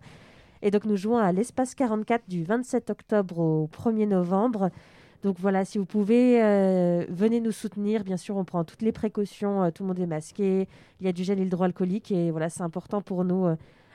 Et 0.61 0.69
donc 0.69 0.85
nous 0.85 0.97
jouons 0.97 1.17
à 1.17 1.31
l'espace 1.31 1.73
44 1.73 2.29
du 2.29 2.43
27 2.43 2.91
octobre 2.91 3.39
au 3.39 3.67
1er 3.73 4.07
novembre. 4.07 4.69
Donc 5.23 5.37
voilà, 5.39 5.65
si 5.65 5.79
vous 5.79 5.85
pouvez, 5.85 6.43
euh, 6.43 7.05
venez 7.09 7.41
nous 7.41 7.51
soutenir. 7.51 8.03
Bien 8.03 8.17
sûr, 8.17 8.37
on 8.37 8.45
prend 8.45 8.63
toutes 8.63 8.83
les 8.83 8.91
précautions, 8.91 9.71
tout 9.71 9.81
le 9.81 9.87
monde 9.87 9.99
est 9.99 10.05
masqué, 10.05 10.67
il 10.99 11.07
y 11.07 11.09
a 11.09 11.11
du 11.11 11.23
gel 11.23 11.39
hydroalcoolique 11.39 12.11
et 12.11 12.29
voilà, 12.29 12.51
c'est 12.51 12.61
important 12.61 13.01
pour 13.01 13.23
nous. 13.23 13.47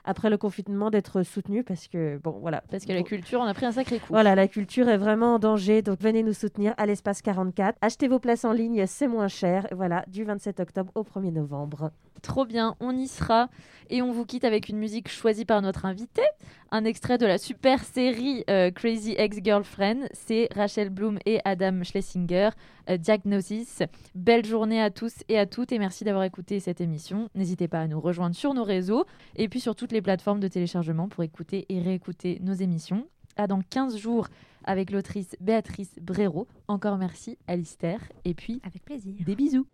Après 0.05 0.31
le 0.31 0.39
confinement, 0.39 0.91
d'être 0.91 1.23
soutenu 1.23 1.63
parce 1.63 1.89
que, 1.89 2.19
bon, 2.19 2.39
voilà. 2.41 2.63
Parce 2.71 2.85
que 2.85 2.93
la 2.93 3.03
culture, 3.03 3.41
on 3.41 3.45
a 3.45 3.55
pris 3.55 3.67
un 3.67 3.73
sacré 3.73 3.99
coup. 3.99 4.07
Voilà, 4.09 4.35
la 4.35 4.49
culture 4.49 4.89
est 4.89 4.99
vraiment 4.99 5.35
en 5.35 5.39
danger, 5.39 5.83
donc 5.83 6.01
venez 6.01 6.23
nous 6.23 6.33
soutenir 6.33 6.75
à 6.77 6.87
l'espace 6.87 7.23
44. 7.23 7.77
Achetez 7.81 8.09
vos 8.09 8.19
places 8.19 8.45
en 8.45 8.53
ligne, 8.53 8.85
c'est 8.87 9.09
moins 9.09 9.29
cher. 9.29 9.67
Voilà, 9.73 10.05
du 10.09 10.25
27 10.25 10.61
octobre 10.61 10.93
au 10.95 11.03
1er 11.03 11.33
novembre. 11.33 11.91
Trop 12.23 12.45
bien, 12.45 12.77
on 12.81 12.97
y 12.97 13.07
sera. 13.09 13.49
Et 13.93 14.03
on 14.03 14.13
vous 14.13 14.25
quitte 14.25 14.45
avec 14.45 14.69
une 14.69 14.77
musique 14.79 15.09
choisie 15.09 15.45
par 15.45 15.63
notre 15.63 15.85
invité. 15.85 16.23
Un 16.71 16.85
extrait 16.85 17.19
de 17.19 17.27
la 17.27 17.39
super 17.39 17.83
série 17.83 18.45
euh, 18.49 18.71
Crazy 18.71 19.15
Ex-Girlfriend. 19.19 20.07
C'est 20.13 20.49
Rachel 20.55 20.91
Bloom 20.91 21.19
et 21.27 21.41
Adam 21.45 21.83
Schlesinger. 21.83 22.51
euh, 22.89 22.97
Diagnosis. 22.97 23.83
Belle 24.15 24.45
journée 24.45 24.81
à 24.81 24.91
tous 24.91 25.15
et 25.29 25.39
à 25.39 25.47
toutes. 25.47 25.73
Et 25.73 25.79
merci 25.81 26.05
d'avoir 26.05 26.23
écouté 26.25 26.61
cette 26.61 26.81
émission. 26.81 27.29
N'hésitez 27.35 27.67
pas 27.67 27.81
à 27.81 27.89
nous 27.89 28.01
rejoindre 28.01 28.37
sur 28.37 28.55
nos 28.55 28.65
réseaux 28.65 29.07
et 29.35 29.49
puis 29.49 29.59
sur 29.61 29.75
toutes 29.75 29.93
les 29.93 30.03
plateformes 30.03 30.41
de 30.41 30.49
téléchargement 30.49 31.09
pour 31.09 31.25
écouter 31.25 31.67
et 31.69 31.81
réécouter 31.81 32.39
nos 32.43 32.55
émissions. 32.55 33.07
À 33.37 33.47
dans 33.47 33.61
15 33.63 33.97
jours 33.97 34.29
avec 34.65 34.91
l'autrice 34.91 35.35
Béatrice 35.41 35.95
Brero. 36.01 36.47
Encore 36.69 36.99
merci, 36.99 37.39
Alistair. 37.49 38.01
Et 38.25 38.35
puis, 38.35 38.61
Avec 38.65 38.85
plaisir. 38.85 39.15
des 39.25 39.35
bisous. 39.35 39.67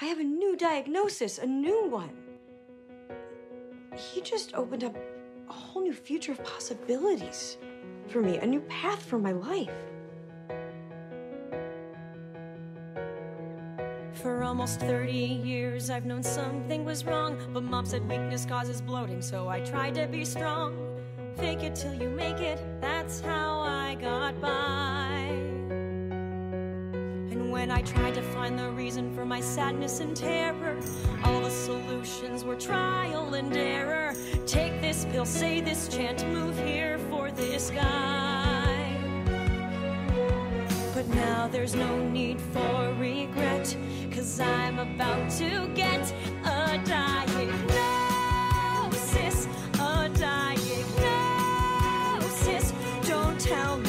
I 0.00 0.06
have 0.06 0.18
a 0.18 0.24
new 0.24 0.56
diagnosis, 0.56 1.38
a 1.38 1.46
new 1.46 1.88
one. 1.88 2.10
He 3.96 4.20
just 4.20 4.52
opened 4.54 4.82
up 4.82 4.96
a 5.48 5.52
whole 5.52 5.82
new 5.82 5.92
future 5.92 6.32
of 6.32 6.42
possibilities 6.42 7.58
for 8.08 8.20
me, 8.20 8.38
a 8.38 8.46
new 8.46 8.60
path 8.62 9.04
for 9.04 9.18
my 9.18 9.30
life. 9.30 9.70
For 14.14 14.42
almost 14.42 14.80
30 14.80 15.12
years, 15.12 15.90
I've 15.90 16.06
known 16.06 16.24
something 16.24 16.84
was 16.84 17.04
wrong. 17.04 17.38
But 17.52 17.62
mom 17.62 17.86
said 17.86 18.08
weakness 18.08 18.44
causes 18.44 18.80
bloating, 18.80 19.22
so 19.22 19.48
I 19.48 19.60
tried 19.60 19.94
to 19.94 20.08
be 20.08 20.24
strong. 20.24 20.76
Fake 21.36 21.62
it 21.62 21.76
till 21.76 21.94
you 21.94 22.08
make 22.08 22.40
it, 22.40 22.60
that's 22.80 23.20
how 23.20 23.60
I 23.60 23.96
got 23.96 24.40
by. 24.40 25.23
And 27.64 27.72
when 27.72 27.78
I 27.78 27.82
tried 27.82 28.12
to 28.16 28.20
find 28.20 28.58
the 28.58 28.68
reason 28.72 29.10
for 29.14 29.24
my 29.24 29.40
sadness 29.40 30.00
and 30.00 30.14
terror, 30.14 30.78
all 31.24 31.40
the 31.40 31.48
solutions 31.48 32.44
were 32.44 32.56
trial 32.56 33.32
and 33.32 33.56
error. 33.56 34.12
Take 34.46 34.82
this 34.82 35.06
pill, 35.06 35.24
say 35.24 35.62
this 35.62 35.88
chant, 35.88 36.26
move 36.26 36.58
here 36.58 36.98
for 37.08 37.30
this 37.30 37.70
guy. 37.70 38.98
But 40.92 41.08
now 41.08 41.48
there's 41.48 41.74
no 41.74 42.06
need 42.06 42.38
for 42.38 42.94
regret, 42.98 43.74
cause 44.10 44.40
I'm 44.40 44.78
about 44.78 45.30
to 45.38 45.66
get 45.68 46.12
a 46.44 46.78
diagnosis. 46.84 47.48
A 49.80 50.10
diagnosis. 50.10 50.74
Don't 53.08 53.40
tell 53.40 53.78
me 53.78 53.83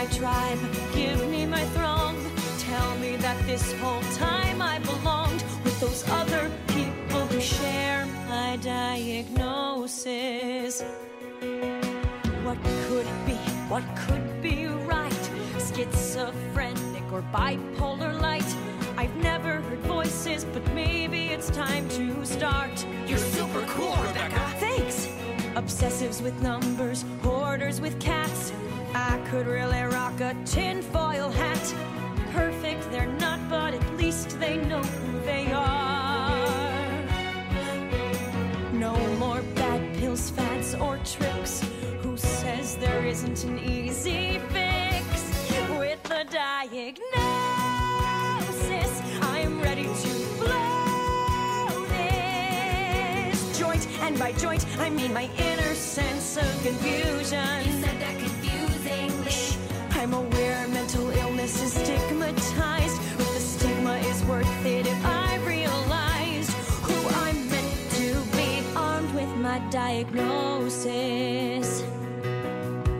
my 0.00 0.06
tribe, 0.06 0.58
give 0.94 1.28
me 1.28 1.44
my 1.44 1.62
throng. 1.76 2.16
Tell 2.58 2.96
me 2.96 3.16
that 3.16 3.36
this 3.46 3.74
whole 3.80 4.00
time 4.14 4.62
I 4.62 4.78
belonged 4.78 5.44
with 5.62 5.78
those 5.78 6.08
other 6.08 6.50
people 6.68 7.26
who 7.26 7.38
share 7.38 8.06
my 8.26 8.56
diagnosis. 8.62 10.02
What 12.44 12.56
could 12.64 13.06
it 13.06 13.26
be? 13.26 13.36
What 13.68 13.84
could 13.94 14.40
be 14.40 14.68
right? 14.94 15.30
Schizophrenic 15.58 17.12
or 17.12 17.22
bipolar 17.30 18.18
light? 18.18 18.56
I've 18.96 19.14
never 19.16 19.60
heard 19.60 19.80
voices, 19.80 20.46
but 20.46 20.66
maybe 20.72 21.26
it's 21.26 21.50
time 21.50 21.86
to 21.90 22.24
start. 22.24 22.86
You're 23.06 23.18
super 23.18 23.66
cool, 23.74 23.96
Rebecca. 23.96 24.40
Thanks. 24.58 25.08
Obsessives 25.56 26.22
with 26.22 26.40
numbers, 26.40 27.04
hoarders 27.22 27.82
with 27.82 28.00
cats. 28.00 28.52
I 28.94 29.18
could 29.30 29.46
really 29.46 29.82
rock 29.82 30.20
a 30.20 30.34
tinfoil 30.44 31.30
hat. 31.30 31.74
Perfect, 32.32 32.90
they're 32.90 33.06
not, 33.06 33.38
but 33.48 33.74
at 33.74 33.96
least 33.96 34.38
they 34.40 34.56
know 34.56 34.82
who 34.82 35.20
they 35.20 35.52
are. 35.52 36.68
No 38.72 38.96
more 39.18 39.42
bad 39.54 39.96
pills, 39.96 40.30
fads, 40.30 40.74
or 40.74 40.98
tricks. 40.98 41.62
Who 42.02 42.16
says 42.16 42.76
there 42.76 43.04
isn't 43.06 43.44
an 43.44 43.58
easy 43.58 44.40
fix? 44.50 45.22
With 45.78 46.02
the 46.04 46.24
diagnosis, 46.30 47.02
I'm 49.20 49.60
ready 49.62 49.84
to 49.84 50.08
blow 50.38 51.86
this 51.88 53.58
joint. 53.58 53.86
And 54.00 54.18
by 54.18 54.32
joint, 54.32 54.66
I 54.78 54.90
mean 54.90 55.12
my 55.12 55.28
inner 55.38 55.74
sense 55.74 56.36
of 56.36 56.62
confusion. 56.62 57.60
I'm 60.00 60.14
aware 60.14 60.66
mental 60.68 61.10
illness 61.10 61.62
is 61.62 61.72
stigmatized, 61.72 63.00
but 63.16 63.28
the 63.34 63.40
stigma 63.40 63.98
is 63.98 64.24
worth 64.24 64.66
it 64.66 64.86
if 64.86 65.04
I 65.04 65.36
realized 65.46 66.50
who 66.82 67.08
I'm 67.20 67.48
meant 67.48 67.90
to 67.92 68.20
be, 68.36 68.64
armed 68.74 69.14
with 69.14 69.28
my 69.36 69.58
diagnosis. 69.70 70.88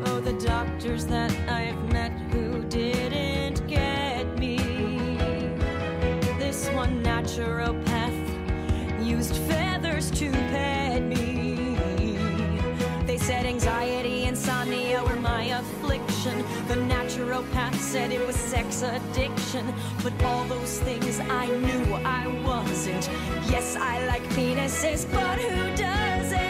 Oh, 0.07 0.21
the 0.21 0.35
doctors 0.45 1.07
that 1.07 1.33
I've 1.49 1.93
met 1.93 2.13
who 2.31 2.63
didn't 2.69 3.67
get 3.67 4.39
me. 4.39 4.59
This 6.39 6.69
one 6.69 7.03
naturopath 7.03 8.19
used 9.05 9.37
feathers 9.49 10.11
to 10.13 10.31
pet 10.31 11.03
naturopath 17.41 17.75
said 17.77 18.13
it 18.13 18.27
was 18.27 18.37
sex 18.37 18.83
addiction. 18.83 19.73
But 20.03 20.23
all 20.25 20.45
those 20.45 20.81
things 20.81 21.21
I 21.21 21.47
knew 21.47 21.95
I 21.95 22.27
wasn't. 22.45 23.09
Yes, 23.51 23.77
I 23.77 24.07
like 24.07 24.23
penises, 24.31 25.11
but 25.13 25.39
who 25.39 25.77
does? 25.77 26.50